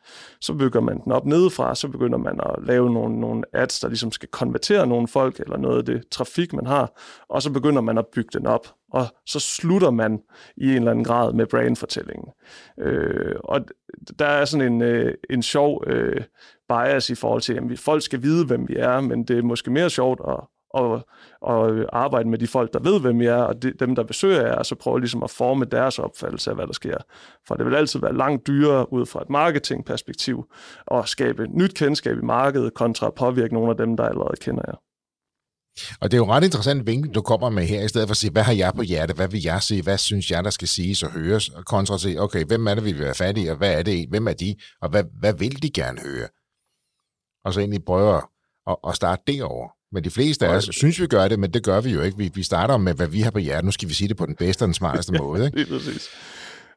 Så 0.41 0.53
bygger 0.53 0.81
man 0.81 0.99
den 1.03 1.11
op 1.11 1.25
nedefra, 1.25 1.75
så 1.75 1.87
begynder 1.87 2.17
man 2.17 2.39
at 2.39 2.65
lave 2.65 2.93
nogle, 2.93 3.19
nogle 3.19 3.43
ads, 3.53 3.79
der 3.79 3.87
ligesom 3.87 4.11
skal 4.11 4.29
konvertere 4.29 4.87
nogle 4.87 5.07
folk, 5.07 5.39
eller 5.39 5.57
noget 5.57 5.77
af 5.77 5.85
det 5.85 6.09
trafik, 6.11 6.53
man 6.53 6.65
har, 6.65 6.91
og 7.29 7.41
så 7.41 7.51
begynder 7.51 7.81
man 7.81 7.97
at 7.97 8.05
bygge 8.07 8.29
den 8.33 8.45
op, 8.45 8.67
og 8.91 9.05
så 9.25 9.39
slutter 9.39 9.91
man 9.91 10.19
i 10.57 10.69
en 10.69 10.75
eller 10.75 10.91
anden 10.91 11.05
grad 11.05 11.33
med 11.33 11.45
brandfortællingen. 11.45 12.29
Øh, 12.79 13.35
og 13.43 13.61
der 14.19 14.25
er 14.25 14.45
sådan 14.45 14.73
en, 14.73 14.81
øh, 14.81 15.13
en 15.29 15.43
sjov 15.43 15.83
øh, 15.87 16.21
bias 16.69 17.09
i 17.09 17.15
forhold 17.15 17.41
til, 17.41 17.53
at 17.53 17.79
folk 17.79 18.03
skal 18.03 18.21
vide, 18.21 18.45
hvem 18.45 18.67
vi 18.67 18.75
er, 18.75 19.01
men 19.01 19.23
det 19.23 19.37
er 19.37 19.43
måske 19.43 19.71
mere 19.71 19.89
sjovt 19.89 20.21
at, 20.27 20.39
at, 20.77 21.03
at 21.49 21.85
arbejde 21.93 22.29
med 22.29 22.37
de 22.37 22.47
folk, 22.47 22.73
der 22.73 22.79
ved, 22.79 23.01
hvem 23.01 23.19
vi 23.19 23.25
er, 23.25 23.41
og 23.41 23.63
de, 23.63 23.73
dem, 23.79 23.95
der 23.95 24.03
besøger 24.03 24.41
jer, 24.41 24.55
og 24.55 24.65
så 24.65 24.75
prøve 24.75 24.99
ligesom 24.99 25.23
at 25.23 25.29
forme 25.29 25.65
deres 25.65 25.99
opfattelse 25.99 26.49
af, 26.49 26.55
hvad 26.55 26.67
der 26.67 26.73
sker. 26.73 26.97
For 27.47 27.55
det 27.55 27.65
vil 27.65 27.75
altid 27.75 27.99
være 27.99 28.17
langt 28.17 28.47
dyrere 28.47 28.93
ud 28.93 29.05
fra 29.05 29.21
et 29.21 29.29
marketingperspektiv 29.29 30.45
at 30.91 31.07
skabe 31.07 31.47
nyt 31.47 31.73
kendskab 31.73 32.17
i 32.17 32.25
markedet, 32.25 32.73
kontra 32.73 33.07
at 33.07 33.13
påvirke 33.13 33.53
nogle 33.53 33.69
af 33.69 33.77
dem, 33.77 33.97
der 33.97 34.03
allerede 34.03 34.37
kender 34.41 34.63
jer. 34.67 34.88
Og 36.01 36.11
det 36.11 36.17
er 36.17 36.21
jo 36.21 36.31
ret 36.31 36.43
interessant 36.43 36.87
vinkel, 36.87 37.11
du 37.11 37.21
kommer 37.21 37.49
med 37.49 37.65
her, 37.65 37.83
i 37.83 37.87
stedet 37.87 38.07
for 38.07 38.13
at 38.13 38.17
sige, 38.17 38.31
hvad 38.31 38.43
har 38.43 38.53
jeg 38.53 38.73
på 38.73 38.81
hjerte, 38.81 39.13
hvad 39.13 39.27
vil 39.27 39.41
jeg 39.43 39.63
sige, 39.63 39.81
hvad 39.81 39.97
synes 39.97 40.31
jeg, 40.31 40.43
der 40.43 40.49
skal 40.49 40.67
siges 40.67 41.03
og 41.03 41.11
høres, 41.11 41.49
og 41.49 41.65
kontra 41.65 41.95
at 41.95 42.01
sige, 42.01 42.21
okay, 42.21 42.45
hvem 42.45 42.67
er 42.67 42.75
det, 42.75 42.85
vi 42.85 42.91
vil 42.91 43.01
være 43.01 43.15
fattige, 43.15 43.51
og 43.51 43.57
hvad 43.57 43.73
er 43.73 43.83
det, 43.83 44.09
hvem 44.09 44.27
er 44.27 44.33
de, 44.33 44.55
og 44.81 44.89
hvad, 44.89 45.03
hvad 45.19 45.33
vil 45.33 45.61
de 45.61 45.69
gerne 45.69 46.01
høre? 46.01 46.27
og 47.45 47.53
så 47.53 47.59
egentlig 47.59 47.85
prøve 47.85 48.21
at, 48.67 48.75
at 48.87 48.95
starte 48.95 49.23
derovre. 49.27 49.69
Men 49.91 50.03
de 50.03 50.09
fleste 50.09 50.47
af 50.47 50.55
os 50.55 50.69
synes, 50.71 51.01
vi 51.01 51.07
gør 51.07 51.27
det, 51.27 51.39
men 51.39 51.53
det 51.53 51.63
gør 51.63 51.81
vi 51.81 51.89
jo 51.89 52.01
ikke. 52.01 52.17
Vi, 52.17 52.31
vi 52.33 52.43
starter 52.43 52.77
med, 52.77 52.93
hvad 52.93 53.07
vi 53.07 53.21
har 53.21 53.31
på 53.31 53.39
hjertet. 53.39 53.65
Nu 53.65 53.71
skal 53.71 53.89
vi 53.89 53.93
sige 53.93 54.07
det 54.07 54.17
på 54.17 54.25
den 54.25 54.35
bedste 54.35 54.63
og 54.63 54.67
den 54.67 54.73
smarteste 54.73 55.13
måde. 55.23 55.45
Ikke? 55.45 55.57
Lige 55.57 55.69
præcis. 55.77 56.09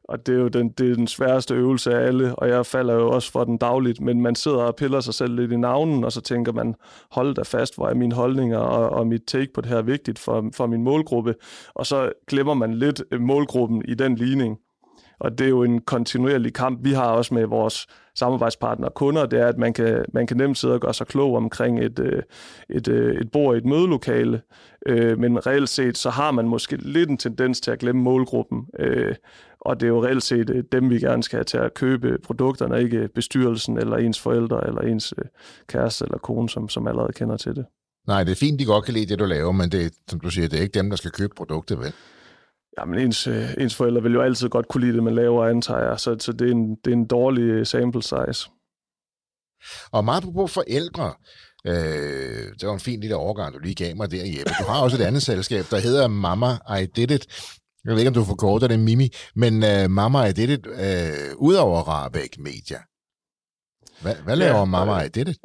Og 0.09 0.27
det 0.27 0.35
er 0.35 0.39
jo 0.39 0.47
den, 0.47 0.69
det 0.69 0.91
er 0.91 0.95
den 0.95 1.07
sværeste 1.07 1.53
øvelse 1.53 1.95
af 1.95 2.07
alle, 2.07 2.35
og 2.35 2.49
jeg 2.49 2.65
falder 2.65 2.93
jo 2.93 3.09
også 3.09 3.31
for 3.31 3.43
den 3.43 3.57
dagligt, 3.57 4.01
men 4.01 4.21
man 4.21 4.35
sidder 4.35 4.57
og 4.57 4.75
piller 4.75 4.99
sig 4.99 5.13
selv 5.13 5.35
lidt 5.35 5.51
i 5.51 5.57
navnen, 5.57 6.03
og 6.03 6.11
så 6.11 6.21
tænker 6.21 6.51
man, 6.51 6.75
hold 7.11 7.35
da 7.35 7.41
fast, 7.41 7.75
hvor 7.75 7.87
er 7.87 7.93
mine 7.93 8.15
holdninger 8.15 8.57
og, 8.57 8.89
og 8.89 9.07
mit 9.07 9.21
take 9.27 9.53
på 9.53 9.61
det 9.61 9.69
her 9.69 9.81
vigtigt 9.81 10.19
for, 10.19 10.49
for 10.55 10.67
min 10.67 10.83
målgruppe, 10.83 11.35
og 11.73 11.85
så 11.85 12.11
glemmer 12.27 12.53
man 12.53 12.73
lidt 12.73 13.03
øh, 13.11 13.21
målgruppen 13.21 13.81
i 13.87 13.93
den 13.93 14.15
ligning. 14.15 14.57
Og 15.19 15.37
det 15.37 15.45
er 15.45 15.49
jo 15.49 15.63
en 15.63 15.81
kontinuerlig 15.81 16.53
kamp, 16.53 16.79
vi 16.83 16.91
har 16.91 17.11
også 17.11 17.33
med 17.33 17.45
vores 17.45 17.87
samarbejdspartnere 18.15 18.89
og 18.89 18.93
kunder, 18.93 19.25
det 19.25 19.39
er, 19.39 19.47
at 19.47 19.57
man 19.57 19.73
kan, 19.73 20.05
man 20.13 20.27
kan 20.27 20.37
nemt 20.37 20.57
sidde 20.57 20.73
og 20.73 20.81
gøre 20.81 20.93
sig 20.93 21.07
klog 21.07 21.35
omkring 21.35 21.79
et, 21.79 21.99
øh, 21.99 22.23
et, 22.69 22.87
øh, 22.87 23.21
et 23.21 23.31
bord 23.31 23.55
i 23.55 23.57
et 23.57 23.65
mødelokale, 23.65 24.41
men 25.17 25.47
reelt 25.47 25.69
set, 25.69 25.97
så 25.97 26.09
har 26.09 26.31
man 26.31 26.47
måske 26.47 26.75
lidt 26.75 27.09
en 27.09 27.17
tendens 27.17 27.61
til 27.61 27.71
at 27.71 27.79
glemme 27.79 28.01
målgruppen, 28.01 28.65
og 29.65 29.79
det 29.79 29.85
er 29.85 29.89
jo 29.89 30.05
reelt 30.05 30.23
set 30.23 30.65
dem, 30.71 30.89
vi 30.89 30.99
gerne 30.99 31.23
skal 31.23 31.37
have 31.37 31.43
til 31.43 31.57
at 31.57 31.73
købe 31.73 32.17
produkterne, 32.23 32.81
ikke 32.81 33.09
bestyrelsen 33.15 33.77
eller 33.77 33.97
ens 33.97 34.19
forældre 34.19 34.67
eller 34.67 34.81
ens 34.81 35.13
kæreste 35.67 36.05
eller 36.05 36.17
kone, 36.17 36.49
som, 36.49 36.69
som 36.69 36.87
allerede 36.87 37.13
kender 37.13 37.37
til 37.37 37.55
det. 37.55 37.65
Nej, 38.07 38.23
det 38.23 38.31
er 38.31 38.35
fint, 38.35 38.59
de 38.59 38.65
godt 38.65 38.85
kan 38.85 38.93
lide 38.93 39.05
det, 39.05 39.19
du 39.19 39.25
laver, 39.25 39.51
men 39.51 39.71
det, 39.71 39.93
som 40.07 40.19
du 40.19 40.29
siger, 40.29 40.47
det 40.47 40.59
er 40.59 40.63
ikke 40.63 40.79
dem, 40.79 40.89
der 40.89 40.97
skal 40.97 41.11
købe 41.11 41.33
produktet, 41.37 41.79
vel? 41.79 41.93
Jamen, 42.79 42.99
ens, 42.99 43.27
øh, 43.27 43.53
ens 43.59 43.75
forældre 43.75 44.03
vil 44.03 44.13
jo 44.13 44.21
altid 44.21 44.49
godt 44.49 44.67
kunne 44.67 44.81
lide 44.85 44.95
det, 44.95 45.03
man 45.03 45.15
laver, 45.15 45.45
antager 45.45 45.89
jeg. 45.89 45.99
Så, 45.99 46.15
så 46.19 46.31
det, 46.31 46.47
er 46.47 46.51
en, 46.51 46.75
det 46.85 46.91
er 46.91 46.95
en 46.95 47.07
dårlig 47.07 47.43
øh, 47.43 47.65
sample 47.65 48.03
size. 48.03 48.49
Og 49.91 50.05
meget 50.05 50.23
på 50.35 50.47
forældre, 50.47 51.13
øh, 51.67 52.53
det 52.59 52.67
var 52.67 52.73
en 52.73 52.79
fin 52.79 52.99
lille 52.99 53.15
overgang, 53.15 53.53
du 53.53 53.59
lige 53.59 53.75
gav 53.75 53.95
mig 53.95 54.11
der, 54.11 54.25
Jeppe. 54.25 54.51
Du 54.59 54.71
har 54.71 54.81
også 54.81 54.97
et 54.97 55.05
andet 55.05 55.21
selskab, 55.21 55.65
der 55.69 55.79
hedder 55.79 56.07
Mama 56.07 56.51
I 56.81 56.85
Did 56.95 57.11
It. 57.11 57.27
Jeg 57.85 57.91
ved 57.91 57.99
ikke, 57.99 58.07
om 58.07 58.13
du 58.13 58.23
forkorter 58.23 58.67
det, 58.67 58.79
Mimi, 58.79 59.09
men 59.35 59.53
uh, 59.53 59.91
Mama 59.91 60.25
I 60.25 60.31
Did 60.31 60.49
It, 60.49 60.67
uh, 60.67 61.47
udover 61.47 61.81
Rabeck 61.81 62.37
Media. 62.39 62.79
Hvad, 64.01 64.15
hvad 64.23 64.35
laver 64.35 64.57
ja, 64.57 64.65
Mama 64.65 65.01
I 65.01 65.07
Did 65.07 65.27
It? 65.27 65.37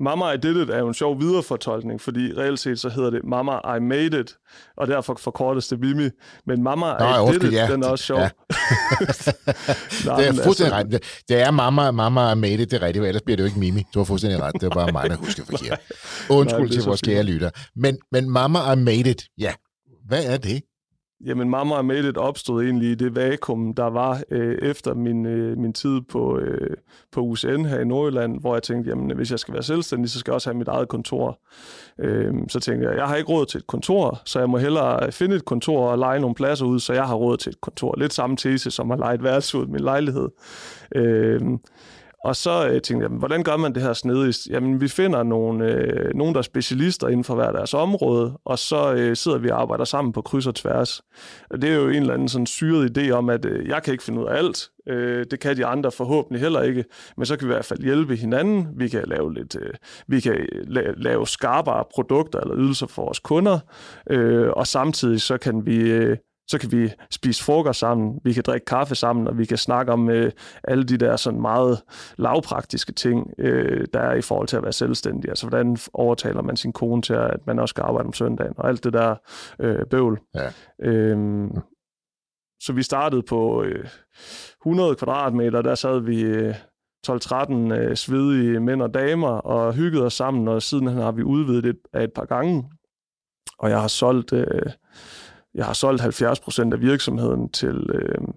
Mama 0.00 0.32
I 0.32 0.36
Did 0.36 0.56
It 0.62 0.70
er 0.70 0.78
jo 0.78 0.88
en 0.88 0.94
sjov 0.94 1.20
viderefortolkning, 1.20 2.00
fordi 2.00 2.32
reelt 2.36 2.60
set 2.60 2.80
så 2.80 2.88
hedder 2.88 3.10
det 3.10 3.20
Mama 3.24 3.76
I 3.76 3.80
Made 3.80 4.20
It, 4.20 4.36
og 4.76 4.86
derfor 4.86 5.16
forkortes 5.20 5.68
det 5.68 5.80
Mimi. 5.80 6.08
Men 6.46 6.62
Mama 6.62 6.86
Nå, 6.86 7.30
I 7.30 7.32
Did 7.32 7.42
It, 7.42 7.52
ja. 7.52 7.66
den 7.72 7.82
er 7.82 7.88
også 7.88 8.04
sjov. 8.04 8.18
Ja. 8.18 8.28
Nå, 10.06 10.16
det 10.16 10.28
er 10.28 10.42
fuldstændig 10.44 10.76
altså... 10.76 10.96
ret. 10.96 11.24
Det 11.28 11.40
er 11.40 11.50
Mama, 11.50 11.90
Mama 11.90 12.32
I 12.32 12.34
Made 12.34 12.54
It, 12.62 12.70
det 12.70 12.82
er 12.82 12.86
rigtigt, 12.86 13.04
ellers 13.04 13.22
bliver 13.22 13.36
det 13.36 13.42
jo 13.42 13.46
ikke 13.46 13.58
Mimi. 13.58 13.84
Du 13.94 13.98
har 13.98 14.04
fuldstændig 14.04 14.42
ret. 14.42 14.52
Det 14.54 14.62
er 14.62 14.70
bare 14.70 14.92
mig, 14.92 15.10
der 15.10 15.16
husker 15.16 15.44
forkert. 15.44 15.80
Undskyld 16.30 16.60
Nej, 16.60 16.72
til 16.72 16.82
vores 16.82 17.00
kære 17.00 17.22
lytter. 17.22 17.50
Men, 17.76 17.98
men 18.12 18.30
Mama 18.30 18.72
I 18.72 18.76
Made 18.76 19.10
It, 19.10 19.24
ja. 19.38 19.52
Hvad 20.06 20.24
er 20.24 20.36
det? 20.36 20.62
Jamen, 21.26 21.50
Mamma 21.50 21.74
og 21.74 21.84
Made 21.84 22.08
It 22.08 22.16
opstod 22.16 22.62
egentlig 22.62 22.90
i 22.90 22.94
det 22.94 23.16
vakuum, 23.16 23.74
der 23.74 23.84
var 23.84 24.22
øh, 24.30 24.58
efter 24.62 24.94
min, 24.94 25.26
øh, 25.26 25.58
min 25.58 25.72
tid 25.72 26.00
på, 26.00 26.38
øh, 26.38 26.76
på 27.12 27.20
UCN 27.20 27.64
her 27.64 27.78
i 27.78 27.84
Nordjylland, 27.84 28.40
hvor 28.40 28.54
jeg 28.54 28.62
tænkte, 28.62 28.90
jamen, 28.90 29.16
hvis 29.16 29.30
jeg 29.30 29.38
skal 29.38 29.54
være 29.54 29.62
selvstændig, 29.62 30.10
så 30.10 30.18
skal 30.18 30.30
jeg 30.30 30.34
også 30.34 30.50
have 30.50 30.58
mit 30.58 30.68
eget 30.68 30.88
kontor. 30.88 31.40
Øh, 31.98 32.34
så 32.48 32.60
tænkte 32.60 32.88
jeg, 32.88 32.96
jeg 32.96 33.06
har 33.06 33.16
ikke 33.16 33.32
råd 33.32 33.46
til 33.46 33.58
et 33.58 33.66
kontor, 33.66 34.22
så 34.24 34.38
jeg 34.38 34.50
må 34.50 34.58
hellere 34.58 35.12
finde 35.12 35.36
et 35.36 35.44
kontor 35.44 35.90
og 35.90 35.98
lege 35.98 36.20
nogle 36.20 36.34
pladser 36.34 36.66
ud, 36.66 36.80
så 36.80 36.92
jeg 36.92 37.06
har 37.06 37.14
råd 37.14 37.36
til 37.36 37.50
et 37.50 37.60
kontor. 37.60 37.94
Lidt 37.98 38.12
samme 38.12 38.36
tese 38.36 38.70
som 38.70 38.90
at 38.90 38.98
lege 38.98 39.14
et 39.14 39.22
værelse 39.22 39.58
ud 39.58 39.66
min 39.66 39.80
lejlighed. 39.80 40.28
Øh, 40.94 41.40
og 42.24 42.36
så 42.36 42.68
øh, 42.68 42.80
tænkte 42.80 43.08
jeg, 43.08 43.18
hvordan 43.18 43.42
gør 43.42 43.56
man 43.56 43.74
det 43.74 43.82
her 43.82 43.92
snedigt? 43.92 44.38
Jamen, 44.50 44.80
vi 44.80 44.88
finder 44.88 45.22
nogle, 45.22 45.64
øh, 45.64 46.14
nogle, 46.14 46.32
der 46.32 46.38
er 46.38 46.42
specialister 46.42 47.08
inden 47.08 47.24
for 47.24 47.34
hver 47.34 47.52
deres 47.52 47.74
område, 47.74 48.38
og 48.44 48.58
så 48.58 48.94
øh, 48.94 49.16
sidder 49.16 49.38
vi 49.38 49.50
og 49.50 49.60
arbejder 49.60 49.84
sammen 49.84 50.12
på 50.12 50.22
kryds 50.22 50.46
og 50.46 50.54
tværs. 50.54 51.02
Og 51.50 51.62
det 51.62 51.70
er 51.70 51.74
jo 51.74 51.88
en 51.88 51.94
eller 51.94 52.14
anden 52.14 52.28
sådan 52.28 52.46
syret 52.46 52.98
idé 52.98 53.10
om, 53.10 53.30
at 53.30 53.44
øh, 53.44 53.68
jeg 53.68 53.82
kan 53.82 53.92
ikke 53.92 54.04
finde 54.04 54.20
ud 54.20 54.26
af 54.26 54.36
alt. 54.36 54.70
Øh, 54.88 55.26
det 55.30 55.40
kan 55.40 55.56
de 55.56 55.66
andre 55.66 55.90
forhåbentlig 55.92 56.40
heller 56.40 56.62
ikke, 56.62 56.84
men 57.16 57.26
så 57.26 57.36
kan 57.36 57.48
vi 57.48 57.52
i 57.52 57.54
hvert 57.54 57.64
fald 57.64 57.80
hjælpe 57.82 58.16
hinanden. 58.16 58.68
Vi 58.76 58.88
kan 58.88 59.02
lave 59.06 59.34
lidt, 59.34 59.56
øh, 59.56 59.74
vi 60.08 60.20
kan 60.20 60.34
la- 60.52 60.92
lave 60.96 61.26
skarpere 61.26 61.84
produkter 61.94 62.40
eller 62.40 62.56
ydelser 62.56 62.86
for 62.86 63.02
vores 63.04 63.18
kunder, 63.18 63.58
øh, 64.10 64.48
og 64.50 64.66
samtidig 64.66 65.20
så 65.20 65.38
kan 65.38 65.66
vi 65.66 65.90
øh, 65.90 66.16
så 66.50 66.58
kan 66.58 66.72
vi 66.72 66.92
spise 67.10 67.44
frokost 67.44 67.80
sammen, 67.80 68.20
vi 68.24 68.32
kan 68.32 68.42
drikke 68.46 68.64
kaffe 68.64 68.94
sammen, 68.94 69.28
og 69.28 69.38
vi 69.38 69.44
kan 69.44 69.56
snakke 69.56 69.92
om 69.92 70.10
øh, 70.10 70.32
alle 70.64 70.84
de 70.84 70.96
der 70.96 71.16
sådan 71.16 71.40
meget 71.40 71.82
lavpraktiske 72.16 72.92
ting, 72.92 73.34
øh, 73.38 73.86
der 73.92 74.00
er 74.00 74.14
i 74.14 74.22
forhold 74.22 74.48
til 74.48 74.56
at 74.56 74.62
være 74.62 74.72
selvstændig. 74.72 75.28
Altså, 75.28 75.48
hvordan 75.48 75.76
overtaler 75.92 76.42
man 76.42 76.56
sin 76.56 76.72
kone 76.72 77.02
til, 77.02 77.14
at 77.14 77.46
man 77.46 77.58
også 77.58 77.72
skal 77.72 77.82
arbejde 77.82 78.06
om 78.06 78.12
søndagen, 78.12 78.54
og 78.56 78.68
alt 78.68 78.84
det 78.84 78.92
der 78.92 79.14
øh, 79.58 79.86
bøvl. 79.86 80.20
Ja. 80.34 80.50
Øhm, 80.82 81.58
så 82.62 82.72
vi 82.72 82.82
startede 82.82 83.22
på 83.22 83.62
øh, 83.62 83.88
100 84.62 84.94
kvadratmeter, 84.94 85.62
der 85.62 85.74
sad 85.74 86.00
vi... 86.00 86.20
Øh, 86.20 86.54
12-13 87.08 87.52
øh, 87.52 87.96
svedige 87.96 88.60
mænd 88.60 88.82
og 88.82 88.94
damer 88.94 89.28
og 89.28 89.74
hyggede 89.74 90.06
os 90.06 90.12
sammen, 90.12 90.48
og 90.48 90.62
siden 90.62 90.86
har 90.86 91.12
vi 91.12 91.22
udvidet 91.22 91.64
det 91.64 91.76
af 91.92 92.04
et 92.04 92.12
par 92.12 92.24
gange. 92.24 92.64
Og 93.58 93.70
jeg 93.70 93.80
har 93.80 93.88
solgt 93.88 94.32
øh, 94.32 94.62
jeg 95.54 95.64
har 95.64 95.72
solgt 95.72 96.02
70% 96.02 96.72
af 96.72 96.80
virksomheden 96.80 97.48
til, 97.48 97.90
øh, 97.94 98.28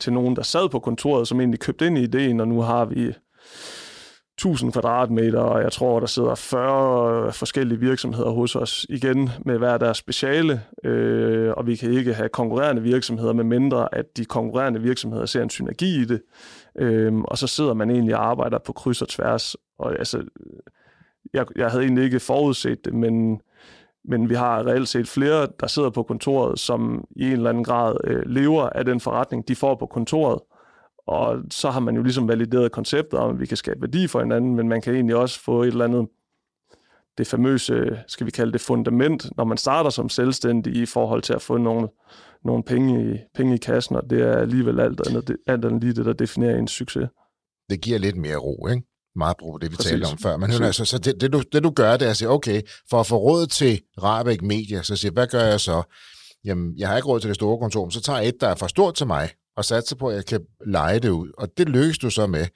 til 0.00 0.12
nogen, 0.12 0.36
der 0.36 0.42
sad 0.42 0.68
på 0.68 0.78
kontoret, 0.78 1.28
som 1.28 1.40
egentlig 1.40 1.60
købte 1.60 1.86
ind 1.86 1.98
i 1.98 2.02
ideen, 2.02 2.40
og 2.40 2.48
nu 2.48 2.60
har 2.60 2.84
vi 2.84 3.12
1000 4.38 4.72
kvadratmeter, 4.72 5.40
og 5.40 5.62
jeg 5.62 5.72
tror, 5.72 6.00
der 6.00 6.06
sidder 6.06 6.34
40 6.34 7.26
øh, 7.26 7.32
forskellige 7.32 7.80
virksomheder 7.80 8.30
hos 8.30 8.56
os, 8.56 8.86
igen 8.88 9.30
med 9.44 9.58
hver 9.58 9.78
deres 9.78 9.98
speciale, 9.98 10.62
øh, 10.84 11.52
og 11.56 11.66
vi 11.66 11.76
kan 11.76 11.90
ikke 11.90 12.14
have 12.14 12.28
konkurrerende 12.28 12.82
virksomheder, 12.82 13.32
med 13.32 13.44
mindre 13.44 13.94
at 13.94 14.16
de 14.16 14.24
konkurrerende 14.24 14.80
virksomheder 14.80 15.26
ser 15.26 15.42
en 15.42 15.50
synergi 15.50 16.00
i 16.00 16.04
det, 16.04 16.22
øh, 16.78 17.14
og 17.14 17.38
så 17.38 17.46
sidder 17.46 17.74
man 17.74 17.90
egentlig 17.90 18.16
og 18.16 18.26
arbejder 18.26 18.58
på 18.58 18.72
kryds 18.72 19.02
og 19.02 19.08
tværs, 19.08 19.56
og 19.78 19.98
altså, 19.98 20.24
jeg, 21.34 21.46
jeg 21.56 21.70
havde 21.70 21.84
egentlig 21.84 22.04
ikke 22.04 22.20
forudset 22.20 22.84
det, 22.84 22.94
men 22.94 23.40
men 24.04 24.28
vi 24.28 24.34
har 24.34 24.66
reelt 24.66 24.88
set 24.88 25.08
flere, 25.08 25.48
der 25.60 25.66
sidder 25.66 25.90
på 25.90 26.02
kontoret, 26.02 26.58
som 26.58 27.04
i 27.16 27.26
en 27.26 27.32
eller 27.32 27.50
anden 27.50 27.64
grad 27.64 27.96
øh, 28.04 28.22
lever 28.26 28.62
af 28.62 28.84
den 28.84 29.00
forretning, 29.00 29.48
de 29.48 29.56
får 29.56 29.74
på 29.74 29.86
kontoret. 29.86 30.40
Og 31.06 31.38
så 31.50 31.70
har 31.70 31.80
man 31.80 31.96
jo 31.96 32.02
ligesom 32.02 32.28
valideret 32.28 32.72
konceptet 32.72 33.18
om, 33.18 33.30
at 33.30 33.40
vi 33.40 33.46
kan 33.46 33.56
skabe 33.56 33.80
værdi 33.80 34.06
for 34.06 34.20
hinanden, 34.20 34.54
men 34.54 34.68
man 34.68 34.82
kan 34.82 34.94
egentlig 34.94 35.16
også 35.16 35.40
få 35.40 35.62
et 35.62 35.66
eller 35.66 35.84
andet, 35.84 36.08
det 37.18 37.26
famøse, 37.26 37.98
skal 38.06 38.26
vi 38.26 38.30
kalde 38.30 38.52
det 38.52 38.60
fundament, 38.60 39.36
når 39.36 39.44
man 39.44 39.58
starter 39.58 39.90
som 39.90 40.08
selvstændig 40.08 40.74
i 40.74 40.86
forhold 40.86 41.22
til 41.22 41.32
at 41.32 41.42
få 41.42 41.56
nogle, 41.56 41.88
nogle 42.44 42.62
penge, 42.62 43.14
i, 43.14 43.18
penge 43.34 43.54
i 43.54 43.58
kassen, 43.58 43.96
og 43.96 44.10
det 44.10 44.22
er 44.22 44.36
alligevel 44.36 44.80
alt 44.80 45.08
andet, 45.08 45.36
alt 45.46 45.64
andet 45.64 45.80
lige 45.80 45.94
det, 45.94 46.06
der 46.06 46.12
definerer 46.12 46.58
en 46.58 46.68
succes. 46.68 47.08
Det 47.70 47.80
giver 47.80 47.98
lidt 47.98 48.16
mere 48.16 48.36
ro, 48.36 48.66
ikke? 48.66 48.82
Meget 49.16 49.36
brug 49.36 49.60
det, 49.60 49.70
vi 49.70 49.76
Præcis. 49.76 49.90
talte 49.90 50.04
om 50.04 50.18
før. 50.18 50.36
Men 50.36 50.62
altså, 50.62 50.84
så 50.84 50.98
det, 50.98 51.20
det, 51.20 51.32
du, 51.32 51.42
det, 51.52 51.64
du 51.64 51.70
gør, 51.70 51.96
det 51.96 52.06
er 52.06 52.10
at 52.10 52.16
sige, 52.16 52.28
okay, 52.28 52.62
for 52.90 53.00
at 53.00 53.06
få 53.06 53.16
råd 53.16 53.46
til 53.46 53.80
Rabeck 54.02 54.42
Media, 54.42 54.82
så 54.82 54.96
siger 54.96 55.12
hvad 55.12 55.26
gør 55.26 55.44
jeg 55.44 55.60
så? 55.60 55.82
Jamen, 56.44 56.74
jeg 56.78 56.88
har 56.88 56.96
ikke 56.96 57.08
råd 57.08 57.20
til 57.20 57.28
det 57.28 57.34
store 57.34 57.58
kontor, 57.58 57.88
så 57.90 58.00
tager 58.00 58.18
jeg 58.18 58.28
et, 58.28 58.40
der 58.40 58.48
er 58.48 58.54
for 58.54 58.66
stort 58.66 58.94
til 58.94 59.06
mig, 59.06 59.30
og 59.56 59.64
satser 59.64 59.96
på, 59.96 60.08
at 60.08 60.16
jeg 60.16 60.26
kan 60.26 60.40
lege 60.66 60.98
det 60.98 61.08
ud. 61.08 61.30
Og 61.38 61.48
det 61.58 61.68
lykkes 61.68 61.98
du 61.98 62.10
så 62.10 62.26
med. 62.26 62.46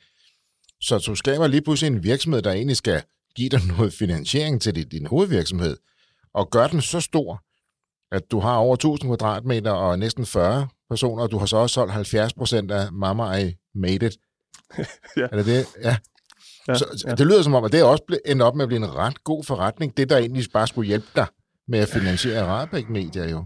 Så 0.80 0.98
du 0.98 1.14
skaber 1.14 1.46
lige 1.46 1.62
pludselig 1.62 1.96
en 1.96 2.04
virksomhed, 2.04 2.42
der 2.42 2.52
egentlig 2.52 2.76
skal 2.76 3.02
give 3.36 3.48
dig 3.48 3.60
noget 3.76 3.92
finansiering 3.92 4.62
til 4.62 4.74
din, 4.74 4.88
din 4.88 5.06
hovedvirksomhed, 5.06 5.76
og 6.34 6.50
gør 6.50 6.66
den 6.66 6.80
så 6.80 7.00
stor, 7.00 7.42
at 8.12 8.22
du 8.30 8.40
har 8.40 8.56
over 8.56 8.74
1000 8.74 9.10
kvadratmeter 9.10 9.70
og 9.70 9.98
næsten 9.98 10.26
40 10.26 10.68
personer, 10.90 11.22
og 11.22 11.30
du 11.30 11.38
har 11.38 11.46
så 11.46 11.56
også 11.56 11.74
solgt 11.74 11.92
70 11.92 12.34
procent 12.34 12.70
af 12.70 12.92
Mama 12.92 13.36
I 13.36 13.54
Made 13.74 14.06
It. 14.06 14.16
ja. 15.16 15.22
Er 15.32 15.36
det 15.36 15.46
det? 15.46 15.66
Ja. 15.82 15.96
Ja, 16.68 16.74
så 16.74 17.04
ja. 17.06 17.14
det 17.14 17.26
lyder 17.26 17.42
som 17.42 17.54
om, 17.54 17.64
at 17.64 17.72
det 17.72 17.82
også 17.82 18.18
endt 18.26 18.42
op 18.42 18.54
med 18.54 18.62
at 18.62 18.68
blive 18.68 18.84
en 18.84 18.94
ret 18.94 19.24
god 19.24 19.44
forretning. 19.44 19.96
Det, 19.96 20.10
der 20.10 20.16
egentlig 20.16 20.44
bare 20.52 20.66
skulle 20.66 20.88
hjælpe 20.88 21.06
dig 21.16 21.26
med 21.68 21.78
at 21.78 21.88
finansiere 21.88 22.46
Radbæk 22.46 22.88
Media 22.88 23.30
jo. 23.30 23.44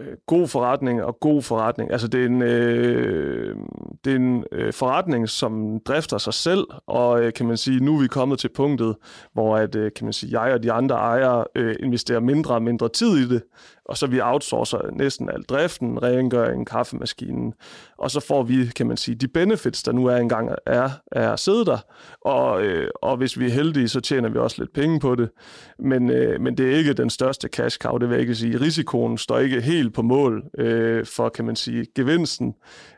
Øh, 0.00 0.16
god 0.26 0.48
forretning 0.48 1.02
og 1.02 1.20
god 1.20 1.42
forretning. 1.42 1.92
Altså 1.92 2.08
det 2.08 2.20
er 2.20 2.26
en, 2.26 2.42
øh, 2.42 3.56
det 4.04 4.12
er 4.12 4.16
en 4.16 4.44
øh, 4.52 4.72
forretning, 4.72 5.28
som 5.28 5.80
drifter 5.80 6.18
sig 6.18 6.34
selv, 6.34 6.64
og 6.86 7.22
øh, 7.22 7.32
kan 7.32 7.46
man 7.46 7.56
sige, 7.56 7.80
nu 7.80 7.96
er 7.96 8.02
vi 8.02 8.08
kommet 8.08 8.38
til 8.38 8.48
punktet, 8.48 8.96
hvor 9.32 9.56
at, 9.56 9.74
øh, 9.74 9.90
kan 9.96 10.04
man 10.04 10.12
sige, 10.12 10.40
jeg 10.40 10.54
og 10.54 10.62
de 10.62 10.72
andre 10.72 10.96
ejere 10.96 11.44
øh, 11.54 11.76
investerer 11.80 12.20
mindre 12.20 12.54
og 12.54 12.62
mindre 12.62 12.88
tid 12.88 13.16
i 13.16 13.28
det, 13.28 13.42
og 13.84 13.96
så 13.96 14.06
vi 14.06 14.20
outsourcer 14.20 14.78
næsten 14.92 15.30
al 15.30 15.42
driften, 15.42 16.02
rengøringen, 16.02 16.64
kaffemaskinen, 16.64 17.52
og 17.98 18.10
så 18.10 18.20
får 18.20 18.42
vi, 18.42 18.66
kan 18.76 18.86
man 18.86 18.96
sige, 18.96 19.14
de 19.14 19.28
benefits, 19.28 19.82
der 19.82 19.92
nu 19.92 20.06
er 20.06 20.16
engang 20.16 20.50
er, 20.66 20.90
er 21.12 21.30
at 21.32 21.40
sidde 21.40 21.64
der, 21.64 21.78
og, 22.24 22.62
øh, 22.62 22.90
og 23.02 23.16
hvis 23.16 23.38
vi 23.38 23.46
er 23.46 23.50
heldige, 23.50 23.88
så 23.88 24.00
tjener 24.00 24.28
vi 24.28 24.38
også 24.38 24.56
lidt 24.58 24.72
penge 24.72 25.00
på 25.00 25.14
det, 25.14 25.30
men, 25.78 26.10
øh, 26.10 26.40
men 26.40 26.56
det 26.56 26.72
er 26.72 26.76
ikke 26.76 26.92
den 26.92 27.10
største 27.10 27.48
cash 27.48 27.78
cow, 27.78 27.98
det 27.98 28.08
vil 28.08 28.14
jeg 28.14 28.20
ikke 28.20 28.34
sige. 28.34 28.60
Risikoen 28.60 29.18
står 29.18 29.38
ikke 29.38 29.60
helt 29.60 29.89
på 29.90 30.02
mål 30.02 30.50
øh, 30.58 31.06
for, 31.06 31.28
kan 31.28 31.44
man 31.44 31.56
sige, 31.56 31.86
gevinsten, 31.94 32.54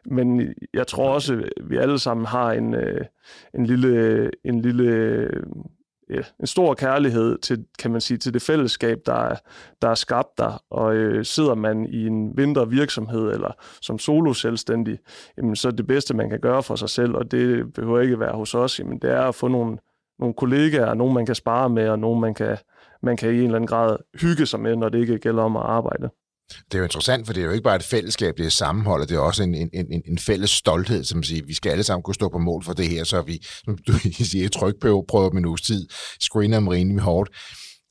men 0.06 0.54
jeg 0.74 0.86
tror 0.86 1.10
også, 1.10 1.34
at 1.34 1.70
vi 1.70 1.76
alle 1.76 1.98
sammen 1.98 2.26
har 2.26 2.52
en, 2.52 2.74
øh, 2.74 3.04
en 3.54 3.66
lille, 3.66 4.30
en 4.44 4.60
lille 4.60 5.28
ja, 6.10 6.20
en 6.40 6.46
stor 6.46 6.74
kærlighed 6.74 7.38
til, 7.38 7.64
kan 7.78 7.90
man 7.90 8.00
sige, 8.00 8.18
til 8.18 8.34
det 8.34 8.42
fællesskab, 8.42 8.98
der 9.06 9.14
er, 9.14 9.36
der 9.82 9.88
er 9.88 9.94
skabt 9.94 10.38
der. 10.38 10.62
Og 10.70 10.94
øh, 10.94 11.24
sidder 11.24 11.54
man 11.54 11.86
i 11.86 12.06
en 12.06 12.34
mindre 12.36 12.68
virksomhed 12.68 13.32
eller 13.32 13.52
som 13.82 13.98
solo 13.98 14.32
selvstændig, 14.32 14.98
jamen, 15.36 15.56
så 15.56 15.68
er 15.68 15.72
det 15.72 15.86
bedste, 15.86 16.16
man 16.16 16.30
kan 16.30 16.40
gøre 16.40 16.62
for 16.62 16.76
sig 16.76 16.88
selv, 16.88 17.14
og 17.14 17.30
det 17.30 17.72
behøver 17.72 18.00
ikke 18.00 18.20
være 18.20 18.36
hos 18.36 18.54
os, 18.54 18.78
jamen, 18.78 18.98
det 18.98 19.10
er 19.10 19.22
at 19.22 19.34
få 19.34 19.48
nogle, 19.48 19.78
nogle 20.18 20.34
kollegaer, 20.34 20.94
nogen 20.94 21.14
man 21.14 21.26
kan 21.26 21.34
spare 21.34 21.70
med, 21.70 21.88
og 21.88 21.98
nogen 21.98 22.20
man 22.20 22.34
kan, 22.34 22.56
man 23.02 23.16
kan 23.16 23.30
i 23.30 23.38
en 23.38 23.42
eller 23.42 23.56
anden 23.56 23.66
grad 23.66 23.96
hygge 24.20 24.46
sig 24.46 24.60
med, 24.60 24.76
når 24.76 24.88
det 24.88 24.98
ikke 24.98 25.18
gælder 25.18 25.42
om 25.42 25.56
at 25.56 25.62
arbejde. 25.62 26.10
Det 26.48 26.74
er 26.74 26.78
jo 26.78 26.84
interessant, 26.84 27.26
for 27.26 27.32
det 27.32 27.40
er 27.40 27.44
jo 27.44 27.52
ikke 27.52 27.62
bare 27.62 27.76
et 27.76 27.82
fællesskab, 27.82 28.36
det 28.36 28.46
er 28.46 28.50
sammenhold, 28.50 29.02
og 29.02 29.08
det 29.08 29.14
er 29.14 29.20
også 29.20 29.42
en, 29.42 29.54
en, 29.54 29.70
en, 29.72 30.02
en 30.06 30.18
fælles 30.18 30.50
stolthed, 30.50 31.04
som 31.04 31.22
siger, 31.22 31.46
vi 31.46 31.54
skal 31.54 31.70
alle 31.70 31.84
sammen 31.84 32.02
kunne 32.02 32.14
stå 32.14 32.28
på 32.28 32.38
mål 32.38 32.64
for 32.64 32.72
det 32.72 32.88
her, 32.88 33.04
så 33.04 33.22
vi, 33.22 33.38
som 33.64 33.78
du 33.86 33.92
siger, 34.30 34.48
tryk 34.48 34.74
på 34.80 35.04
om 35.12 35.36
en 35.36 35.46
uges 35.46 35.62
tid, 35.62 35.88
screener 36.20 36.56
dem 36.56 36.68
rimelig 36.68 37.02
hårdt, 37.02 37.30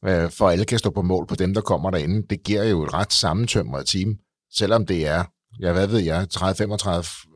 øh, 0.05 0.31
for 0.31 0.49
alle 0.49 0.65
kan 0.65 0.79
stå 0.79 0.89
på 0.89 1.01
mål 1.01 1.27
på 1.27 1.35
dem, 1.35 1.53
der 1.53 1.61
kommer 1.61 1.91
derinde. 1.91 2.27
Det 2.29 2.43
giver 2.43 2.63
jo 2.63 2.83
et 2.83 2.93
ret 2.93 3.13
sammentømret 3.13 3.87
team, 3.87 4.15
selvom 4.53 4.85
det 4.85 5.07
er, 5.07 5.23
ja, 5.61 5.73
hvad 5.73 5.87
ved 5.87 5.99
jeg, 5.99 6.27
30-35 6.33 6.45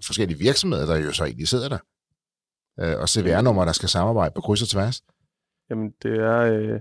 forskellige 0.06 0.40
virksomheder, 0.40 0.86
der 0.86 0.96
jo 0.96 1.12
så 1.12 1.24
egentlig 1.24 1.48
sidder 1.48 1.70
der, 1.70 1.80
øh, 2.80 3.00
og 3.00 3.10
CVR-nummer, 3.10 3.66
der 3.66 3.72
skal 3.72 3.90
samarbejde 3.90 4.32
på 4.36 4.42
kryds 4.42 4.62
og 4.62 4.68
tværs. 4.68 5.02
Jamen, 5.70 5.92
det 6.04 6.20
er... 6.20 6.40
Øh 6.40 6.80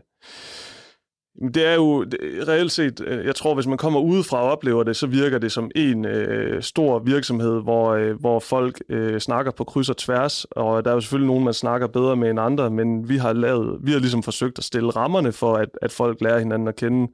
det 1.42 1.66
er 1.66 1.74
jo 1.74 2.04
reelt 2.48 2.72
set, 2.72 3.00
øh, 3.06 3.26
jeg 3.26 3.34
tror, 3.34 3.54
hvis 3.54 3.66
man 3.66 3.78
kommer 3.78 4.00
udefra 4.00 4.42
og 4.42 4.50
oplever 4.50 4.82
det, 4.82 4.96
så 4.96 5.06
virker 5.06 5.38
det 5.38 5.52
som 5.52 5.70
en 5.74 6.04
øh, 6.04 6.62
stor 6.62 6.98
virksomhed, 6.98 7.62
hvor, 7.62 7.90
øh, 7.90 8.20
hvor 8.20 8.40
folk 8.40 8.82
øh, 8.88 9.20
snakker 9.20 9.52
på 9.52 9.64
kryds 9.64 9.88
og 9.88 9.96
tværs, 9.96 10.44
og 10.44 10.84
der 10.84 10.90
er 10.90 10.94
jo 10.94 11.00
selvfølgelig 11.00 11.26
nogen, 11.26 11.44
man 11.44 11.54
snakker 11.54 11.86
bedre 11.86 12.16
med 12.16 12.30
end 12.30 12.40
andre, 12.40 12.70
men 12.70 13.08
vi 13.08 13.16
har 13.16 13.32
lavet, 13.32 13.78
vi 13.82 13.92
har 13.92 13.98
ligesom 13.98 14.22
forsøgt 14.22 14.58
at 14.58 14.64
stille 14.64 14.90
rammerne 14.90 15.32
for, 15.32 15.54
at, 15.54 15.68
at 15.82 15.92
folk 15.92 16.20
lærer 16.20 16.38
hinanden 16.38 16.68
at 16.68 16.76
kende. 16.76 17.12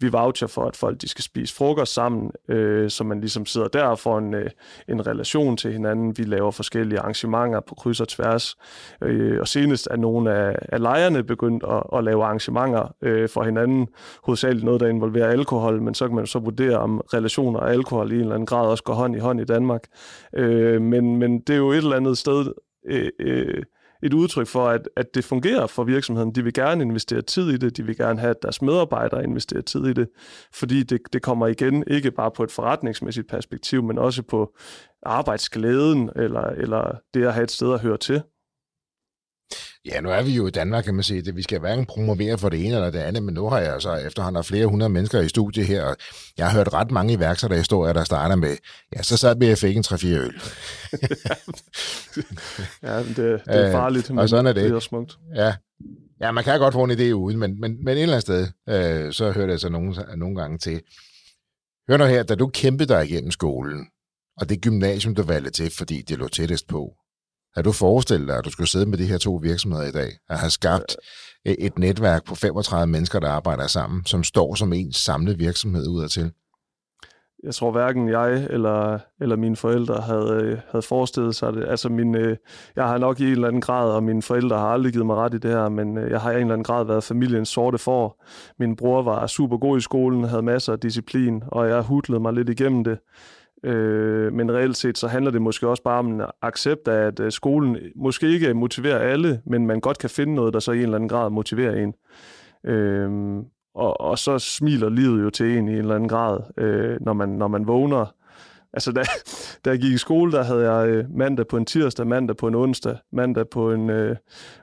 Vi 0.00 0.08
voucher 0.08 0.46
for, 0.46 0.64
at 0.64 0.76
folk 0.76 1.00
de 1.00 1.08
skal 1.08 1.24
spise 1.24 1.54
frokost 1.54 1.94
sammen, 1.94 2.30
øh, 2.48 2.90
så 2.90 3.04
man 3.04 3.20
ligesom 3.20 3.46
sidder 3.46 3.68
der 3.68 3.84
og 3.84 3.98
får 3.98 4.18
en, 4.18 4.34
øh, 4.34 4.50
en 4.88 5.06
relation 5.06 5.56
til 5.56 5.72
hinanden. 5.72 6.18
Vi 6.18 6.22
laver 6.22 6.50
forskellige 6.50 6.98
arrangementer 6.98 7.60
på 7.60 7.74
kryds 7.74 8.00
og 8.00 8.08
tværs, 8.08 8.56
øh, 9.02 9.40
og 9.40 9.48
senest 9.48 9.88
er 9.90 9.96
nogle 9.96 10.34
af, 10.34 10.56
af 10.68 10.80
lejerne 10.80 11.22
begyndt 11.22 11.64
at, 11.70 11.98
at 11.98 12.04
lave 12.04 12.24
arrangementer 12.24 12.94
øh, 13.02 13.28
for 13.28 13.42
hinanden 13.42 13.61
anden, 13.62 13.88
hovedsageligt 14.24 14.64
noget, 14.64 14.80
der 14.80 14.88
involverer 14.88 15.28
alkohol, 15.28 15.82
men 15.82 15.94
så 15.94 16.06
kan 16.06 16.16
man 16.16 16.26
så 16.26 16.38
vurdere, 16.38 16.78
om 16.78 17.00
relationer 17.14 17.60
og 17.60 17.70
alkohol 17.70 18.12
i 18.12 18.14
en 18.14 18.20
eller 18.20 18.34
anden 18.34 18.46
grad 18.46 18.66
også 18.66 18.84
går 18.84 18.94
hånd 18.94 19.16
i 19.16 19.18
hånd 19.18 19.40
i 19.40 19.44
Danmark. 19.44 19.82
Øh, 20.36 20.82
men, 20.82 21.16
men 21.16 21.40
det 21.40 21.52
er 21.52 21.58
jo 21.58 21.70
et 21.70 21.76
eller 21.76 21.96
andet 21.96 22.18
sted 22.18 22.52
øh, 22.86 23.10
øh, 23.20 23.62
et 24.02 24.14
udtryk 24.14 24.46
for, 24.46 24.68
at, 24.68 24.88
at 24.96 25.14
det 25.14 25.24
fungerer 25.24 25.66
for 25.66 25.84
virksomheden. 25.84 26.34
De 26.34 26.44
vil 26.44 26.52
gerne 26.52 26.84
investere 26.84 27.22
tid 27.22 27.50
i 27.50 27.56
det, 27.56 27.76
de 27.76 27.86
vil 27.86 27.96
gerne 27.96 28.20
have, 28.20 28.30
at 28.30 28.42
deres 28.42 28.62
medarbejdere 28.62 29.24
investerer 29.24 29.60
tid 29.60 29.86
i 29.86 29.92
det, 29.92 30.08
fordi 30.52 30.82
det, 30.82 31.00
det 31.12 31.22
kommer 31.22 31.46
igen 31.46 31.84
ikke 31.86 32.10
bare 32.10 32.30
på 32.30 32.42
et 32.42 32.50
forretningsmæssigt 32.50 33.28
perspektiv, 33.28 33.82
men 33.82 33.98
også 33.98 34.22
på 34.22 34.54
arbejdsglæden, 35.02 36.10
eller, 36.16 36.42
eller 36.42 36.98
det 37.14 37.24
at 37.26 37.34
have 37.34 37.44
et 37.44 37.50
sted 37.50 37.74
at 37.74 37.80
høre 37.80 37.96
til. 37.96 38.22
Ja, 39.84 40.00
nu 40.00 40.10
er 40.10 40.22
vi 40.22 40.30
jo 40.30 40.46
i 40.46 40.50
Danmark, 40.50 40.84
kan 40.84 40.94
man 40.94 41.02
sige. 41.02 41.22
Det, 41.22 41.36
vi 41.36 41.42
skal 41.42 41.60
hverken 41.60 41.86
promovere 41.86 42.38
for 42.38 42.48
det 42.48 42.66
ene 42.66 42.74
eller 42.74 42.90
det 42.90 42.98
andet, 42.98 43.22
men 43.22 43.34
nu 43.34 43.48
har 43.48 43.58
jeg 43.58 43.82
så 43.82 43.94
efterhånden 43.94 44.36
har 44.36 44.42
flere 44.42 44.66
hundrede 44.66 44.92
mennesker 44.92 45.20
i 45.20 45.28
studiet 45.28 45.66
her, 45.66 45.84
og 45.84 45.96
jeg 46.38 46.50
har 46.50 46.58
hørt 46.58 46.72
ret 46.72 46.90
mange 46.90 47.12
iværksætterhistorier, 47.12 47.92
der 47.92 48.04
starter 48.04 48.36
med, 48.36 48.56
ja, 48.96 49.02
så 49.02 49.16
sad 49.16 49.36
vi 49.38 49.52
og 49.52 49.58
fik 49.58 49.76
en 49.76 49.84
3-4 49.86 50.06
øl. 50.06 50.34
ja, 52.82 52.98
det, 52.98 53.16
det 53.16 53.42
er 53.46 53.72
farligt, 53.72 54.10
men 54.10 54.18
og 54.18 54.28
sådan 54.28 54.46
er 54.46 54.52
det. 54.52 54.64
det 54.64 54.72
er 54.72 54.80
smukt. 54.80 55.18
Ja. 55.34 55.54
ja, 56.20 56.30
man 56.32 56.44
kan 56.44 56.58
godt 56.58 56.74
få 56.74 56.84
en 56.84 56.90
idé 56.90 57.12
uden, 57.12 57.38
men, 57.38 57.60
men, 57.60 57.84
men 57.84 57.96
et 57.96 58.02
eller 58.02 58.14
andet 58.14 58.22
sted, 58.22 58.48
øh, 58.68 59.12
så 59.12 59.30
hører 59.30 59.46
det 59.46 59.52
altså 59.52 59.68
nogle, 59.68 59.94
nogle 60.16 60.36
gange 60.36 60.58
til. 60.58 60.82
Hør 61.88 61.96
nu 61.96 62.04
her, 62.04 62.22
da 62.22 62.34
du 62.34 62.46
kæmpede 62.46 62.94
dig 62.94 63.10
igennem 63.10 63.30
skolen, 63.30 63.86
og 64.40 64.48
det 64.48 64.60
gymnasium, 64.60 65.14
du 65.14 65.22
valgte 65.22 65.50
til, 65.50 65.70
fordi 65.70 66.02
det 66.02 66.18
lå 66.18 66.28
tættest 66.28 66.68
på, 66.68 66.94
har 67.54 67.62
du 67.62 67.72
forestillet 67.72 68.28
dig, 68.28 68.36
at 68.36 68.44
du 68.44 68.50
skulle 68.50 68.68
sidde 68.68 68.86
med 68.86 68.98
de 68.98 69.06
her 69.06 69.18
to 69.18 69.34
virksomheder 69.42 69.84
i 69.88 69.90
dag, 69.90 70.10
og 70.28 70.38
have 70.38 70.50
skabt 70.50 70.96
et 71.44 71.78
netværk 71.78 72.24
på 72.24 72.34
35 72.34 72.86
mennesker, 72.92 73.20
der 73.20 73.28
arbejder 73.28 73.66
sammen, 73.66 74.06
som 74.06 74.24
står 74.24 74.54
som 74.54 74.72
en 74.72 74.92
samlet 74.92 75.38
virksomhed 75.38 75.88
udadtil? 75.88 76.32
Jeg 77.42 77.54
tror 77.54 77.70
hverken 77.70 78.08
jeg 78.08 78.46
eller, 78.50 78.98
eller 79.20 79.36
mine 79.36 79.56
forældre 79.56 80.00
havde, 80.00 80.40
øh, 80.42 80.58
havde 80.70 80.82
forestillet 80.82 81.34
sig 81.34 81.52
det. 81.52 81.64
Altså 81.68 81.88
min, 81.88 82.14
øh, 82.14 82.36
jeg 82.76 82.88
har 82.88 82.98
nok 82.98 83.20
i 83.20 83.24
en 83.24 83.32
eller 83.32 83.48
anden 83.48 83.60
grad, 83.60 83.90
og 83.90 84.02
mine 84.02 84.22
forældre 84.22 84.58
har 84.58 84.66
aldrig 84.66 84.92
givet 84.92 85.06
mig 85.06 85.16
ret 85.16 85.34
i 85.34 85.38
det 85.38 85.50
her, 85.50 85.68
men 85.68 85.98
øh, 85.98 86.10
jeg 86.10 86.20
har 86.20 86.30
i 86.30 86.34
en 86.34 86.40
eller 86.40 86.52
anden 86.52 86.64
grad 86.64 86.84
været 86.84 87.04
familiens 87.04 87.48
sorte 87.48 87.78
for. 87.78 88.22
Min 88.58 88.76
bror 88.76 89.02
var 89.02 89.26
super 89.26 89.58
god 89.58 89.78
i 89.78 89.80
skolen, 89.80 90.24
havde 90.24 90.42
masser 90.42 90.72
af 90.72 90.80
disciplin, 90.80 91.42
og 91.46 91.68
jeg 91.68 91.82
hudlede 91.82 92.20
mig 92.20 92.32
lidt 92.32 92.48
igennem 92.48 92.84
det. 92.84 92.98
Øh, 93.64 94.32
men 94.32 94.52
reelt 94.52 94.76
set 94.76 94.98
så 94.98 95.08
handler 95.08 95.30
det 95.30 95.42
måske 95.42 95.68
også 95.68 95.82
bare 95.82 95.98
om 95.98 96.06
en 96.06 96.22
accept 96.42 96.88
af, 96.88 97.06
at 97.06 97.20
øh, 97.20 97.32
skolen 97.32 97.76
måske 97.96 98.28
ikke 98.28 98.54
motiverer 98.54 98.98
alle, 98.98 99.42
men 99.46 99.66
man 99.66 99.80
godt 99.80 99.98
kan 99.98 100.10
finde 100.10 100.34
noget, 100.34 100.54
der 100.54 100.60
så 100.60 100.72
i 100.72 100.76
en 100.76 100.82
eller 100.82 100.94
anden 100.94 101.08
grad 101.08 101.30
motiverer 101.30 101.74
en. 101.76 101.94
Øh, 102.64 103.38
og, 103.74 104.00
og 104.00 104.18
så 104.18 104.38
smiler 104.38 104.88
livet 104.88 105.22
jo 105.22 105.30
til 105.30 105.58
en 105.58 105.68
i 105.68 105.72
en 105.72 105.78
eller 105.78 105.94
anden 105.94 106.08
grad, 106.08 106.40
øh, 106.56 106.96
når, 107.00 107.12
man, 107.12 107.28
når 107.28 107.48
man 107.48 107.66
vågner 107.66 108.14
Altså, 108.74 108.92
da, 108.92 109.02
da 109.64 109.70
jeg 109.70 109.78
gik 109.78 109.92
i 109.92 109.98
skole, 109.98 110.32
der 110.32 110.42
havde 110.42 110.72
jeg 110.72 110.88
øh, 110.88 111.04
mandag 111.10 111.46
på 111.46 111.56
en 111.56 111.66
tirsdag, 111.66 112.06
mandag 112.06 112.36
på 112.36 112.48
en 112.48 112.54
onsdag, 112.54 112.96
mandag 113.12 113.48
på 113.48 113.72
en, 113.72 113.90
øh, 113.90 114.16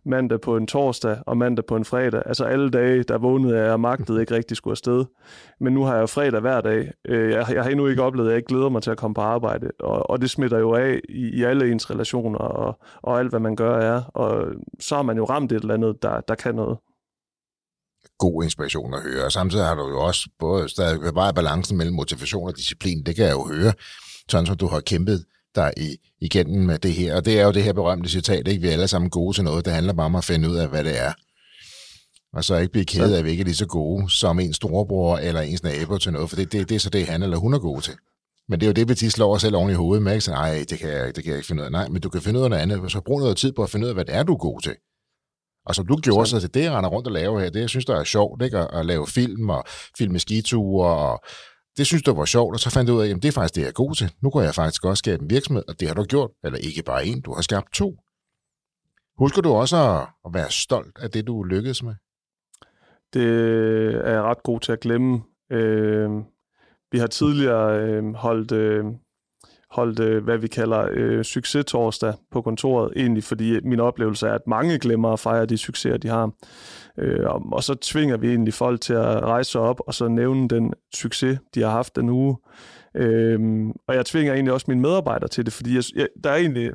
mandag 0.05 0.41
på 0.41 0.57
en 0.57 0.67
torsdag 0.67 1.17
og 1.25 1.37
mandag 1.37 1.65
på 1.65 1.75
en 1.75 1.85
fredag. 1.85 2.21
Altså 2.25 2.43
alle 2.43 2.69
dage, 2.69 3.03
der 3.03 3.17
vågnede 3.17 3.57
jeg 3.57 3.71
og 3.71 3.79
magtede 3.79 4.21
ikke 4.21 4.35
rigtig 4.35 4.57
skulle 4.57 4.71
afsted. 4.71 5.05
Men 5.59 5.73
nu 5.73 5.83
har 5.83 5.97
jeg 5.97 6.09
fredag 6.09 6.41
hver 6.41 6.61
dag. 6.61 6.91
Øh, 7.07 7.31
jeg, 7.31 7.45
jeg 7.53 7.63
har 7.63 7.69
endnu 7.69 7.87
ikke 7.87 8.03
oplevet, 8.03 8.27
at 8.27 8.31
jeg 8.31 8.37
ikke 8.37 8.47
glæder 8.47 8.69
mig 8.69 8.81
til 8.81 8.91
at 8.91 8.97
komme 8.97 9.15
på 9.15 9.21
arbejde. 9.21 9.71
Og, 9.79 10.09
og 10.09 10.21
det 10.21 10.29
smitter 10.29 10.59
jo 10.59 10.73
af 10.73 10.99
i, 11.09 11.29
i 11.39 11.43
alle 11.43 11.71
ens 11.71 11.89
relationer, 11.89 12.39
og, 12.39 12.79
og 13.01 13.19
alt, 13.19 13.29
hvad 13.29 13.39
man 13.39 13.55
gør 13.55 13.77
er. 13.77 14.01
Og 14.13 14.47
så 14.79 14.95
har 14.95 15.03
man 15.03 15.17
jo 15.17 15.25
ramt 15.25 15.51
et 15.51 15.61
eller 15.61 15.73
andet, 15.73 16.03
der, 16.03 16.21
der 16.21 16.35
kan 16.35 16.55
noget 16.55 16.77
god 18.19 18.43
inspiration 18.43 18.93
at 18.93 19.01
høre. 19.01 19.25
Og 19.25 19.31
samtidig 19.31 19.65
har 19.65 19.75
du 19.75 19.89
jo 19.89 19.99
også 20.01 20.29
både 20.39 20.69
stadig 20.69 20.99
bevaret 20.99 21.35
balancen 21.35 21.77
mellem 21.77 21.95
motivation 21.95 22.47
og 22.47 22.57
disciplin. 22.57 23.03
Det 23.03 23.15
kan 23.15 23.25
jeg 23.25 23.31
jo 23.31 23.45
høre, 23.45 23.73
sådan 24.29 24.45
som 24.45 24.57
du 24.57 24.67
har 24.67 24.79
kæmpet 24.79 25.25
dig 25.55 25.73
i, 25.77 25.97
igennem 26.21 26.65
med 26.65 26.79
det 26.79 26.93
her. 26.93 27.15
Og 27.15 27.25
det 27.25 27.39
er 27.39 27.45
jo 27.45 27.51
det 27.51 27.63
her 27.63 27.73
berømte 27.73 28.09
citat, 28.09 28.47
ikke? 28.47 28.61
Vi 28.61 28.67
er 28.67 28.71
alle 28.71 28.87
sammen 28.87 29.09
gode 29.09 29.37
til 29.37 29.43
noget. 29.43 29.65
Det 29.65 29.73
handler 29.73 29.93
bare 29.93 30.05
om 30.05 30.15
at 30.15 30.23
finde 30.23 30.49
ud 30.49 30.55
af, 30.55 30.67
hvad 30.67 30.83
det 30.83 30.99
er. 30.99 31.13
Og 32.33 32.43
så 32.43 32.55
ikke 32.55 32.71
blive 32.71 32.85
ked 32.85 33.13
af, 33.13 33.17
at 33.17 33.25
vi 33.25 33.29
ikke 33.29 33.41
er 33.41 33.45
lige 33.45 33.55
så 33.55 33.65
gode 33.65 34.09
som 34.09 34.39
en 34.39 34.53
storebror 34.53 35.17
eller 35.17 35.41
ens 35.41 35.63
nabo 35.63 35.97
til 35.97 36.13
noget, 36.13 36.29
for 36.29 36.35
det, 36.35 36.51
det, 36.51 36.69
det 36.69 36.75
er 36.75 36.79
så 36.79 36.89
det, 36.89 37.05
han 37.05 37.23
eller 37.23 37.37
hun 37.37 37.53
er 37.53 37.59
god 37.59 37.81
til. 37.81 37.93
Men 38.49 38.59
det 38.59 38.65
er 38.65 38.69
jo 38.69 38.73
det, 38.73 38.89
vi 38.89 38.95
tit 38.95 39.11
slår 39.11 39.35
os 39.35 39.41
selv 39.41 39.55
oven 39.55 39.69
i 39.69 39.73
hovedet 39.73 40.03
med, 40.03 40.11
ikke? 40.11 40.25
Så, 40.25 40.31
nej, 40.31 40.65
det 40.69 40.79
kan, 40.79 40.89
jeg, 40.89 41.15
det 41.15 41.23
kan 41.23 41.29
jeg 41.29 41.37
ikke 41.37 41.47
finde 41.47 41.61
ud 41.61 41.65
af. 41.65 41.71
Nej, 41.71 41.87
men 41.87 42.01
du 42.01 42.09
kan 42.09 42.21
finde 42.21 42.39
ud 42.39 42.43
af 42.43 42.49
noget 42.49 42.61
andet. 42.61 42.91
Så 42.91 43.01
brug 43.01 43.19
noget 43.19 43.37
tid 43.37 43.51
på 43.51 43.63
at 43.63 43.69
finde 43.69 43.85
ud 43.85 43.89
af, 43.89 43.95
hvad 43.95 44.05
det 44.05 44.15
er, 44.15 44.23
du 44.23 44.33
er 44.33 44.37
god 44.37 44.61
til. 44.61 44.75
Og 45.69 45.75
som 45.75 45.87
du 45.87 45.95
gjorde 46.03 46.29
så 46.29 46.39
til 46.39 46.53
det, 46.53 46.63
jeg 46.63 46.71
render 46.71 46.89
rundt 46.89 47.07
og 47.07 47.13
laver 47.13 47.39
her, 47.39 47.49
det 47.49 47.61
jeg 47.61 47.69
synes, 47.69 47.85
der 47.85 47.95
er 47.95 48.03
sjovt, 48.03 48.41
ikke? 48.41 48.57
At, 48.57 48.79
at 48.79 48.85
lave 48.85 49.07
film 49.07 49.49
og 49.49 49.63
filme 49.97 50.19
skiture, 50.19 50.97
og 50.97 51.19
det 51.77 51.87
synes 51.87 52.03
du 52.03 52.13
var 52.13 52.25
sjovt, 52.25 52.53
og 52.53 52.59
så 52.59 52.69
fandt 52.69 52.87
du 52.87 52.93
ud 52.93 53.01
af, 53.01 53.09
at 53.09 53.15
det 53.15 53.25
er 53.25 53.31
faktisk 53.31 53.55
det, 53.55 53.61
jeg 53.61 53.67
er 53.67 53.81
god 53.83 53.95
til. 53.95 54.11
Nu 54.23 54.29
går 54.29 54.41
jeg 54.41 54.55
faktisk 54.55 54.85
også 54.85 54.99
skabe 55.01 55.23
en 55.23 55.29
virksomhed, 55.29 55.63
og 55.67 55.79
det 55.79 55.87
har 55.87 55.95
du 55.95 56.03
gjort. 56.03 56.31
Eller 56.43 56.59
ikke 56.59 56.83
bare 56.83 57.05
en, 57.05 57.21
du 57.21 57.33
har 57.33 57.41
skabt 57.41 57.73
to. 57.73 57.95
Husker 59.17 59.41
du 59.41 59.49
også 59.49 59.77
at, 59.77 60.07
at 60.25 60.33
være 60.33 60.51
stolt 60.51 60.97
af 61.01 61.11
det, 61.11 61.27
du 61.27 61.43
lykkedes 61.43 61.83
med? 61.83 61.95
Det 63.13 63.27
er 64.07 64.11
jeg 64.11 64.21
ret 64.21 64.43
god 64.43 64.59
til 64.59 64.71
at 64.71 64.79
glemme. 64.79 65.21
Øh, 65.51 66.09
vi 66.91 66.97
har 66.97 67.07
tidligere 67.07 67.81
øh, 67.81 68.13
holdt, 68.13 68.51
øh, 68.51 68.85
holdt, 69.71 69.99
øh, 69.99 70.23
hvad 70.23 70.37
vi 70.37 70.47
kalder 70.47 70.87
øh, 70.91 71.23
succes-torsdag 71.23 72.13
på 72.31 72.41
kontoret, 72.41 72.93
egentlig 72.95 73.23
fordi 73.23 73.55
øh, 73.55 73.61
min 73.63 73.79
oplevelse 73.79 74.27
er, 74.27 74.33
at 74.33 74.47
mange 74.47 74.79
glemmer 74.79 75.09
at 75.09 75.19
fejre 75.19 75.45
de 75.45 75.57
succeser, 75.57 75.97
de 75.97 76.07
har. 76.07 76.31
Øh, 76.97 77.29
og, 77.29 77.41
og 77.51 77.63
så 77.63 77.75
tvinger 77.75 78.17
vi 78.17 78.29
egentlig 78.29 78.53
folk 78.53 78.81
til 78.81 78.93
at 78.93 79.23
rejse 79.23 79.51
sig 79.51 79.61
op 79.61 79.81
og 79.87 79.93
så 79.93 80.07
nævne 80.07 80.47
den 80.47 80.73
succes, 80.95 81.39
de 81.55 81.61
har 81.61 81.69
haft 81.69 81.95
den 81.95 82.09
uge. 82.09 82.37
Øh, 82.95 83.67
og 83.87 83.95
jeg 83.95 84.05
tvinger 84.05 84.33
egentlig 84.33 84.53
også 84.53 84.65
mine 84.67 84.81
medarbejdere 84.81 85.29
til 85.29 85.45
det, 85.45 85.53
fordi 85.53 85.75
jeg, 85.75 85.83
jeg, 85.95 86.07
der 86.23 86.29
er 86.29 86.35
egentlig 86.35 86.71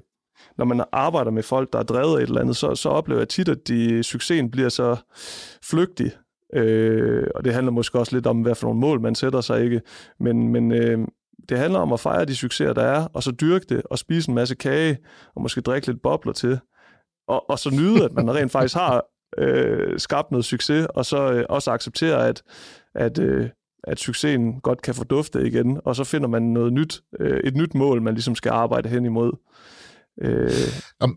når 0.58 0.64
man 0.64 0.84
arbejder 0.92 1.30
med 1.30 1.42
folk, 1.42 1.72
der 1.72 1.78
er 1.78 1.82
drevet 1.82 2.22
et 2.22 2.28
eller 2.28 2.40
andet, 2.40 2.56
så, 2.56 2.74
så 2.74 2.88
oplever 2.88 3.20
jeg 3.20 3.28
tit, 3.28 3.48
at 3.48 3.68
de, 3.68 4.02
succesen 4.02 4.50
bliver 4.50 4.68
så 4.68 4.96
flygtig, 5.62 6.12
Øh, 6.54 7.26
og 7.34 7.44
det 7.44 7.54
handler 7.54 7.72
måske 7.72 7.98
også 7.98 8.16
lidt 8.16 8.26
om, 8.26 8.42
hvad 8.42 8.54
for 8.54 8.66
nogle 8.66 8.80
mål 8.80 9.00
man 9.00 9.14
sætter 9.14 9.40
sig, 9.40 9.64
ikke? 9.64 9.80
Men, 10.20 10.48
men 10.48 10.72
øh, 10.72 10.98
det 11.48 11.58
handler 11.58 11.78
om 11.78 11.92
at 11.92 12.00
fejre 12.00 12.24
de 12.24 12.36
succeser, 12.36 12.72
der 12.72 12.82
er, 12.82 13.06
og 13.14 13.22
så 13.22 13.30
dyrke 13.30 13.66
det, 13.68 13.82
og 13.84 13.98
spise 13.98 14.28
en 14.28 14.34
masse 14.34 14.54
kage, 14.54 14.98
og 15.36 15.42
måske 15.42 15.60
drikke 15.60 15.86
lidt 15.86 16.02
bobler 16.02 16.32
til. 16.32 16.58
Og, 17.28 17.50
og 17.50 17.58
så 17.58 17.70
nyde, 17.70 18.04
at 18.04 18.12
man 18.12 18.34
rent 18.34 18.52
faktisk 18.52 18.74
har 18.74 19.04
øh, 19.38 19.98
skabt 19.98 20.30
noget 20.30 20.44
succes, 20.44 20.86
og 20.94 21.06
så 21.06 21.32
øh, 21.32 21.44
også 21.48 21.70
acceptere, 21.70 22.28
at, 22.28 22.42
at, 22.94 23.18
øh, 23.18 23.48
at 23.84 23.98
succesen 23.98 24.60
godt 24.60 24.82
kan 24.82 24.94
fordufte 24.94 25.46
igen, 25.46 25.80
og 25.84 25.96
så 25.96 26.04
finder 26.04 26.28
man 26.28 26.42
noget 26.42 26.72
nyt, 26.72 27.00
øh, 27.20 27.40
et 27.44 27.56
nyt 27.56 27.74
mål, 27.74 28.02
man 28.02 28.14
ligesom 28.14 28.34
skal 28.34 28.50
arbejde 28.50 28.88
hen 28.88 29.04
imod. 29.04 29.32
Øh. 30.22 30.50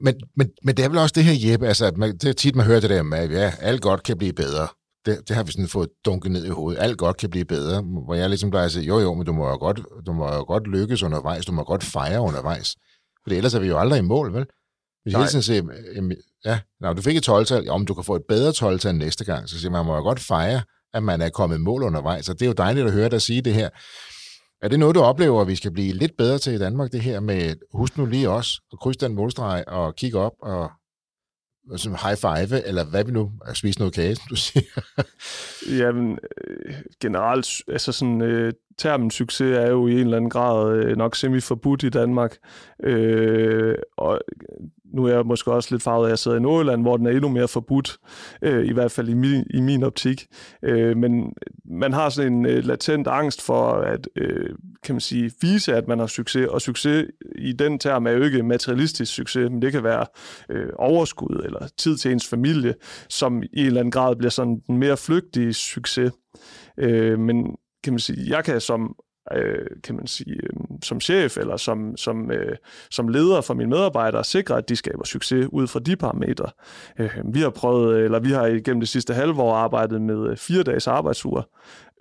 Men, 0.01 0.15
men, 0.35 0.49
men 0.63 0.77
det 0.77 0.85
er 0.85 0.89
vel 0.89 0.97
også 0.97 1.13
det 1.15 1.23
her, 1.23 1.51
Jeppe, 1.51 1.67
altså, 1.67 1.85
at 1.85 1.97
man, 1.97 2.17
det 2.17 2.29
er 2.29 2.33
tit, 2.33 2.55
man 2.55 2.65
hører 2.65 2.79
det 2.79 2.89
der 2.89 3.03
med, 3.03 3.17
at 3.17 3.31
ja, 3.31 3.53
alt 3.61 3.81
godt 3.81 4.03
kan 4.03 4.17
blive 4.17 4.33
bedre 4.33 4.67
det, 5.07 5.27
det 5.27 5.35
har 5.35 5.43
vi 5.43 5.51
sådan 5.51 5.67
fået 5.67 5.89
dunket 6.05 6.31
ned 6.31 6.45
i 6.45 6.49
hovedet. 6.49 6.81
Alt 6.81 6.97
godt 6.97 7.17
kan 7.17 7.29
blive 7.29 7.45
bedre, 7.45 7.81
hvor 7.81 8.15
jeg 8.15 8.29
ligesom 8.29 8.49
plejer 8.49 8.65
at 8.65 8.71
sige, 8.71 8.85
jo 8.85 8.99
jo, 8.99 9.13
men 9.13 9.25
du 9.25 9.33
må 9.33 9.47
jo 9.47 9.57
godt, 9.57 9.79
du 10.05 10.13
må 10.13 10.33
jo 10.33 10.43
godt 10.43 10.67
lykkes 10.67 11.03
undervejs, 11.03 11.45
du 11.45 11.51
må 11.51 11.63
godt 11.63 11.83
fejre 11.83 12.21
undervejs. 12.21 12.75
For 13.23 13.35
ellers 13.35 13.53
er 13.53 13.59
vi 13.59 13.67
jo 13.67 13.79
aldrig 13.79 13.99
i 13.99 14.01
mål, 14.01 14.33
vel? 14.33 14.45
Hvis 15.03 15.11
jeg 15.11 15.19
hele 15.19 15.29
tiden 15.29 15.43
siger, 15.43 15.63
ja, 16.45 16.59
når 16.81 16.93
du 16.93 17.01
fik 17.01 17.17
et 17.17 17.29
12-tal, 17.29 17.69
om 17.69 17.85
du 17.85 17.93
kan 17.93 18.03
få 18.03 18.15
et 18.15 18.23
bedre 18.29 18.49
12-tal 18.49 18.95
næste 18.95 19.25
gang, 19.25 19.49
så 19.49 19.59
siger 19.59 19.71
man, 19.71 19.79
man 19.79 19.85
må 19.85 19.95
jo 19.95 20.01
godt 20.01 20.19
fejre, 20.19 20.61
at 20.93 21.03
man 21.03 21.21
er 21.21 21.29
kommet 21.29 21.57
i 21.57 21.61
mål 21.61 21.83
undervejs, 21.83 22.29
og 22.29 22.39
det 22.39 22.45
er 22.45 22.49
jo 22.49 22.53
dejligt 22.53 22.87
at 22.87 22.93
høre 22.93 23.09
dig 23.09 23.21
sige 23.21 23.41
det 23.41 23.53
her. 23.53 23.69
Er 24.61 24.67
det 24.67 24.79
noget, 24.79 24.95
du 24.95 25.01
oplever, 25.01 25.41
at 25.41 25.47
vi 25.47 25.55
skal 25.55 25.71
blive 25.71 25.93
lidt 25.93 26.11
bedre 26.17 26.37
til 26.37 26.53
i 26.53 26.57
Danmark, 26.57 26.91
det 26.91 27.01
her 27.01 27.19
med, 27.19 27.55
husk 27.73 27.97
nu 27.97 28.05
lige 28.05 28.29
også, 28.29 28.61
at 28.73 28.79
krydse 28.79 28.99
den 28.99 29.15
målstreg 29.15 29.63
og 29.67 29.95
kigge 29.95 30.19
op 30.19 30.31
og 30.41 30.71
som 31.75 31.95
high 32.03 32.17
five, 32.17 32.67
eller 32.67 32.85
hvad 32.85 33.03
vi 33.03 33.11
nu, 33.11 33.31
at 33.45 33.57
spise 33.57 33.79
noget 33.79 33.93
kage, 33.93 34.17
du 34.29 34.35
siger? 34.35 34.81
Jamen, 35.79 36.19
øh, 36.47 36.73
generelt, 36.99 37.47
altså 37.67 37.91
sådan, 37.91 38.21
øh, 38.21 38.53
termen 38.77 39.11
succes 39.11 39.57
er 39.57 39.69
jo 39.69 39.87
i 39.87 39.91
en 39.91 39.99
eller 39.99 40.17
anden 40.17 40.29
grad 40.29 40.75
øh, 40.75 40.97
nok 40.97 41.15
semi-forbudt 41.15 41.83
i 41.83 41.89
Danmark. 41.89 42.37
Øh, 42.83 43.75
og 43.97 44.21
nu 44.93 45.05
er 45.05 45.13
jeg 45.13 45.25
måske 45.25 45.51
også 45.51 45.69
lidt 45.71 45.83
farvet 45.83 46.03
af, 46.03 46.07
at 46.07 46.09
jeg 46.09 46.19
sidder 46.19 46.37
i 46.37 46.41
Nordjylland, 46.41 46.81
hvor 46.81 46.97
den 46.97 47.05
er 47.05 47.11
endnu 47.11 47.29
mere 47.29 47.47
forbudt, 47.47 47.97
øh, 48.41 48.65
i 48.65 48.73
hvert 48.73 48.91
fald 48.91 49.09
i 49.09 49.13
min, 49.13 49.43
i 49.49 49.61
min 49.61 49.83
optik. 49.83 50.25
Øh, 50.63 50.97
men 50.97 51.33
man 51.65 51.93
har 51.93 52.09
sådan 52.09 52.33
en 52.33 52.45
øh, 52.45 52.65
latent 52.65 53.07
angst 53.07 53.41
for 53.41 53.71
at, 53.71 54.07
øh, 54.15 54.49
kan 54.83 54.95
man 54.95 55.01
sige, 55.01 55.31
vise, 55.41 55.75
at 55.75 55.87
man 55.87 55.99
har 55.99 56.07
succes, 56.07 56.47
og 56.47 56.61
succes 56.61 57.05
i 57.35 57.53
den 57.53 57.79
term 57.79 58.07
er 58.07 58.11
jo 58.11 58.23
ikke 58.23 58.43
materialistisk 58.43 59.13
succes, 59.13 59.49
men 59.49 59.61
det 59.61 59.71
kan 59.71 59.83
være 59.83 60.05
øh, 60.49 60.69
overskud 60.75 61.41
eller 61.45 61.67
tid 61.77 61.97
til 61.97 62.11
ens 62.11 62.27
familie, 62.27 62.73
som 63.09 63.43
i 63.43 63.47
en 63.53 63.65
eller 63.65 63.79
anden 63.79 63.91
grad 63.91 64.15
bliver 64.15 64.31
sådan 64.31 64.61
en 64.69 64.77
mere 64.77 64.97
flygtig 64.97 65.55
succes. 65.55 66.11
Øh, 66.79 67.19
men 67.19 67.55
kan 67.83 67.93
man 67.93 67.99
sige, 67.99 68.35
jeg 68.35 68.43
kan 68.43 68.61
som 68.61 68.95
øh, 69.35 69.65
kan 69.83 69.95
man 69.95 70.07
sige, 70.07 70.33
øh, 70.33 70.49
som 70.83 71.01
chef 71.01 71.37
eller 71.37 71.57
som, 71.57 71.97
som, 71.97 72.31
øh, 72.31 72.55
som 72.91 73.07
leder 73.07 73.41
for 73.41 73.53
mine 73.53 73.69
medarbejdere 73.69 74.23
sikre, 74.23 74.57
at 74.57 74.69
de 74.69 74.75
skaber 74.75 75.05
succes 75.05 75.47
ud 75.51 75.67
fra 75.67 75.79
de 75.79 75.95
parametre. 75.95 76.49
Øh, 76.99 77.17
vi 77.33 77.39
har 77.39 77.49
prøvet, 77.49 77.99
eller 78.03 78.19
vi 78.19 78.31
har 78.31 78.45
igennem 78.45 78.79
det 78.79 78.89
sidste 78.89 79.13
halve 79.13 79.41
år 79.41 79.55
arbejdet 79.55 80.01
med 80.01 80.29
øh, 80.29 80.37
fire 80.37 80.63
dages 80.63 80.87
arbejdsuger, 80.87 81.41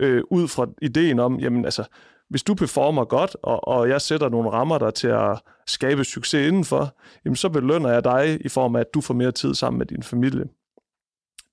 øh, 0.00 0.22
ud 0.30 0.48
fra 0.48 0.66
ideen 0.82 1.18
om, 1.18 1.38
jamen 1.40 1.64
altså, 1.64 1.84
hvis 2.28 2.42
du 2.42 2.54
performer 2.54 3.04
godt, 3.04 3.36
og, 3.42 3.68
og 3.68 3.88
jeg 3.88 4.00
sætter 4.00 4.28
nogle 4.28 4.50
rammer 4.50 4.78
der 4.78 4.90
til 4.90 5.08
at 5.08 5.38
skabe 5.66 6.04
succes 6.04 6.48
indenfor, 6.48 6.96
jamen 7.24 7.36
så 7.36 7.48
belønner 7.48 7.90
jeg 7.90 8.04
dig 8.04 8.38
i 8.44 8.48
form 8.48 8.76
af, 8.76 8.80
at 8.80 8.94
du 8.94 9.00
får 9.00 9.14
mere 9.14 9.32
tid 9.32 9.54
sammen 9.54 9.78
med 9.78 9.86
din 9.86 10.02
familie. 10.02 10.44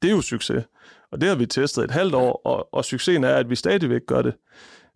Det 0.02 0.08
er 0.08 0.16
jo 0.16 0.22
succes. 0.22 0.66
Og 1.12 1.22
det 1.22 1.30
har 1.30 1.36
vi 1.36 1.46
testet 1.46 1.84
et 1.84 1.92
halvt 1.92 2.16
år, 2.16 2.42
og, 2.46 2.74
og 2.74 2.86
succesen 2.86 3.24
er, 3.24 3.36
at 3.36 3.50
vi 3.50 3.56
stadigvæk 3.56 4.02
gør 4.08 4.22
det. 4.22 4.34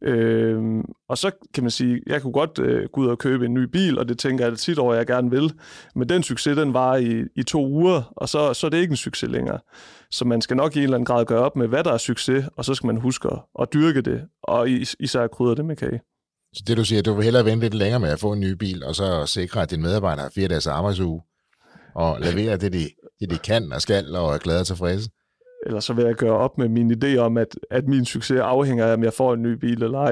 Øh, 0.04 0.84
og 1.10 1.18
så 1.18 1.32
kan 1.54 1.64
man 1.64 1.72
sige, 1.72 2.02
jeg 2.08 2.22
kunne 2.22 2.34
godt 2.34 2.60
øh, 2.60 2.90
gå 2.94 3.02
ud 3.02 3.08
og 3.08 3.18
købe 3.18 3.46
en 3.46 3.54
ny 3.54 3.64
bil, 3.64 4.00
og 4.00 4.10
det 4.10 4.20
tænker 4.20 4.46
jeg 4.48 4.58
tit 4.58 4.80
over, 4.80 4.94
jeg 4.96 5.08
gerne 5.08 5.32
vil. 5.32 5.54
Men 5.96 6.10
den 6.10 6.24
succes, 6.24 6.58
den 6.58 6.74
var 6.74 6.96
i, 6.96 7.24
i 7.36 7.44
to 7.44 7.68
uger, 7.68 8.14
og 8.16 8.30
så, 8.30 8.54
så 8.54 8.68
er 8.68 8.70
det 8.70 8.78
ikke 8.78 8.92
en 8.92 8.98
succes 8.98 9.30
længere. 9.30 9.60
Så 10.12 10.26
man 10.26 10.42
skal 10.42 10.58
nok 10.58 10.76
i 10.76 10.80
en 10.80 10.84
eller 10.84 10.98
anden 10.98 11.06
grad 11.06 11.26
gøre 11.26 11.40
op 11.40 11.56
med, 11.56 11.68
hvad 11.68 11.84
der 11.84 11.94
er 11.94 11.98
succes, 11.98 12.46
og 12.58 12.66
så 12.66 12.74
skal 12.74 12.88
man 12.88 12.98
huske 12.98 13.30
at, 13.60 13.74
dyrke 13.74 14.02
det, 14.02 14.22
og 14.44 14.70
især 15.00 15.28
krydre 15.28 15.56
det 15.56 15.66
med 15.66 15.76
kage. 15.76 16.02
Så 16.54 16.64
det 16.68 16.78
du 16.78 16.86
siger, 16.86 17.02
du 17.02 17.14
vil 17.14 17.24
hellere 17.24 17.46
vente 17.46 17.66
lidt 17.66 17.74
længere 17.74 18.00
med 18.00 18.10
at 18.10 18.20
få 18.20 18.34
en 18.34 18.40
ny 18.40 18.52
bil, 18.52 18.84
og 18.84 18.96
så 18.96 19.26
sikre, 19.26 19.62
at 19.62 19.72
din 19.72 19.82
medarbejder 19.82 20.22
har 20.22 20.32
fire 20.36 20.48
dages 20.48 20.68
arbejdsuge, 20.68 21.22
og 21.96 22.20
levere 22.20 22.58
det, 22.58 22.74
de, 22.74 22.90
det, 23.20 23.30
de 23.30 23.38
kan 23.38 23.72
og 23.72 23.82
skal, 23.82 24.16
og 24.16 24.34
er 24.34 24.38
glade 24.38 24.60
og 24.60 24.68
tilfredse? 24.68 25.10
Eller 25.66 25.80
så 25.80 25.94
vil 25.94 26.06
jeg 26.06 26.16
gøre 26.16 26.38
op 26.38 26.58
med 26.58 26.70
min 26.70 26.92
idé 26.92 27.18
om, 27.18 27.38
at, 27.38 27.60
at 27.72 27.88
min 27.88 28.06
succes 28.06 28.40
afhænger 28.40 28.86
af, 28.86 28.94
om 28.94 29.04
jeg 29.04 29.14
får 29.14 29.34
en 29.34 29.42
ny 29.42 29.52
bil 29.54 29.84
eller 29.84 30.00
ej. 30.00 30.12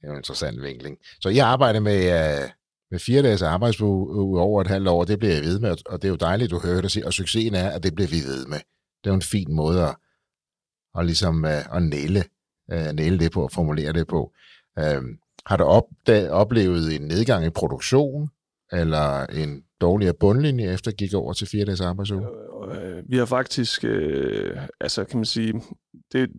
det 0.00 0.04
er 0.04 0.10
en 0.10 0.16
interessant 0.16 0.62
vinkling. 0.62 0.98
Så 1.20 1.28
jeg 1.28 1.46
arbejder 1.46 1.80
med, 1.80 1.98
uh, 1.98 2.50
med 2.90 2.98
fire 2.98 3.22
dages 3.22 3.42
arbejdsuge 3.42 4.10
øh, 4.12 4.42
over 4.42 4.60
et 4.60 4.66
halvt 4.66 4.88
år, 4.88 5.04
det 5.04 5.18
bliver 5.18 5.34
jeg 5.34 5.42
ved 5.42 5.58
med, 5.58 5.76
og 5.86 6.02
det 6.02 6.08
er 6.08 6.12
jo 6.12 6.16
dejligt, 6.16 6.50
du 6.50 6.60
hører 6.64 6.80
det 6.80 6.90
sige, 6.90 7.06
og 7.06 7.12
succesen 7.12 7.54
er, 7.54 7.70
at 7.70 7.82
det 7.82 7.94
bliver 7.94 8.08
vi 8.08 8.20
ved 8.26 8.46
med. 8.46 8.58
Det 8.58 9.06
er 9.06 9.10
jo 9.10 9.14
en 9.14 9.22
fin 9.22 9.54
måde 9.54 9.82
at, 9.82 9.96
at 10.98 11.06
ligesom 11.06 11.44
uh, 11.44 11.76
at 11.76 11.82
næle, 11.82 12.24
uh, 12.72 12.92
næle 12.94 13.18
det 13.18 13.32
på, 13.32 13.42
og 13.42 13.52
formulere 13.52 13.92
det 13.92 14.06
på. 14.06 14.32
Uh, 14.80 15.04
har 15.46 15.56
du 15.56 15.64
op, 15.64 15.84
da, 16.06 16.30
oplevet 16.30 16.96
en 16.96 17.02
nedgang 17.02 17.46
i 17.46 17.50
produktion, 17.50 18.30
eller 18.72 19.26
en 19.26 19.62
dårligere 19.80 20.14
bundlinje, 20.20 20.72
efter 20.72 20.90
gik 20.90 21.14
over 21.14 21.32
til 21.32 21.48
fire 21.48 21.64
dages 21.64 21.80
arbejdsuge? 21.80 22.22
Øh, 22.22 22.98
øh, 22.98 23.02
vi 23.08 23.16
har 23.16 23.24
faktisk, 23.24 23.84
øh, 23.84 24.56
altså 24.80 25.04
kan 25.04 25.18
man 25.18 25.24
sige, 25.24 25.62
det, 26.12 26.30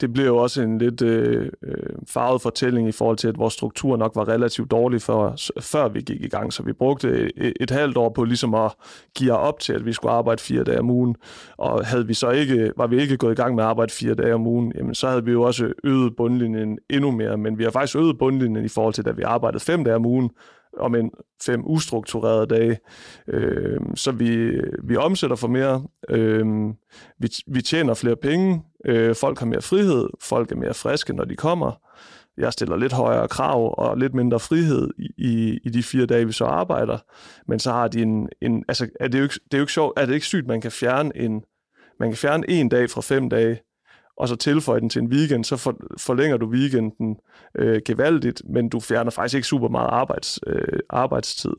det 0.00 0.12
blev 0.12 0.26
jo 0.26 0.36
også 0.36 0.62
en 0.62 0.78
lidt 0.78 1.02
øh, 1.02 1.50
øh, 1.62 1.96
farvet 2.08 2.42
fortælling 2.42 2.88
i 2.88 2.92
forhold 2.92 3.16
til, 3.16 3.28
at 3.28 3.38
vores 3.38 3.54
struktur 3.54 3.96
nok 3.96 4.16
var 4.16 4.28
relativt 4.28 4.70
dårlig, 4.70 5.02
før, 5.02 5.50
før 5.60 5.88
vi 5.88 6.00
gik 6.00 6.20
i 6.20 6.28
gang. 6.28 6.52
Så 6.52 6.62
vi 6.62 6.72
brugte 6.72 7.30
et, 7.36 7.52
et 7.60 7.70
halvt 7.70 7.96
år 7.96 8.08
på 8.08 8.24
ligesom 8.24 8.54
at 8.54 8.72
give 9.16 9.32
op 9.32 9.60
til, 9.60 9.72
at 9.72 9.86
vi 9.86 9.92
skulle 9.92 10.12
arbejde 10.12 10.42
fire 10.42 10.64
dage 10.64 10.78
om 10.78 10.90
ugen. 10.90 11.16
Og 11.56 11.86
havde 11.86 12.06
vi 12.06 12.14
så 12.14 12.30
ikke, 12.30 12.72
var 12.76 12.86
vi 12.86 13.00
ikke 13.00 13.16
gået 13.16 13.32
i 13.32 13.42
gang 13.42 13.54
med 13.54 13.64
at 13.64 13.70
arbejde 13.70 13.92
fire 13.92 14.14
dage 14.14 14.34
om 14.34 14.46
ugen, 14.46 14.72
jamen 14.76 14.94
så 14.94 15.08
havde 15.08 15.24
vi 15.24 15.32
jo 15.32 15.42
også 15.42 15.72
øget 15.84 16.16
bundlinjen 16.16 16.78
endnu 16.90 17.10
mere. 17.10 17.36
Men 17.36 17.58
vi 17.58 17.64
har 17.64 17.70
faktisk 17.70 17.96
øget 17.96 18.18
bundlinjen 18.18 18.64
i 18.64 18.68
forhold 18.68 18.94
til, 18.94 19.08
at 19.08 19.16
vi 19.16 19.22
arbejdede 19.22 19.64
fem 19.64 19.84
dage 19.84 19.96
om 19.96 20.06
ugen, 20.06 20.30
om 20.78 20.94
en 20.94 21.10
fem 21.42 21.62
ustrukturerede 21.64 22.46
dage. 22.46 22.78
Øh, 23.28 23.80
så 23.94 24.12
vi, 24.12 24.60
vi 24.82 24.96
omsætter 24.96 25.36
for 25.36 25.48
mere, 25.48 25.86
øh, 26.08 26.46
vi, 27.18 27.28
vi 27.46 27.62
tjener 27.62 27.94
flere 27.94 28.16
penge, 28.16 28.62
øh, 28.86 29.14
folk 29.14 29.38
har 29.38 29.46
mere 29.46 29.62
frihed, 29.62 30.08
folk 30.22 30.52
er 30.52 30.56
mere 30.56 30.74
friske, 30.74 31.12
når 31.12 31.24
de 31.24 31.36
kommer. 31.36 31.80
Jeg 32.38 32.52
stiller 32.52 32.76
lidt 32.76 32.92
højere 32.92 33.28
krav 33.28 33.74
og 33.78 33.98
lidt 33.98 34.14
mindre 34.14 34.40
frihed 34.40 34.90
i, 34.98 35.08
i, 35.18 35.58
i 35.64 35.68
de 35.68 35.82
fire 35.82 36.06
dage, 36.06 36.26
vi 36.26 36.32
så 36.32 36.44
arbejder. 36.44 36.98
Men 37.48 37.58
så 37.58 37.72
har 37.72 37.88
de 37.88 38.02
en... 38.02 38.28
en 38.42 38.64
altså, 38.68 38.88
er 39.00 39.08
det, 39.08 39.18
jo 39.18 39.22
ikke, 39.22 39.34
det 39.44 39.54
er 39.54 39.58
jo 39.58 39.62
ikke 39.62 39.72
sjovt, 39.72 39.98
er 39.98 40.06
det 40.06 40.14
ikke 40.14 40.26
sygt, 40.26 40.46
man 40.46 40.60
kan 40.60 40.70
fjerne 40.70 41.16
en 41.16 41.44
man 42.00 42.10
kan 42.10 42.16
fjerne 42.16 42.50
en 42.50 42.68
dag 42.68 42.90
fra 42.90 43.00
fem 43.00 43.28
dage, 43.28 43.60
og 44.16 44.28
så 44.28 44.36
tilføje 44.36 44.80
den 44.80 44.90
til 44.90 45.02
en 45.02 45.08
weekend, 45.08 45.44
så 45.44 45.56
for, 45.56 45.76
forlænger 45.98 46.36
du 46.36 46.46
weekenden 46.46 47.16
øh, 47.58 47.80
gevaldigt, 47.84 48.42
men 48.44 48.68
du 48.68 48.80
fjerner 48.80 49.10
faktisk 49.10 49.34
ikke 49.34 49.48
super 49.48 49.68
meget 49.68 49.88
arbejds, 49.90 50.38
øh, 50.46 50.78
arbejdstid. 50.90 51.54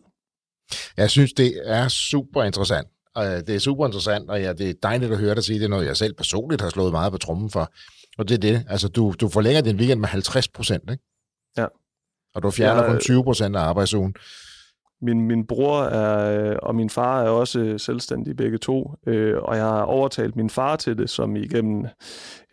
Jeg 0.98 1.10
synes, 1.10 1.34
det 1.34 1.62
er 1.66 1.88
super 1.88 2.44
interessant. 2.44 2.88
Og 3.16 3.26
det 3.26 3.50
er 3.50 3.60
super 3.60 3.86
interessant, 3.86 4.30
og 4.30 4.42
ja, 4.42 4.54
det 4.54 4.70
er 4.70 4.74
dejligt 4.84 5.12
at 5.12 5.18
høre 5.18 5.36
dig 5.36 5.44
sige, 5.44 5.60
det 5.60 5.66
er 5.66 5.70
noget, 5.70 5.86
jeg 5.86 5.98
selv 5.98 6.14
personligt 6.14 6.62
har 6.62 6.70
slået 6.70 6.92
meget 6.92 7.12
på 7.12 7.18
trummen 7.18 7.50
for. 7.50 7.72
Og 8.18 8.30
det 8.30 8.36
er 8.36 8.40
det. 8.40 8.66
Altså, 8.70 8.88
du, 8.88 9.14
du 9.22 9.30
forlænger 9.30 9.62
din 9.62 9.76
weekend 9.76 10.00
med 10.00 10.08
50 10.08 10.48
procent, 10.48 10.84
ikke? 10.92 11.04
Ja. 11.58 11.66
Og 12.36 12.44
du 12.44 12.52
fjerner 12.52 12.84
Ja, 12.84 12.90
kun 12.90 13.00
20 13.00 13.24
procent 13.24 13.56
af 13.56 13.60
arbejdsugen. 13.60 14.16
Min, 15.02 15.22
min 15.22 15.48
bror 15.48 15.82
er, 15.82 16.50
øh, 16.52 16.56
og 16.62 16.76
min 16.76 16.90
far 16.90 17.22
er 17.22 17.30
også 17.30 17.60
øh, 17.60 17.80
selvstændige 17.80 18.36
begge 18.36 18.58
to, 18.58 18.92
øh, 19.08 19.38
og 19.42 19.56
jeg 19.56 19.66
har 19.66 19.82
overtalt 19.82 20.36
min 20.36 20.50
far 20.50 20.76
til 20.76 20.98
det, 20.98 21.10
som 21.10 21.36
igennem, 21.36 21.86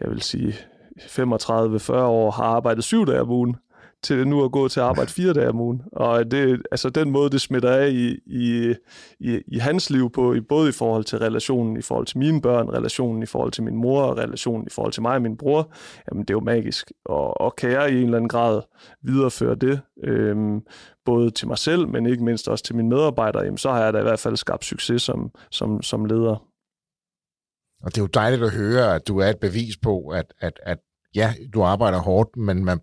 jeg 0.00 0.10
vil 0.10 0.22
sige, 0.22 0.54
35-40 0.98 1.92
år 1.92 2.30
har 2.30 2.44
arbejdet 2.44 2.84
syv 2.84 3.06
dage 3.06 3.20
om 3.20 3.30
ugen, 3.30 3.56
til 4.02 4.28
nu 4.28 4.44
at 4.44 4.52
gå 4.52 4.68
til 4.68 4.80
arbejde 4.80 5.10
fire 5.10 5.32
dage 5.32 5.48
om 5.48 5.60
ugen. 5.60 5.82
Og 5.92 6.30
det, 6.30 6.62
altså 6.70 6.90
den 6.90 7.10
måde, 7.10 7.30
det 7.30 7.40
smitter 7.40 7.70
af 7.70 7.90
i, 7.90 8.18
i, 8.26 8.74
i, 9.20 9.40
i 9.46 9.58
hans 9.58 9.90
liv 9.90 10.10
på, 10.10 10.34
i, 10.34 10.40
både 10.40 10.68
i 10.68 10.72
forhold 10.72 11.04
til 11.04 11.18
relationen 11.18 11.76
i 11.76 11.82
forhold 11.82 12.06
til 12.06 12.18
mine 12.18 12.40
børn, 12.40 12.68
relationen 12.68 13.22
i 13.22 13.26
forhold 13.26 13.52
til 13.52 13.62
min 13.62 13.76
mor, 13.76 14.02
og 14.02 14.18
relationen 14.18 14.66
i 14.66 14.70
forhold 14.70 14.92
til 14.92 15.02
mig 15.02 15.14
og 15.14 15.22
min 15.22 15.36
bror, 15.36 15.72
jamen 16.10 16.22
det 16.22 16.30
er 16.30 16.34
jo 16.34 16.40
magisk. 16.40 16.92
Og, 17.04 17.40
og 17.40 17.56
kan 17.56 17.70
jeg 17.70 17.90
i 17.90 17.96
en 17.96 18.04
eller 18.04 18.16
anden 18.16 18.28
grad 18.28 18.62
videreføre 19.02 19.54
det, 19.54 19.80
øhm, 20.04 20.60
både 21.04 21.30
til 21.30 21.48
mig 21.48 21.58
selv, 21.58 21.88
men 21.88 22.06
ikke 22.06 22.24
mindst 22.24 22.48
også 22.48 22.64
til 22.64 22.76
mine 22.76 22.88
medarbejdere, 22.88 23.44
jamen 23.44 23.58
så 23.58 23.70
har 23.70 23.84
jeg 23.84 23.92
da 23.92 23.98
i 23.98 24.02
hvert 24.02 24.20
fald 24.20 24.36
skabt 24.36 24.64
succes 24.64 25.02
som, 25.02 25.30
som, 25.50 25.82
som 25.82 26.04
leder. 26.04 26.46
Og 27.82 27.90
det 27.90 27.98
er 27.98 28.02
jo 28.02 28.06
dejligt 28.06 28.42
at 28.42 28.52
høre, 28.52 28.94
at 28.94 29.08
du 29.08 29.18
er 29.18 29.26
et 29.26 29.38
bevis 29.40 29.76
på, 29.76 30.08
at, 30.08 30.34
at, 30.40 30.60
at 30.62 30.78
ja, 31.14 31.34
du 31.54 31.62
arbejder 31.62 31.98
hårdt, 31.98 32.36
men 32.36 32.64
man 32.64 32.80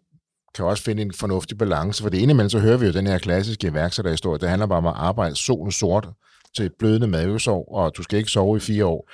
kan 0.55 0.65
også 0.65 0.83
finde 0.83 1.01
en 1.01 1.13
fornuftig 1.13 1.57
balance. 1.57 2.03
For 2.03 2.09
det 2.09 2.23
ene 2.23 2.31
imellem, 2.31 2.49
så 2.49 2.59
hører 2.59 2.77
vi 2.77 2.85
jo 2.85 2.91
den 2.91 3.07
her 3.07 3.17
klassiske 3.17 3.67
iværksætterhistorie. 3.67 4.39
Det 4.39 4.49
handler 4.49 4.67
bare 4.67 4.77
om 4.77 4.87
at 4.87 4.93
arbejde 4.95 5.35
solen 5.35 5.71
sort 5.71 6.09
til 6.55 6.65
et 6.65 6.71
blødende 6.79 7.07
mavesår, 7.07 7.75
og 7.75 7.97
du 7.97 8.03
skal 8.03 8.17
ikke 8.17 8.31
sove 8.31 8.57
i 8.57 8.59
fire 8.59 8.85
år. 8.85 9.09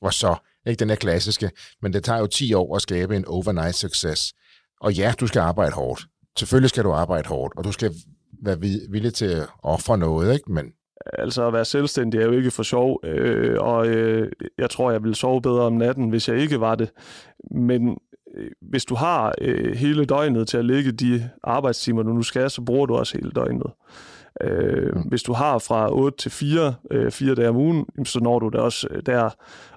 Og 0.00 0.14
så, 0.14 0.36
ikke 0.66 0.80
den 0.80 0.88
her 0.88 0.96
klassiske, 0.96 1.50
men 1.82 1.92
det 1.92 2.04
tager 2.04 2.20
jo 2.20 2.26
10 2.26 2.54
år 2.54 2.76
at 2.76 2.82
skabe 2.82 3.16
en 3.16 3.24
overnight 3.24 3.74
success. 3.74 4.32
Og 4.80 4.92
ja, 4.92 5.14
du 5.20 5.26
skal 5.26 5.40
arbejde 5.40 5.72
hårdt. 5.72 6.06
Selvfølgelig 6.38 6.70
skal 6.70 6.84
du 6.84 6.92
arbejde 6.92 7.28
hårdt, 7.28 7.54
og 7.56 7.64
du 7.64 7.72
skal 7.72 7.94
være 8.42 8.58
villig 8.90 9.14
til 9.14 9.24
at 9.24 9.46
ofre 9.62 9.98
noget, 9.98 10.34
ikke? 10.34 10.52
Men 10.52 10.64
Altså 11.12 11.46
at 11.46 11.52
være 11.52 11.64
selvstændig 11.64 12.20
er 12.20 12.24
jo 12.24 12.32
ikke 12.32 12.50
for 12.50 12.62
sjov, 12.62 13.00
øh, 13.04 13.56
og 13.60 13.86
øh, 13.86 14.32
jeg 14.58 14.70
tror, 14.70 14.90
jeg 14.90 15.02
ville 15.02 15.14
sove 15.14 15.42
bedre 15.42 15.62
om 15.62 15.72
natten, 15.72 16.08
hvis 16.08 16.28
jeg 16.28 16.38
ikke 16.38 16.60
var 16.60 16.74
det. 16.74 16.90
Men 17.50 17.96
hvis 18.60 18.84
du 18.84 18.94
har 18.94 19.34
øh, 19.40 19.76
hele 19.76 20.04
døgnet 20.04 20.48
til 20.48 20.56
at 20.56 20.64
lægge 20.64 20.92
de 20.92 21.30
arbejdstimer, 21.44 22.02
du 22.02 22.12
nu 22.12 22.22
skal, 22.22 22.50
så 22.50 22.62
bruger 22.62 22.86
du 22.86 22.96
også 22.96 23.18
hele 23.18 23.30
døgnet. 23.30 23.72
Øh, 24.40 24.78
Mm. 24.98 25.02
Hvis 25.02 25.22
du 25.22 25.32
har 25.32 25.58
fra 25.58 25.92
8 25.92 26.18
til 26.18 26.30
4, 26.30 26.74
øh, 26.90 27.10
fire 27.10 27.34
dage 27.34 27.48
om 27.48 27.56
ugen, 27.56 27.86
så 28.04 28.20
når 28.20 28.38
du 28.38 28.48
det 28.48 28.60
også 28.60 28.88
øh, 28.90 29.02
der. 29.06 29.30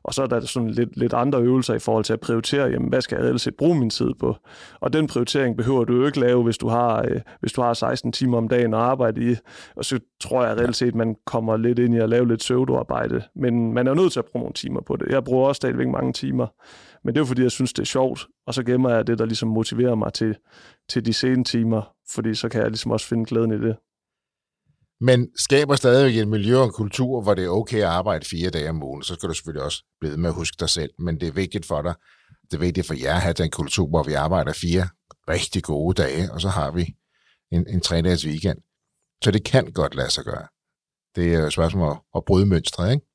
Og 0.04 0.14
så 0.14 0.24
er 0.24 0.28
der 0.28 0.40
sådan 0.40 0.70
lidt, 0.70 0.98
lidt 0.98 1.14
andre 1.14 1.42
øvelser 1.42 1.74
i 1.74 1.80
forhold 1.80 2.04
til 2.04 2.14
at 2.14 2.20
prioritere, 2.20 2.68
jamen, 2.68 2.90
hvad 2.90 3.02
skal 3.02 3.26
jeg 3.26 3.40
set 3.40 3.56
bruge 3.56 3.80
min 3.80 3.90
tid 3.90 4.14
på? 4.20 4.36
Og 4.80 4.94
den 4.94 5.08
prioritering 5.08 5.58
behøver 5.58 5.84
du 5.84 5.96
jo 5.96 6.06
ikke 6.06 6.20
lave, 6.20 6.44
hvis 6.44 6.58
du 6.58 6.68
har, 6.68 7.06
øh, 7.10 7.22
hvis 7.40 7.52
du 7.52 7.62
har 7.62 7.74
16 7.74 8.12
timer 8.12 8.38
om 8.38 8.48
dagen 8.48 8.74
at 8.74 8.80
arbejde 8.80 9.32
i. 9.32 9.36
Og 9.76 9.86
så 9.86 10.00
tror 10.20 10.46
jeg 10.46 10.58
reelt 10.58 10.76
set, 10.76 10.96
man 10.96 11.16
kommer 11.26 11.58
lidt 11.58 11.80
ind 11.80 11.96
i 11.96 12.00
at 12.00 12.10
lave 12.10 12.28
lidt 12.28 12.40
pseudoarbejde. 12.40 13.22
Men 13.36 13.74
man 13.74 13.88
er 13.88 13.94
nødt 13.94 14.12
til 14.12 14.20
at 14.20 14.26
bruge 14.26 14.42
nogle 14.42 14.54
timer 14.54 14.82
på 14.82 14.96
det. 14.96 15.08
Jeg 15.10 15.24
bruger 15.24 15.48
også 15.48 15.58
stadigvæk 15.58 15.88
mange 15.88 16.14
timer. 16.14 16.48
Men 17.04 17.14
det 17.14 17.20
er 17.20 17.22
jo 17.22 17.26
fordi, 17.26 17.42
jeg 17.42 17.52
synes, 17.52 17.74
det 17.74 17.82
er 17.82 17.86
sjovt. 17.86 18.28
Og 18.48 18.54
så 18.54 18.64
gemmer 18.64 18.90
jeg 18.90 19.08
det, 19.08 19.20
der 19.20 19.26
ligesom 19.26 19.50
motiverer 19.50 19.96
mig 19.96 20.14
til, 20.14 20.36
til 20.90 21.06
de 21.06 21.14
sene 21.14 21.44
timer. 21.44 21.94
Fordi 22.14 22.36
så 22.36 22.50
kan 22.50 22.62
jeg 22.62 22.70
ligesom 22.70 22.92
også 22.92 23.08
finde 23.08 23.26
glæden 23.26 23.52
i 23.52 23.68
det. 23.68 23.78
men 25.02 25.30
skaber 25.38 25.76
stadigvæk 25.76 26.16
et 26.22 26.28
miljø 26.28 26.58
og 26.58 26.66
en 26.66 26.72
kultur, 26.72 27.22
hvor 27.22 27.34
det 27.34 27.46
er 27.46 27.50
okay 27.50 27.78
at 27.78 27.84
arbejde 27.84 28.26
fire 28.26 28.50
dage 28.50 28.70
om 28.70 28.84
ugen. 28.84 29.04
Så 29.04 29.14
skal 29.14 29.30
du 29.30 29.34
selvfølgelig 29.34 29.64
også 29.64 29.84
blive 30.00 30.18
med 30.18 30.30
at 30.30 30.36
huske 30.36 30.58
dig 30.60 30.70
selv, 30.70 30.92
men 31.00 31.20
det 31.20 31.28
er 31.28 31.32
vigtigt 31.34 31.66
for 31.66 31.82
dig, 31.82 31.96
det 32.52 32.54
er 32.54 32.60
vigtigt 32.60 32.88
for 32.88 32.94
jer 33.04 33.16
at 33.16 33.22
have 33.22 33.34
den 33.34 33.52
kultur, 33.52 33.88
hvor 33.88 34.04
vi 34.04 34.14
arbejder 34.14 34.54
fire 34.54 34.88
rigtig 35.30 35.64
gode 35.64 36.02
dage, 36.04 36.32
og 36.34 36.42
så 36.42 36.50
har 36.50 36.72
vi 36.72 36.96
en, 37.52 37.68
en 37.68 37.82
tre-dages 37.82 38.26
weekend. 38.28 38.58
Så 39.24 39.32
det 39.32 39.44
kan 39.46 39.72
godt 39.74 39.96
lade 39.96 40.12
sig 40.12 40.24
gøre. 40.24 40.48
Det 41.16 41.34
er 41.34 41.40
jo 41.40 41.46
et 41.46 41.54
spørgsmål 41.54 41.98
at 42.16 42.26
bryde 42.28 42.46
mønstret, 42.46 42.92
ikke? 42.94 43.06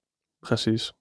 Præcis. 0.47 0.93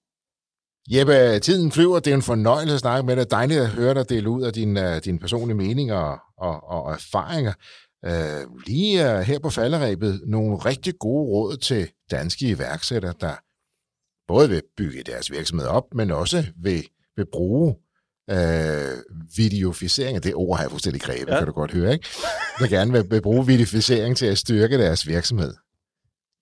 Jeppe, 0.90 1.38
tiden 1.38 1.72
flyver. 1.72 1.98
Det 2.00 2.10
er 2.10 2.14
en 2.14 2.22
fornøjelse 2.22 2.74
at 2.74 2.80
snakke 2.80 3.06
med 3.06 3.16
dig. 3.16 3.30
Dejligt 3.30 3.60
at 3.60 3.68
høre 3.68 3.94
dig 3.94 4.08
dele 4.08 4.30
ud 4.30 4.42
af 4.42 4.52
dine, 4.52 5.00
dine 5.00 5.18
personlige 5.18 5.56
meninger 5.56 5.96
og, 5.96 6.18
og, 6.38 6.64
og 6.70 6.92
erfaringer. 6.92 7.52
Uh, 8.06 8.60
lige 8.66 9.14
uh, 9.14 9.20
her 9.20 9.38
på 9.38 9.50
falderæbet 9.50 10.20
nogle 10.26 10.56
rigtig 10.56 10.94
gode 11.00 11.28
råd 11.28 11.56
til 11.56 11.90
danske 12.10 12.48
iværksættere, 12.48 13.14
der 13.20 13.34
både 14.28 14.48
vil 14.48 14.62
bygge 14.76 15.02
deres 15.02 15.30
virksomhed 15.30 15.66
op, 15.66 15.84
men 15.94 16.10
også 16.10 16.46
vil, 16.62 16.86
vil 17.16 17.26
bruge 17.32 17.74
uh, 18.32 18.36
videoficering. 19.36 20.22
Det 20.22 20.34
ord 20.34 20.56
har 20.56 20.64
jeg 20.64 20.70
fuldstændig 20.70 21.02
grebet, 21.02 21.32
ja. 21.32 21.38
Kan 21.38 21.46
du 21.46 21.52
godt 21.52 21.72
høre, 21.72 21.92
ikke? 21.92 22.08
Der 22.58 22.66
gerne 22.68 22.92
vil, 22.92 23.10
vil 23.10 23.22
bruge 23.22 23.46
videoficering 23.46 24.16
til 24.16 24.26
at 24.26 24.38
styrke 24.38 24.78
deres 24.78 25.06
virksomhed. 25.06 25.54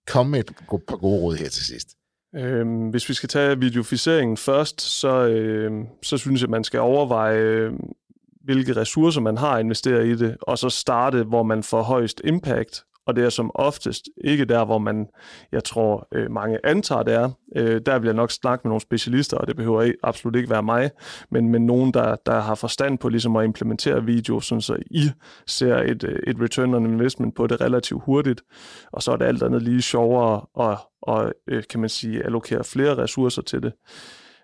Kom 0.07 0.26
med 0.26 0.40
et 0.40 0.51
par 0.88 0.97
gode 0.97 1.20
råd 1.20 1.36
her 1.36 1.49
til 1.49 1.64
sidst. 1.64 1.88
Øhm, 2.37 2.89
hvis 2.89 3.09
vi 3.09 3.14
skal 3.14 3.28
tage 3.28 3.59
videoficeringen 3.59 4.37
først, 4.37 4.80
så, 4.80 5.26
øh, 5.28 5.72
så 6.03 6.18
synes 6.18 6.41
jeg, 6.41 6.47
at 6.47 6.51
man 6.51 6.64
skal 6.64 6.80
overveje, 6.80 7.70
hvilke 8.45 8.76
ressourcer 8.76 9.20
man 9.20 9.37
har 9.37 9.59
investeret 9.59 10.07
i 10.07 10.16
det, 10.16 10.37
og 10.41 10.59
så 10.59 10.68
starte, 10.68 11.22
hvor 11.22 11.43
man 11.43 11.62
får 11.62 11.82
højst 11.82 12.20
impact. 12.24 12.85
Og 13.07 13.16
det 13.16 13.24
er 13.24 13.28
som 13.28 13.50
oftest 13.55 14.02
ikke 14.24 14.44
der, 14.44 14.64
hvor 14.64 14.78
man, 14.78 15.07
jeg 15.52 15.64
tror, 15.64 16.09
øh, 16.14 16.30
mange 16.30 16.59
antager 16.64 17.02
det 17.02 17.14
er. 17.14 17.30
Øh, 17.57 17.80
der 17.86 17.98
vil 17.98 18.07
jeg 18.07 18.14
nok 18.14 18.30
snakke 18.30 18.61
med 18.64 18.70
nogle 18.70 18.80
specialister, 18.80 19.36
og 19.36 19.46
det 19.46 19.57
behøver 19.57 19.82
ikke, 19.82 19.98
absolut 20.02 20.36
ikke 20.36 20.50
være 20.50 20.62
mig, 20.62 20.90
men, 21.30 21.48
men 21.48 21.66
nogen, 21.66 21.94
der, 21.94 22.16
der 22.26 22.40
har 22.40 22.55
forstand 22.55 22.98
på 22.98 23.09
ligesom 23.09 23.36
at 23.36 23.44
implementere 23.44 24.05
video, 24.05 24.40
sådan 24.40 24.61
så 24.61 24.76
I 24.90 25.11
ser 25.46 25.76
et, 25.76 26.05
øh, 26.05 26.18
et 26.26 26.36
return 26.40 26.74
on 26.74 26.86
investment 26.86 27.34
på 27.34 27.46
det 27.46 27.61
relativt 27.61 28.02
hurtigt. 28.05 28.42
Og 28.92 29.02
så 29.02 29.12
er 29.12 29.16
det 29.16 29.24
alt 29.24 29.42
andet 29.42 29.62
lige 29.62 29.82
sjovere 29.82 30.46
at, 30.61 30.78
og, 31.02 31.32
øh, 31.48 31.62
kan 31.70 31.80
man 31.80 31.88
sige, 31.88 32.24
allokere 32.24 32.64
flere 32.64 32.96
ressourcer 32.96 33.42
til 33.42 33.62
det. 33.62 33.72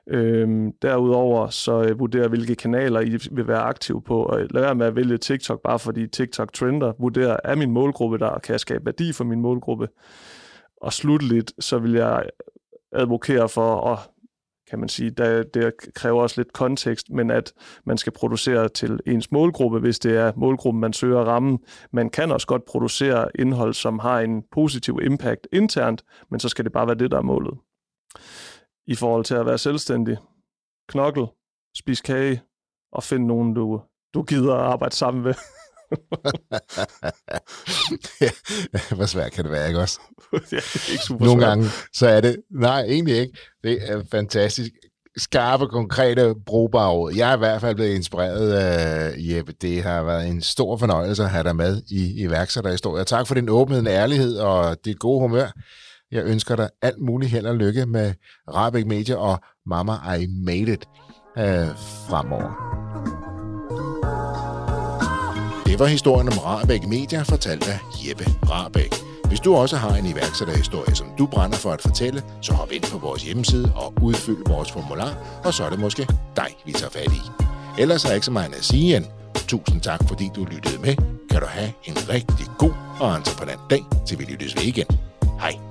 Øhm, 0.06 0.72
derudover 0.82 1.48
så 1.48 1.82
øh, 1.82 1.98
vurder, 1.98 2.28
hvilke 2.28 2.54
kanaler 2.54 3.00
I 3.00 3.18
vil 3.30 3.48
være 3.48 3.60
aktive 3.60 4.02
på, 4.02 4.22
og 4.22 4.38
lad 4.50 4.62
være 4.62 4.74
med 4.74 4.86
at 4.86 4.96
vælge 4.96 5.18
TikTok, 5.18 5.62
bare 5.62 5.78
fordi 5.78 6.06
TikTok 6.06 6.52
trender. 6.52 6.92
Vurderer, 6.98 7.36
er 7.44 7.54
min 7.54 7.70
målgruppe 7.70 8.18
der, 8.18 8.26
og 8.26 8.42
kan 8.42 8.52
jeg 8.52 8.60
skabe 8.60 8.86
værdi 8.86 9.12
for 9.12 9.24
min 9.24 9.40
målgruppe? 9.40 9.88
Og 10.76 10.92
slutligt, 10.92 11.52
så 11.58 11.78
vil 11.78 11.92
jeg 11.92 12.24
advokere 12.92 13.48
for, 13.48 13.74
og 13.74 13.98
kan 14.70 14.78
man 14.78 14.88
sige, 14.88 15.10
der, 15.10 15.42
det 15.42 15.72
kræver 15.94 16.22
også 16.22 16.40
lidt 16.40 16.52
kontekst, 16.52 17.10
men 17.10 17.30
at 17.30 17.52
man 17.86 17.98
skal 17.98 18.12
producere 18.12 18.68
til 18.68 19.00
ens 19.06 19.32
målgruppe, 19.32 19.78
hvis 19.78 19.98
det 19.98 20.16
er 20.16 20.32
målgruppen, 20.36 20.80
man 20.80 20.92
søger 20.92 21.20
at 21.20 21.26
ramme. 21.26 21.58
Man 21.92 22.10
kan 22.10 22.30
også 22.30 22.46
godt 22.46 22.64
producere 22.64 23.28
indhold, 23.34 23.74
som 23.74 23.98
har 23.98 24.20
en 24.20 24.42
positiv 24.52 24.98
impact 25.02 25.46
internt, 25.52 26.04
men 26.30 26.40
så 26.40 26.48
skal 26.48 26.64
det 26.64 26.72
bare 26.72 26.86
være 26.86 26.98
det, 26.98 27.10
der 27.10 27.18
er 27.18 27.22
målet 27.22 27.54
i 28.86 28.94
forhold 28.94 29.24
til 29.24 29.34
at 29.34 29.46
være 29.46 29.58
selvstændig. 29.58 30.16
Knokkel, 30.88 31.26
spis 31.78 32.00
kage 32.00 32.42
og 32.92 33.02
find 33.02 33.26
nogen, 33.26 33.54
du, 33.54 33.80
du 34.14 34.22
gider 34.22 34.54
at 34.54 34.60
arbejde 34.60 34.96
sammen 34.96 35.22
med. 35.22 35.34
Hvor 38.96 39.06
svært 39.06 39.32
kan 39.32 39.44
det 39.44 39.52
være, 39.52 39.68
ikke 39.68 39.80
også? 39.80 40.00
er 40.32 40.90
ikke 40.92 41.04
super 41.04 41.24
Nogle 41.24 41.40
svært. 41.40 41.48
gange, 41.50 41.66
så 41.94 42.08
er 42.08 42.20
det... 42.20 42.36
Nej, 42.50 42.80
egentlig 42.82 43.16
ikke. 43.16 43.38
Det 43.64 43.90
er 43.90 44.02
fantastisk. 44.10 44.70
Skarpe, 45.16 45.66
konkrete, 45.66 46.34
brugbare 46.46 46.90
råd. 46.90 47.12
Jeg 47.16 47.30
er 47.30 47.34
i 47.34 47.38
hvert 47.38 47.60
fald 47.60 47.74
blevet 47.74 47.94
inspireret 47.94 48.52
af 48.52 49.14
Jeppe. 49.18 49.52
Det 49.52 49.82
har 49.82 50.02
været 50.02 50.28
en 50.28 50.42
stor 50.42 50.76
fornøjelse 50.76 51.22
at 51.22 51.30
have 51.30 51.44
dig 51.44 51.56
med 51.56 51.82
i 51.90 52.22
iværksætterhistorier. 52.22 53.04
Tak 53.04 53.26
for 53.26 53.34
din 53.34 53.48
åbenhed, 53.48 53.86
ærlighed 53.86 54.36
og 54.38 54.84
dit 54.84 54.98
gode 54.98 55.20
humør. 55.20 55.50
Jeg 56.12 56.24
ønsker 56.24 56.56
dig 56.56 56.68
alt 56.82 57.00
muligt 57.00 57.30
held 57.30 57.46
og 57.46 57.56
lykke 57.56 57.86
med 57.86 58.12
Rabeck 58.54 58.86
Media 58.86 59.16
og 59.16 59.38
Mama 59.66 59.92
I 60.14 60.26
Made 60.26 60.72
It 60.72 60.84
øh, 61.38 61.68
fremover. 62.08 62.50
Det 65.66 65.78
var 65.78 65.86
historien 65.86 66.28
om 66.28 66.38
Rabeck 66.38 66.86
Media, 66.86 67.22
fortalt 67.22 67.68
af 67.68 67.78
Jeppe 68.08 68.24
Rabeck. 68.50 68.94
Hvis 69.28 69.40
du 69.40 69.54
også 69.54 69.76
har 69.76 69.96
en 69.96 70.06
iværksætterhistorie, 70.06 70.94
som 70.94 71.06
du 71.18 71.26
brænder 71.26 71.56
for 71.56 71.70
at 71.70 71.82
fortælle, 71.82 72.22
så 72.42 72.52
hop 72.52 72.72
ind 72.72 72.82
på 72.92 72.98
vores 72.98 73.22
hjemmeside 73.22 73.72
og 73.76 73.94
udfyld 74.02 74.48
vores 74.48 74.72
formular, 74.72 75.40
og 75.44 75.54
så 75.54 75.64
er 75.64 75.70
det 75.70 75.80
måske 75.80 76.06
dig, 76.36 76.50
vi 76.66 76.72
tager 76.72 76.90
fat 76.90 77.12
i. 77.12 77.20
Ellers 77.82 78.04
er 78.04 78.12
ikke 78.14 78.26
så 78.26 78.32
meget 78.32 78.54
at 78.54 78.64
sige 78.64 78.96
end 78.96 79.04
tusind 79.34 79.80
tak, 79.80 80.00
fordi 80.08 80.30
du 80.36 80.44
lyttede 80.44 80.80
med. 80.80 80.94
Kan 81.30 81.40
du 81.40 81.46
have 81.46 81.72
en 81.84 81.96
rigtig 82.08 82.46
god 82.58 82.74
og 83.00 83.16
entreprenant 83.16 83.60
dag, 83.70 83.84
til 84.06 84.18
vi 84.18 84.24
lyttes 84.24 84.56
ved 84.56 84.62
igen. 84.62 84.86
Hej. 85.40 85.69